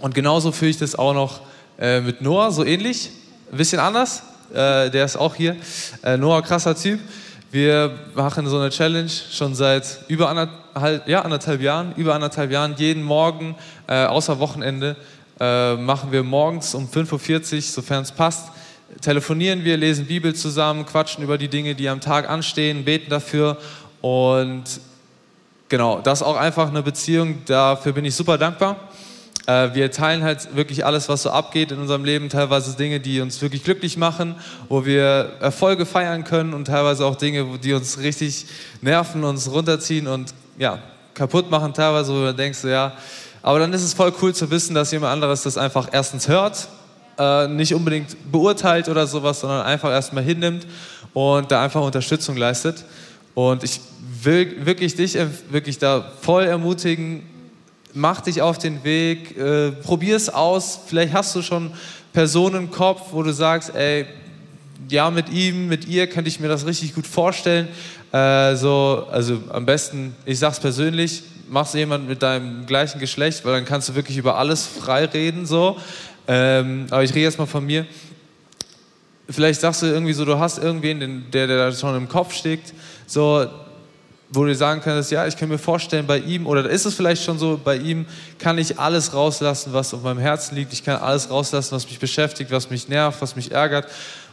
und 0.00 0.14
genauso 0.14 0.52
fühle 0.52 0.70
ich 0.70 0.78
das 0.78 0.94
auch 0.94 1.14
noch 1.14 1.40
äh, 1.78 2.00
mit 2.00 2.22
Noah, 2.22 2.52
so 2.52 2.64
ähnlich. 2.64 3.10
Ein 3.50 3.58
bisschen 3.58 3.80
anders. 3.80 4.22
Äh, 4.50 4.90
der 4.90 5.04
ist 5.04 5.16
auch 5.16 5.34
hier. 5.34 5.56
Äh, 6.02 6.16
Noah, 6.16 6.42
krasser 6.42 6.76
Typ. 6.76 7.00
Wir 7.50 7.92
machen 8.14 8.46
so 8.46 8.58
eine 8.58 8.70
Challenge 8.70 9.10
schon 9.10 9.54
seit 9.54 10.00
über 10.08 10.28
anderthalb, 10.28 11.08
ja, 11.08 11.22
anderthalb 11.22 11.60
Jahren. 11.60 11.92
Über 11.96 12.14
anderthalb 12.14 12.50
Jahren. 12.50 12.74
Jeden 12.78 13.02
Morgen, 13.02 13.56
äh, 13.88 14.04
außer 14.04 14.38
Wochenende, 14.38 14.96
äh, 15.40 15.74
machen 15.74 16.12
wir 16.12 16.22
morgens 16.22 16.74
um 16.74 16.88
5.40 16.88 17.56
Uhr, 17.56 17.62
sofern 17.62 18.02
es 18.02 18.12
passt, 18.12 18.48
telefonieren 19.00 19.64
wir, 19.64 19.76
lesen 19.76 20.06
Bibel 20.06 20.34
zusammen, 20.34 20.86
quatschen 20.86 21.24
über 21.24 21.38
die 21.38 21.48
Dinge, 21.48 21.74
die 21.74 21.88
am 21.88 22.00
Tag 22.00 22.28
anstehen, 22.28 22.84
beten 22.84 23.10
dafür. 23.10 23.56
Und 24.00 24.64
genau, 25.68 26.00
das 26.00 26.20
ist 26.20 26.26
auch 26.26 26.36
einfach 26.36 26.68
eine 26.68 26.82
Beziehung, 26.82 27.44
dafür 27.46 27.92
bin 27.92 28.04
ich 28.04 28.14
super 28.14 28.38
dankbar. 28.38 28.76
Äh, 29.46 29.74
wir 29.74 29.90
teilen 29.90 30.22
halt 30.22 30.54
wirklich 30.54 30.84
alles, 30.84 31.08
was 31.08 31.22
so 31.22 31.30
abgeht 31.30 31.72
in 31.72 31.78
unserem 31.78 32.04
Leben, 32.04 32.28
teilweise 32.28 32.76
Dinge, 32.76 33.00
die 33.00 33.20
uns 33.20 33.40
wirklich 33.42 33.64
glücklich 33.64 33.96
machen, 33.96 34.36
wo 34.68 34.84
wir 34.84 35.32
Erfolge 35.40 35.86
feiern 35.86 36.24
können 36.24 36.54
und 36.54 36.66
teilweise 36.66 37.04
auch 37.04 37.16
Dinge, 37.16 37.58
die 37.58 37.72
uns 37.72 37.98
richtig 37.98 38.46
nerven, 38.82 39.24
uns 39.24 39.50
runterziehen 39.50 40.06
und 40.06 40.34
ja, 40.58 40.78
kaputt 41.14 41.50
machen, 41.50 41.74
teilweise, 41.74 42.12
wo 42.12 42.20
du 42.20 42.34
denkst, 42.34 42.64
ja, 42.64 42.92
aber 43.42 43.58
dann 43.58 43.72
ist 43.72 43.82
es 43.82 43.94
voll 43.94 44.12
cool 44.22 44.32
zu 44.32 44.50
wissen, 44.50 44.74
dass 44.74 44.92
jemand 44.92 45.12
anderes 45.12 45.42
das 45.42 45.58
einfach 45.58 45.88
erstens 45.90 46.28
hört 46.28 46.68
äh, 47.18 47.48
nicht 47.48 47.74
unbedingt 47.74 48.16
beurteilt 48.30 48.88
oder 48.88 49.06
sowas, 49.06 49.40
sondern 49.40 49.62
einfach 49.62 49.90
erstmal 49.90 50.24
hinnimmt 50.24 50.66
und 51.14 51.50
da 51.50 51.62
einfach 51.62 51.82
Unterstützung 51.82 52.36
leistet. 52.36 52.84
Und 53.34 53.64
ich 53.64 53.80
will 54.22 54.66
wirklich 54.66 54.94
dich 54.94 55.16
wirklich 55.50 55.78
da 55.78 56.12
voll 56.20 56.44
ermutigen, 56.44 57.22
mach 57.94 58.20
dich 58.20 58.42
auf 58.42 58.58
den 58.58 58.84
Weg, 58.84 59.36
äh, 59.36 59.72
probier 59.72 60.16
es 60.16 60.28
aus. 60.28 60.80
Vielleicht 60.86 61.12
hast 61.12 61.34
du 61.34 61.42
schon 61.42 61.72
Personen 62.12 62.56
im 62.56 62.70
Kopf, 62.70 63.12
wo 63.12 63.22
du 63.22 63.32
sagst, 63.32 63.74
ey, 63.74 64.06
ja, 64.88 65.10
mit 65.10 65.30
ihm, 65.30 65.68
mit 65.68 65.86
ihr 65.86 66.06
könnte 66.06 66.28
ich 66.28 66.40
mir 66.40 66.48
das 66.48 66.66
richtig 66.66 66.94
gut 66.94 67.06
vorstellen. 67.06 67.68
Äh, 68.12 68.56
so, 68.56 69.06
also 69.10 69.40
am 69.50 69.64
besten, 69.64 70.14
ich 70.26 70.38
sag's 70.38 70.60
persönlich, 70.60 71.22
machst 71.48 71.74
du 71.74 71.78
jemanden 71.78 72.06
mit 72.06 72.22
deinem 72.22 72.66
gleichen 72.66 72.98
Geschlecht, 72.98 73.44
weil 73.44 73.52
dann 73.52 73.64
kannst 73.64 73.88
du 73.88 73.94
wirklich 73.94 74.16
über 74.16 74.36
alles 74.38 74.66
frei 74.66 75.04
reden. 75.04 75.46
So. 75.46 75.76
Ähm, 76.28 76.86
aber 76.90 77.02
ich 77.02 77.10
rede 77.10 77.20
jetzt 77.20 77.38
mal 77.38 77.46
von 77.46 77.64
mir. 77.64 77.86
Vielleicht 79.28 79.60
sagst 79.60 79.82
du 79.82 79.86
irgendwie 79.86 80.12
so, 80.12 80.24
du 80.24 80.38
hast 80.38 80.58
irgendwen, 80.58 81.30
der, 81.30 81.46
der 81.46 81.70
da 81.70 81.72
schon 81.72 81.96
im 81.96 82.08
Kopf 82.08 82.34
steckt, 82.34 82.74
so, 83.06 83.46
wo 84.30 84.44
du 84.44 84.54
sagen 84.54 84.80
kannst, 84.82 85.10
ja, 85.10 85.26
ich 85.26 85.36
kann 85.36 85.48
mir 85.48 85.58
vorstellen, 85.58 86.06
bei 86.06 86.18
ihm, 86.18 86.46
oder 86.46 86.68
ist 86.68 86.86
es 86.86 86.94
vielleicht 86.94 87.22
schon 87.22 87.38
so, 87.38 87.60
bei 87.62 87.76
ihm 87.76 88.06
kann 88.38 88.56
ich 88.58 88.78
alles 88.78 89.12
rauslassen, 89.14 89.72
was 89.72 89.92
auf 89.92 90.02
meinem 90.02 90.18
Herzen 90.18 90.54
liegt. 90.54 90.72
Ich 90.72 90.84
kann 90.84 90.96
alles 90.96 91.30
rauslassen, 91.30 91.74
was 91.74 91.86
mich 91.86 91.98
beschäftigt, 91.98 92.50
was 92.50 92.70
mich 92.70 92.88
nervt, 92.88 93.20
was 93.20 93.36
mich 93.36 93.52
ärgert, 93.52 93.86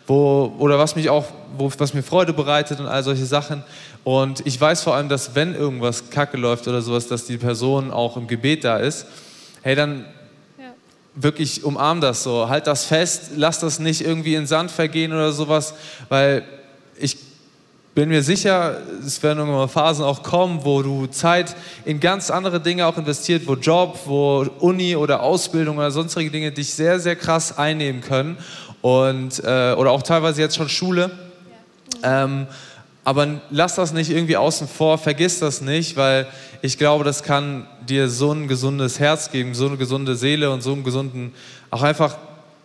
wo, 0.07 0.53
oder 0.57 0.79
was 0.79 0.95
mich 0.95 1.09
auch, 1.09 1.25
wo, 1.57 1.71
was 1.77 1.93
mir 1.93 2.03
Freude 2.03 2.33
bereitet 2.33 2.79
und 2.79 2.87
all 2.87 3.03
solche 3.03 3.25
Sachen. 3.25 3.63
Und 4.03 4.45
ich 4.45 4.59
weiß 4.59 4.83
vor 4.83 4.95
allem, 4.95 5.09
dass 5.09 5.35
wenn 5.35 5.53
irgendwas 5.53 6.09
kacke 6.09 6.37
läuft 6.37 6.67
oder 6.67 6.81
sowas, 6.81 7.07
dass 7.07 7.25
die 7.25 7.37
Person 7.37 7.91
auch 7.91 8.15
im 8.15 8.27
Gebet 8.27 8.63
da 8.63 8.77
ist. 8.77 9.05
Hey, 9.61 9.75
dann. 9.75 10.05
Wirklich 11.15 11.63
umarm 11.63 12.01
das 12.01 12.23
so, 12.23 12.49
halt 12.49 12.67
das 12.67 12.85
fest, 12.85 13.31
lass 13.35 13.59
das 13.59 13.79
nicht 13.79 14.01
irgendwie 14.01 14.35
in 14.35 14.47
Sand 14.47 14.71
vergehen 14.71 15.11
oder 15.11 15.31
sowas, 15.31 15.73
weil 16.07 16.43
ich 16.97 17.17
bin 17.95 18.09
mir 18.09 18.23
sicher, 18.23 18.77
es 19.05 19.21
werden 19.23 19.39
irgendwann 19.39 19.61
mal 19.61 19.67
Phasen 19.67 20.05
auch 20.05 20.23
kommen, 20.23 20.63
wo 20.63 20.81
du 20.81 21.07
Zeit 21.07 21.55
in 21.85 21.99
ganz 21.99 22.29
andere 22.31 22.61
Dinge 22.61 22.85
auch 22.85 22.97
investiert, 22.97 23.47
wo 23.47 23.55
Job, 23.55 23.99
wo 24.05 24.45
Uni 24.59 24.95
oder 24.95 25.21
Ausbildung 25.23 25.77
oder 25.77 25.91
sonstige 25.91 26.31
Dinge 26.31 26.51
dich 26.51 26.73
sehr, 26.73 26.99
sehr 26.99 27.15
krass 27.15 27.57
einnehmen 27.57 28.01
können 28.01 28.37
und, 28.81 29.43
äh, 29.43 29.73
oder 29.73 29.91
auch 29.91 30.03
teilweise 30.03 30.41
jetzt 30.41 30.55
schon 30.55 30.69
Schule. 30.69 31.11
Ja. 32.01 32.23
Ähm, 32.23 32.47
aber 33.09 33.27
lass 33.49 33.73
das 33.73 33.91
nicht 33.91 34.11
irgendwie 34.11 34.37
außen 34.37 34.67
vor, 34.67 34.99
vergiss 34.99 35.39
das 35.39 35.61
nicht, 35.61 35.97
weil 35.97 36.27
ich 36.61 36.77
glaube, 36.77 37.03
das 37.03 37.23
kann 37.23 37.65
dir 37.87 38.07
so 38.07 38.31
ein 38.31 38.47
gesundes 38.47 38.99
Herz 38.99 39.31
geben, 39.31 39.55
so 39.55 39.65
eine 39.65 39.77
gesunde 39.77 40.15
Seele 40.15 40.51
und 40.51 40.61
so 40.61 40.73
einen 40.73 40.83
gesunden, 40.83 41.33
auch 41.71 41.81
einfach 41.81 42.17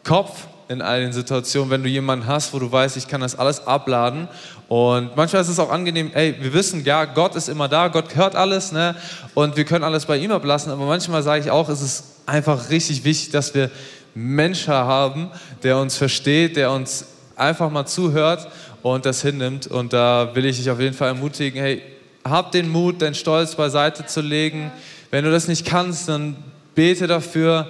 Kopf 0.06 0.46
in 0.68 0.82
all 0.82 1.00
den 1.00 1.14
Situationen, 1.14 1.70
wenn 1.70 1.82
du 1.82 1.88
jemanden 1.88 2.26
hast, 2.26 2.52
wo 2.52 2.58
du 2.58 2.70
weißt, 2.70 2.98
ich 2.98 3.08
kann 3.08 3.22
das 3.22 3.38
alles 3.38 3.66
abladen. 3.66 4.28
Und 4.68 5.16
manchmal 5.16 5.40
ist 5.40 5.48
es 5.48 5.58
auch 5.58 5.70
angenehm, 5.70 6.10
ey, 6.12 6.36
wir 6.38 6.52
wissen, 6.52 6.84
ja, 6.84 7.06
Gott 7.06 7.36
ist 7.36 7.48
immer 7.48 7.68
da, 7.68 7.88
Gott 7.88 8.14
hört 8.14 8.36
alles, 8.36 8.70
ne? 8.70 8.96
Und 9.32 9.56
wir 9.56 9.64
können 9.64 9.82
alles 9.82 10.04
bei 10.04 10.18
ihm 10.18 10.30
ablassen. 10.30 10.70
Aber 10.70 10.84
manchmal 10.84 11.22
sage 11.22 11.40
ich 11.40 11.50
auch, 11.50 11.70
es 11.70 11.80
ist 11.80 12.04
einfach 12.26 12.68
richtig 12.68 13.02
wichtig, 13.04 13.30
dass 13.30 13.54
wir 13.54 13.70
Menschen 14.14 14.74
haben, 14.74 15.30
der 15.62 15.78
uns 15.78 15.96
versteht, 15.96 16.56
der 16.56 16.70
uns 16.70 17.06
einfach 17.36 17.70
mal 17.70 17.86
zuhört 17.86 18.46
und 18.84 19.06
das 19.06 19.22
hinnimmt. 19.22 19.66
Und 19.66 19.94
da 19.94 20.34
will 20.34 20.44
ich 20.44 20.58
dich 20.58 20.70
auf 20.70 20.78
jeden 20.78 20.94
Fall 20.94 21.08
ermutigen, 21.08 21.58
hey, 21.58 21.80
hab 22.22 22.52
den 22.52 22.68
Mut, 22.68 23.00
deinen 23.00 23.14
Stolz 23.14 23.54
beiseite 23.54 24.04
zu 24.04 24.20
legen. 24.20 24.70
Wenn 25.10 25.24
du 25.24 25.30
das 25.30 25.48
nicht 25.48 25.64
kannst, 25.64 26.08
dann 26.08 26.36
bete 26.74 27.06
dafür 27.06 27.68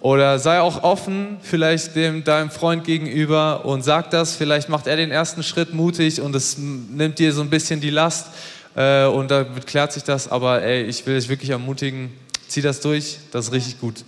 oder 0.00 0.40
sei 0.40 0.60
auch 0.60 0.82
offen, 0.82 1.36
vielleicht 1.42 1.94
dem, 1.94 2.24
deinem 2.24 2.50
Freund 2.50 2.84
gegenüber 2.84 3.64
und 3.64 3.84
sag 3.84 4.10
das. 4.10 4.34
Vielleicht 4.34 4.68
macht 4.68 4.88
er 4.88 4.96
den 4.96 5.12
ersten 5.12 5.44
Schritt 5.44 5.72
mutig 5.72 6.20
und 6.20 6.34
es 6.34 6.58
nimmt 6.58 7.20
dir 7.20 7.32
so 7.32 7.42
ein 7.42 7.50
bisschen 7.50 7.80
die 7.80 7.90
Last 7.90 8.26
äh, 8.74 9.04
und 9.04 9.30
da 9.30 9.44
klärt 9.44 9.92
sich 9.92 10.02
das. 10.02 10.28
Aber 10.32 10.62
ey, 10.62 10.82
ich 10.82 11.06
will 11.06 11.14
dich 11.14 11.28
wirklich 11.28 11.50
ermutigen, 11.50 12.10
zieh 12.48 12.62
das 12.62 12.80
durch, 12.80 13.18
das 13.30 13.46
ist 13.46 13.52
richtig 13.52 13.80
gut. 13.80 14.04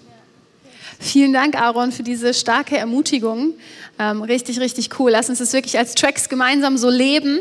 Vielen 1.02 1.32
Dank, 1.32 1.60
Aaron, 1.60 1.90
für 1.90 2.04
diese 2.04 2.32
starke 2.32 2.78
Ermutigung. 2.78 3.54
Ähm, 3.98 4.22
richtig, 4.22 4.60
richtig 4.60 5.00
cool. 5.00 5.10
Lass 5.10 5.28
uns 5.28 5.40
das 5.40 5.52
wirklich 5.52 5.76
als 5.76 5.96
Tracks 5.96 6.28
gemeinsam 6.28 6.78
so 6.78 6.88
leben 6.88 7.40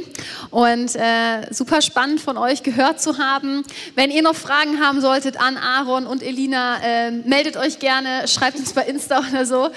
und 0.50 0.96
äh, 0.96 1.46
super 1.54 1.84
spannend 1.84 2.22
von 2.22 2.40
euch 2.40 2.64
gehört 2.64 3.00
zu 3.00 3.20
haben. 3.20 3.62
Wenn 3.94 4.10
ihr 4.10 4.24
noch 4.24 4.34
Fragen 4.34 4.80
haben 4.80 5.00
solltet 5.00 5.40
an 5.40 5.58
Aaron 5.58 6.08
und 6.08 6.24
Elina, 6.24 6.80
äh, 6.82 7.12
meldet 7.12 7.56
euch 7.56 7.78
gerne, 7.78 8.28
schreibt 8.28 8.58
uns 8.58 8.74
bei 8.74 8.82
Insta 8.82 9.24
oder 9.30 9.46
so. 9.46 9.70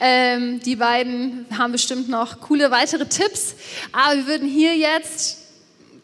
Ähm, 0.00 0.60
die 0.60 0.76
beiden 0.76 1.46
haben 1.56 1.72
bestimmt 1.72 2.10
noch 2.10 2.40
coole 2.40 2.70
weitere 2.70 3.06
Tipps. 3.06 3.54
Aber 3.90 4.16
wir 4.16 4.26
würden 4.26 4.48
hier 4.48 4.76
jetzt 4.76 5.38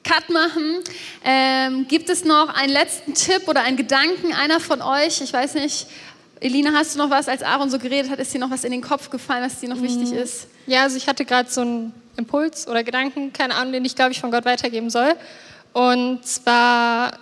Cut 0.05 0.31
machen. 0.31 0.79
Ähm, 1.23 1.87
gibt 1.87 2.09
es 2.09 2.25
noch 2.25 2.49
einen 2.49 2.73
letzten 2.73 3.13
Tipp 3.13 3.47
oder 3.47 3.63
einen 3.63 3.77
Gedanken 3.77 4.33
einer 4.33 4.59
von 4.59 4.81
euch? 4.81 5.21
Ich 5.21 5.33
weiß 5.33 5.55
nicht, 5.55 5.87
Elina, 6.41 6.73
hast 6.73 6.95
du 6.95 6.99
noch 6.99 7.11
was, 7.11 7.29
als 7.29 7.43
Aaron 7.43 7.71
so 7.71 7.79
geredet 7.79 8.11
hat, 8.11 8.19
ist 8.19 8.33
dir 8.35 8.39
noch 8.39 8.51
was 8.51 8.65
in 8.65 8.71
den 8.71 8.83
Kopf 8.83 9.11
gefallen, 9.11 9.43
was 9.43 9.61
dir 9.61 9.69
noch 9.69 9.81
wichtig 9.81 10.11
mhm. 10.11 10.19
ist? 10.19 10.49
Ja, 10.67 10.83
also 10.83 10.97
ich 10.97 11.09
hatte 11.09 11.25
gerade 11.25 11.51
so 11.51 11.63
einen 11.63 11.93
Impuls 12.17 12.69
oder 12.69 12.85
Gedanken, 12.85 13.33
keine 13.33 13.55
Ahnung, 13.55 13.73
den 13.73 13.85
ich 13.85 13.95
glaube 13.95 14.13
ich 14.13 14.21
von 14.21 14.31
Gott 14.31 14.45
weitergeben 14.45 14.91
soll. 14.91 15.15
Und 15.73 16.27
zwar 16.27 17.19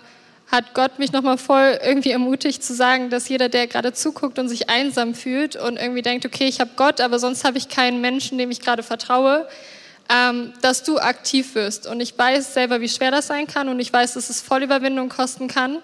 hat 0.51 0.73
Gott 0.73 0.99
mich 0.99 1.11
nochmal 1.11 1.37
voll 1.37 1.79
irgendwie 1.83 2.11
ermutigt 2.11 2.63
zu 2.63 2.73
sagen, 2.73 3.09
dass 3.09 3.27
jeder, 3.27 3.49
der 3.49 3.67
gerade 3.67 3.93
zuguckt 3.93 4.37
und 4.37 4.47
sich 4.47 4.69
einsam 4.69 5.15
fühlt 5.15 5.55
und 5.55 5.77
irgendwie 5.77 6.01
denkt, 6.01 6.25
okay, 6.25 6.47
ich 6.47 6.59
habe 6.59 6.71
Gott, 6.75 7.01
aber 7.01 7.19
sonst 7.19 7.43
habe 7.43 7.57
ich 7.57 7.67
keinen 7.69 8.01
Menschen, 8.01 8.37
dem 8.37 8.51
ich 8.51 8.61
gerade 8.61 8.83
vertraue, 8.83 9.47
ähm, 10.09 10.53
dass 10.61 10.83
du 10.83 10.99
aktiv 10.99 11.55
wirst. 11.55 11.87
Und 11.87 11.99
ich 11.99 12.17
weiß 12.17 12.53
selber, 12.53 12.79
wie 12.79 12.89
schwer 12.89 13.11
das 13.11 13.27
sein 13.27 13.47
kann 13.47 13.69
und 13.69 13.79
ich 13.79 13.91
weiß, 13.91 14.13
dass 14.13 14.29
es 14.29 14.41
Vollüberwindung 14.41 15.09
kosten 15.09 15.47
kann. 15.47 15.79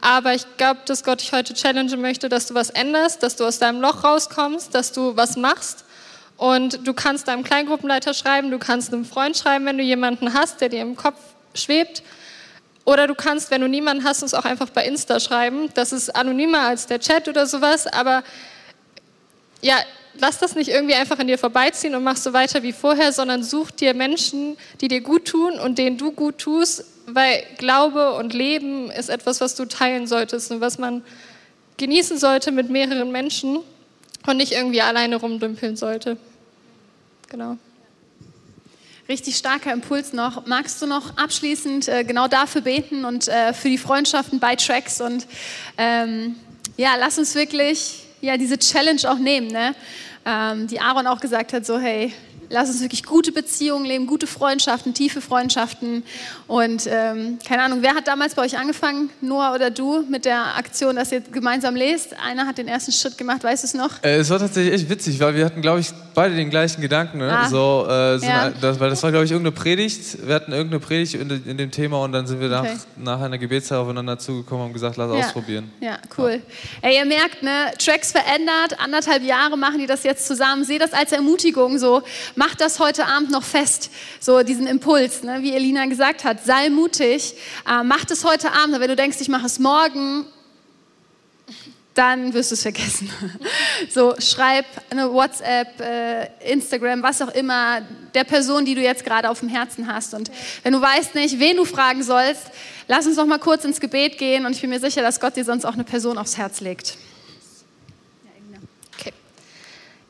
Aber 0.00 0.34
ich 0.34 0.44
glaube, 0.56 0.80
dass 0.86 1.04
Gott 1.04 1.20
dich 1.20 1.32
heute 1.32 1.52
challengen 1.54 2.00
möchte, 2.00 2.28
dass 2.28 2.46
du 2.46 2.54
was 2.54 2.70
änderst, 2.70 3.22
dass 3.22 3.36
du 3.36 3.44
aus 3.44 3.58
deinem 3.58 3.80
Loch 3.80 4.02
rauskommst, 4.02 4.74
dass 4.74 4.92
du 4.92 5.16
was 5.16 5.36
machst. 5.36 5.84
Und 6.36 6.86
du 6.86 6.94
kannst 6.94 7.28
deinem 7.28 7.44
Kleingruppenleiter 7.44 8.14
schreiben, 8.14 8.50
du 8.50 8.58
kannst 8.58 8.94
einem 8.94 9.04
Freund 9.04 9.36
schreiben, 9.36 9.66
wenn 9.66 9.76
du 9.76 9.84
jemanden 9.84 10.32
hast, 10.32 10.62
der 10.62 10.70
dir 10.70 10.80
im 10.80 10.96
Kopf 10.96 11.18
schwebt. 11.54 12.02
Oder 12.86 13.06
du 13.06 13.14
kannst, 13.14 13.50
wenn 13.50 13.60
du 13.60 13.68
niemanden 13.68 14.04
hast, 14.04 14.22
uns 14.22 14.32
auch 14.32 14.46
einfach 14.46 14.70
bei 14.70 14.86
Insta 14.86 15.20
schreiben. 15.20 15.68
Das 15.74 15.92
ist 15.92 16.16
anonymer 16.16 16.60
als 16.60 16.86
der 16.86 16.98
Chat 16.98 17.28
oder 17.28 17.44
sowas. 17.46 17.86
Aber 17.86 18.24
ja, 19.60 19.76
lass 20.18 20.38
das 20.38 20.54
nicht 20.54 20.68
irgendwie 20.68 20.94
einfach 20.94 21.18
an 21.18 21.26
dir 21.26 21.36
vorbeiziehen 21.36 21.94
und 21.94 22.04
mach 22.04 22.16
so 22.16 22.32
weiter 22.32 22.62
wie 22.62 22.72
vorher, 22.72 23.12
sondern 23.12 23.42
such 23.42 23.70
dir 23.70 23.92
Menschen, 23.92 24.56
die 24.80 24.88
dir 24.88 25.02
gut 25.02 25.26
tun 25.26 25.60
und 25.60 25.76
denen 25.76 25.98
du 25.98 26.10
gut 26.12 26.38
tust 26.38 26.84
weil 27.14 27.44
Glaube 27.58 28.12
und 28.14 28.34
Leben 28.34 28.90
ist 28.90 29.08
etwas, 29.08 29.40
was 29.40 29.54
du 29.54 29.64
teilen 29.64 30.06
solltest 30.06 30.50
und 30.50 30.60
was 30.60 30.78
man 30.78 31.02
genießen 31.76 32.18
sollte 32.18 32.52
mit 32.52 32.70
mehreren 32.70 33.10
Menschen 33.10 33.58
und 34.26 34.36
nicht 34.36 34.52
irgendwie 34.52 34.82
alleine 34.82 35.16
rumdümpeln 35.16 35.76
sollte. 35.76 36.16
Genau. 37.28 37.56
Richtig 39.08 39.36
starker 39.36 39.72
Impuls 39.72 40.12
noch. 40.12 40.46
Magst 40.46 40.80
du 40.82 40.86
noch 40.86 41.16
abschließend 41.16 41.88
äh, 41.88 42.04
genau 42.04 42.28
dafür 42.28 42.60
beten 42.60 43.04
und 43.04 43.28
äh, 43.28 43.52
für 43.52 43.68
die 43.68 43.78
Freundschaften 43.78 44.38
bei 44.38 44.56
Tracks 44.56 45.00
und 45.00 45.26
ähm, 45.78 46.36
ja, 46.76 46.94
lass 46.98 47.18
uns 47.18 47.34
wirklich 47.34 48.04
ja, 48.20 48.36
diese 48.36 48.58
Challenge 48.58 49.00
auch 49.08 49.18
nehmen, 49.18 49.48
ne? 49.48 49.74
Ähm, 50.24 50.66
die 50.66 50.80
Aaron 50.80 51.06
auch 51.06 51.20
gesagt 51.20 51.52
hat, 51.52 51.64
so 51.64 51.78
hey, 51.78 52.12
lass 52.50 52.68
uns 52.68 52.80
wirklich 52.80 53.04
gute 53.04 53.32
Beziehungen 53.32 53.86
leben, 53.86 54.06
gute 54.06 54.26
Freundschaften, 54.26 54.92
tiefe 54.92 55.20
Freundschaften. 55.20 56.02
Und 56.46 56.86
ähm, 56.86 57.38
keine 57.46 57.62
Ahnung, 57.62 57.78
wer 57.82 57.94
hat 57.94 58.08
damals 58.08 58.34
bei 58.34 58.42
euch 58.42 58.58
angefangen, 58.58 59.10
Noah 59.20 59.54
oder 59.54 59.70
du, 59.70 60.04
mit 60.08 60.24
der 60.24 60.56
Aktion, 60.56 60.96
dass 60.96 61.12
ihr 61.12 61.20
gemeinsam 61.20 61.76
lest? 61.76 62.14
Einer 62.20 62.46
hat 62.46 62.58
den 62.58 62.68
ersten 62.68 62.92
Schritt 62.92 63.16
gemacht, 63.16 63.44
weißt 63.44 63.62
du 63.62 63.66
es 63.68 63.74
noch? 63.74 64.02
Äh, 64.02 64.16
es 64.16 64.30
war 64.30 64.38
tatsächlich 64.38 64.74
echt 64.74 64.90
witzig, 64.90 65.20
weil 65.20 65.34
wir 65.34 65.44
hatten, 65.44 65.62
glaube 65.62 65.80
ich, 65.80 65.90
beide 66.14 66.34
den 66.34 66.50
gleichen 66.50 66.82
Gedanken. 66.82 67.18
Ne? 67.18 67.30
Ah. 67.32 67.48
So, 67.48 67.86
äh, 67.88 68.18
ja. 68.18 68.50
das, 68.60 68.80
weil 68.80 68.90
das 68.90 69.02
war, 69.02 69.10
glaube 69.10 69.24
ich, 69.24 69.30
irgendeine 69.30 69.54
Predigt. 69.54 70.26
Wir 70.26 70.34
hatten 70.34 70.52
irgendeine 70.52 70.80
Predigt 70.80 71.14
in, 71.14 71.30
in 71.46 71.56
dem 71.56 71.70
Thema 71.70 72.02
und 72.02 72.12
dann 72.12 72.26
sind 72.26 72.40
wir 72.40 72.48
nach, 72.48 72.64
okay. 72.64 72.76
nach 72.96 73.20
einer 73.20 73.38
Gebetszeit 73.38 73.78
aufeinander 73.78 74.18
zugekommen 74.18 74.62
und 74.62 74.68
haben 74.68 74.74
gesagt, 74.74 74.96
lass 74.96 75.12
ja. 75.12 75.24
ausprobieren. 75.24 75.70
Ja, 75.80 75.98
cool. 76.18 76.42
Ja. 76.82 76.88
Ey, 76.88 76.96
ihr 76.96 77.04
merkt, 77.04 77.42
ne, 77.42 77.72
Tracks 77.78 78.10
verändert, 78.10 78.78
anderthalb 78.78 79.22
Jahre 79.22 79.56
machen 79.56 79.78
die 79.78 79.86
das 79.86 80.02
jetzt 80.02 80.26
zusammen. 80.26 80.64
Seht 80.64 80.82
das 80.82 80.92
als 80.92 81.12
Ermutigung 81.12 81.78
so 81.78 82.02
mach 82.40 82.54
das 82.54 82.78
heute 82.78 83.04
Abend 83.04 83.30
noch 83.30 83.42
fest, 83.42 83.90
so 84.18 84.42
diesen 84.42 84.66
Impuls, 84.66 85.22
ne? 85.22 85.42
wie 85.42 85.52
Elina 85.52 85.84
gesagt 85.84 86.24
hat, 86.24 86.42
sei 86.42 86.70
mutig, 86.70 87.34
äh, 87.68 87.82
mach 87.84 88.06
das 88.06 88.24
heute 88.24 88.50
Abend, 88.52 88.80
wenn 88.80 88.88
du 88.88 88.96
denkst, 88.96 89.18
ich 89.20 89.28
mache 89.28 89.44
es 89.44 89.58
morgen, 89.58 90.24
dann 91.92 92.32
wirst 92.32 92.50
du 92.50 92.54
es 92.54 92.62
vergessen. 92.62 93.12
So, 93.90 94.14
schreib 94.18 94.64
eine 94.90 95.12
WhatsApp, 95.12 95.80
äh, 95.80 96.28
Instagram, 96.50 97.02
was 97.02 97.20
auch 97.20 97.34
immer, 97.34 97.82
der 98.14 98.24
Person, 98.24 98.64
die 98.64 98.74
du 98.74 98.80
jetzt 98.80 99.04
gerade 99.04 99.28
auf 99.28 99.40
dem 99.40 99.48
Herzen 99.48 99.86
hast. 99.92 100.14
Und 100.14 100.30
wenn 100.62 100.72
du 100.72 100.80
weißt 100.80 101.14
nicht, 101.14 101.40
wen 101.40 101.56
du 101.56 101.64
fragen 101.64 102.02
sollst, 102.02 102.44
lass 102.88 103.06
uns 103.06 103.16
noch 103.16 103.26
mal 103.26 103.38
kurz 103.38 103.64
ins 103.64 103.80
Gebet 103.80 104.16
gehen 104.16 104.46
und 104.46 104.52
ich 104.52 104.60
bin 104.60 104.70
mir 104.70 104.80
sicher, 104.80 105.02
dass 105.02 105.20
Gott 105.20 105.36
dir 105.36 105.44
sonst 105.44 105.66
auch 105.66 105.74
eine 105.74 105.84
Person 105.84 106.16
aufs 106.16 106.38
Herz 106.38 106.60
legt. 106.60 106.96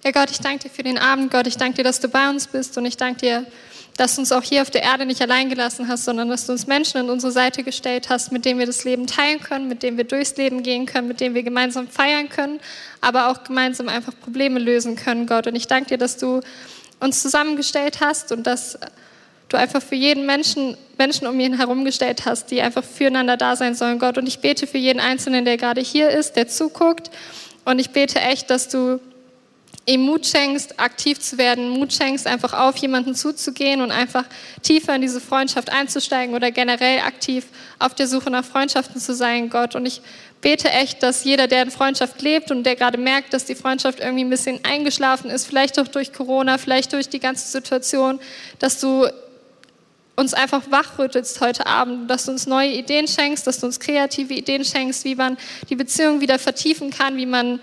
Ja 0.03 0.13
Gott, 0.13 0.31
ich 0.31 0.41
danke 0.41 0.61
dir 0.61 0.71
für 0.71 0.83
den 0.83 0.97
Abend, 0.97 1.31
Gott. 1.31 1.47
Ich 1.47 1.59
danke 1.59 1.77
dir, 1.77 1.85
dass 1.85 2.01
du 2.01 2.09
bei 2.09 2.31
uns 2.31 2.47
bist 2.47 2.79
und 2.79 2.87
ich 2.87 2.97
danke 2.97 3.21
dir, 3.21 3.47
dass 3.99 4.15
du 4.15 4.23
uns 4.23 4.33
auch 4.33 4.43
hier 4.43 4.63
auf 4.63 4.71
der 4.71 4.83
Erde 4.83 5.05
nicht 5.05 5.21
allein 5.21 5.51
gelassen 5.51 5.89
hast, 5.89 6.07
sondern 6.07 6.31
dass 6.31 6.47
du 6.47 6.53
uns 6.53 6.67
Menschen 6.67 6.97
an 6.97 7.11
unsere 7.11 7.31
Seite 7.33 7.63
gestellt 7.63 8.09
hast, 8.09 8.33
mit 8.33 8.47
denen 8.47 8.59
wir 8.59 8.65
das 8.65 8.85
Leben 8.85 9.07
teilen 9.07 9.41
können, 9.41 9.69
mit 9.69 9.83
denen 9.83 9.99
wir 9.99 10.05
durchs 10.05 10.39
Leben 10.39 10.63
gehen 10.63 10.87
können, 10.87 11.07
mit 11.07 11.21
denen 11.21 11.35
wir 11.35 11.43
gemeinsam 11.43 11.87
feiern 11.87 12.31
können, 12.31 12.61
aber 13.03 13.29
auch 13.29 13.45
gemeinsam 13.45 13.91
einfach 13.91 14.15
Probleme 14.19 14.59
lösen 14.59 14.97
können, 14.97 15.27
Gott. 15.27 15.47
Und 15.47 15.55
ich 15.55 15.67
danke 15.67 15.91
dir, 15.91 15.99
dass 15.99 16.17
du 16.17 16.41
uns 16.99 17.21
zusammengestellt 17.21 18.01
hast 18.01 18.33
und 18.33 18.47
dass 18.47 18.79
du 19.51 19.59
einfach 19.59 19.83
für 19.83 19.97
jeden 19.97 20.25
Menschen, 20.25 20.79
Menschen 20.97 21.27
um 21.27 21.39
ihn 21.39 21.59
herum 21.59 21.85
gestellt 21.85 22.25
hast, 22.25 22.51
die 22.51 22.63
einfach 22.63 22.85
füreinander 22.85 23.37
da 23.37 23.55
sein 23.55 23.75
sollen, 23.75 23.99
Gott. 23.99 24.17
Und 24.17 24.27
ich 24.27 24.39
bete 24.39 24.67
für 24.67 24.79
jeden 24.79 25.01
Einzelnen, 25.01 25.45
der 25.45 25.59
gerade 25.59 25.83
hier 25.83 26.09
ist, 26.09 26.37
der 26.37 26.49
zuguckt. 26.49 27.11
Und 27.67 27.79
ich 27.79 27.91
bete 27.91 28.19
echt, 28.19 28.49
dass 28.49 28.71
du 28.71 28.99
ihm 29.87 30.03
Mut 30.03 30.27
schenkst, 30.27 30.79
aktiv 30.79 31.19
zu 31.21 31.39
werden, 31.39 31.69
Mut 31.69 31.93
schenkst, 31.93 32.27
einfach 32.27 32.53
auf 32.53 32.77
jemanden 32.77 33.15
zuzugehen 33.15 33.81
und 33.81 33.91
einfach 33.91 34.25
tiefer 34.63 34.95
in 34.95 35.03
diese 35.03 35.21
Freundschaft 35.21 35.71
einzusteigen 35.71 36.35
oder 36.35 36.51
generell 36.51 37.01
aktiv 37.01 37.47
auf 37.79 37.95
der 37.95 38.07
Suche 38.07 38.31
nach 38.31 38.45
Freundschaften 38.45 39.01
zu 39.01 39.15
sein, 39.15 39.49
Gott. 39.49 39.75
Und 39.75 39.87
ich 39.87 40.03
bete 40.41 40.71
echt, 40.71 41.03
dass 41.03 41.25
jeder, 41.25 41.47
der 41.47 41.63
in 41.63 41.71
Freundschaft 41.71 42.21
lebt 42.23 42.51
und 42.51 42.65
der 42.65 42.77
gerade 42.77 42.99
merkt, 42.99 43.33
dass 43.33 43.45
die 43.45 43.55
Freundschaft 43.55 44.01
irgendwie 44.01 44.25
ein 44.25 44.31
bisschen 44.31 44.61
eingeschlafen 44.65 45.31
ist, 45.31 45.47
vielleicht 45.47 45.79
auch 45.79 45.89
durch 45.89 46.13
Corona, 46.13 46.59
vielleicht 46.59 46.93
durch 46.93 47.09
die 47.09 47.21
ganze 47.21 47.49
Situation, 47.49 48.21
dass 48.59 48.81
du 48.81 49.07
uns 50.17 50.35
einfach 50.35 50.71
wachrüttelst 50.71 51.41
heute 51.41 51.67
Abend, 51.67 52.11
dass 52.11 52.27
du 52.27 52.33
uns 52.33 52.47
neue 52.47 52.71
Ideen 52.71 53.09
schenkst, 53.09 53.47
dass 53.47 53.59
du 53.59 53.67
uns 53.67 53.81
kreative 53.81 54.35
Ideen 54.35 54.65
schenkst, 54.65 55.05
wie 55.05 55.15
man 55.15 55.39
die 55.71 55.77
Beziehung 55.77 56.21
wieder 56.21 56.39
vertiefen 56.39 56.91
kann, 56.91 57.17
wie 57.17 57.27
man 57.27 57.61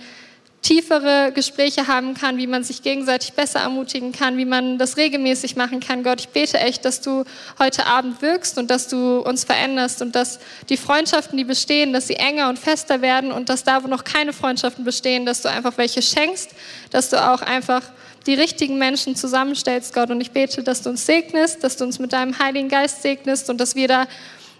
tiefere 0.67 1.31
Gespräche 1.33 1.87
haben 1.87 2.13
kann, 2.13 2.35
wie 2.35 2.45
man 2.45 2.61
sich 2.61 2.81
gegenseitig 2.81 3.31
besser 3.33 3.61
ermutigen 3.61 4.11
kann, 4.11 4.35
wie 4.35 4.43
man 4.43 4.77
das 4.77 4.97
regelmäßig 4.97 5.55
machen 5.55 5.79
kann. 5.79 6.03
Gott, 6.03 6.19
ich 6.19 6.27
bete 6.27 6.59
echt, 6.59 6.83
dass 6.83 6.99
du 6.99 7.23
heute 7.57 7.85
Abend 7.85 8.21
wirkst 8.21 8.57
und 8.57 8.69
dass 8.69 8.89
du 8.89 9.19
uns 9.21 9.45
veränderst 9.45 10.01
und 10.01 10.13
dass 10.13 10.39
die 10.67 10.75
Freundschaften, 10.75 11.37
die 11.37 11.45
bestehen, 11.45 11.93
dass 11.93 12.07
sie 12.07 12.15
enger 12.15 12.49
und 12.49 12.59
fester 12.59 13.01
werden 13.01 13.31
und 13.31 13.47
dass 13.47 13.63
da, 13.63 13.81
wo 13.81 13.87
noch 13.87 14.03
keine 14.03 14.33
Freundschaften 14.33 14.83
bestehen, 14.83 15.25
dass 15.25 15.41
du 15.41 15.49
einfach 15.49 15.77
welche 15.77 16.01
schenkst, 16.01 16.51
dass 16.89 17.09
du 17.09 17.31
auch 17.31 17.41
einfach 17.41 17.83
die 18.25 18.33
richtigen 18.33 18.77
Menschen 18.77 19.15
zusammenstellst, 19.15 19.93
Gott. 19.93 20.09
Und 20.09 20.19
ich 20.19 20.31
bete, 20.31 20.63
dass 20.63 20.81
du 20.81 20.89
uns 20.89 21.05
segnest, 21.05 21.63
dass 21.63 21.77
du 21.77 21.85
uns 21.85 21.97
mit 21.97 22.11
deinem 22.11 22.39
Heiligen 22.39 22.67
Geist 22.67 23.03
segnest 23.03 23.49
und 23.49 23.61
dass 23.61 23.75
wir 23.75 23.87
da 23.87 24.05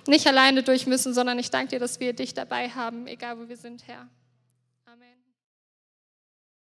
nicht 0.08 0.26
alleine 0.26 0.64
durch 0.64 0.88
müssen, 0.88 1.14
sondern 1.14 1.38
ich 1.38 1.52
danke 1.52 1.72
dir, 1.72 1.80
dass 1.80 2.00
wir 2.00 2.14
dich 2.14 2.34
dabei 2.34 2.70
haben, 2.70 3.08
egal 3.08 3.38
wo 3.38 3.50
wir 3.50 3.58
sind, 3.58 3.86
Herr. 3.88 4.08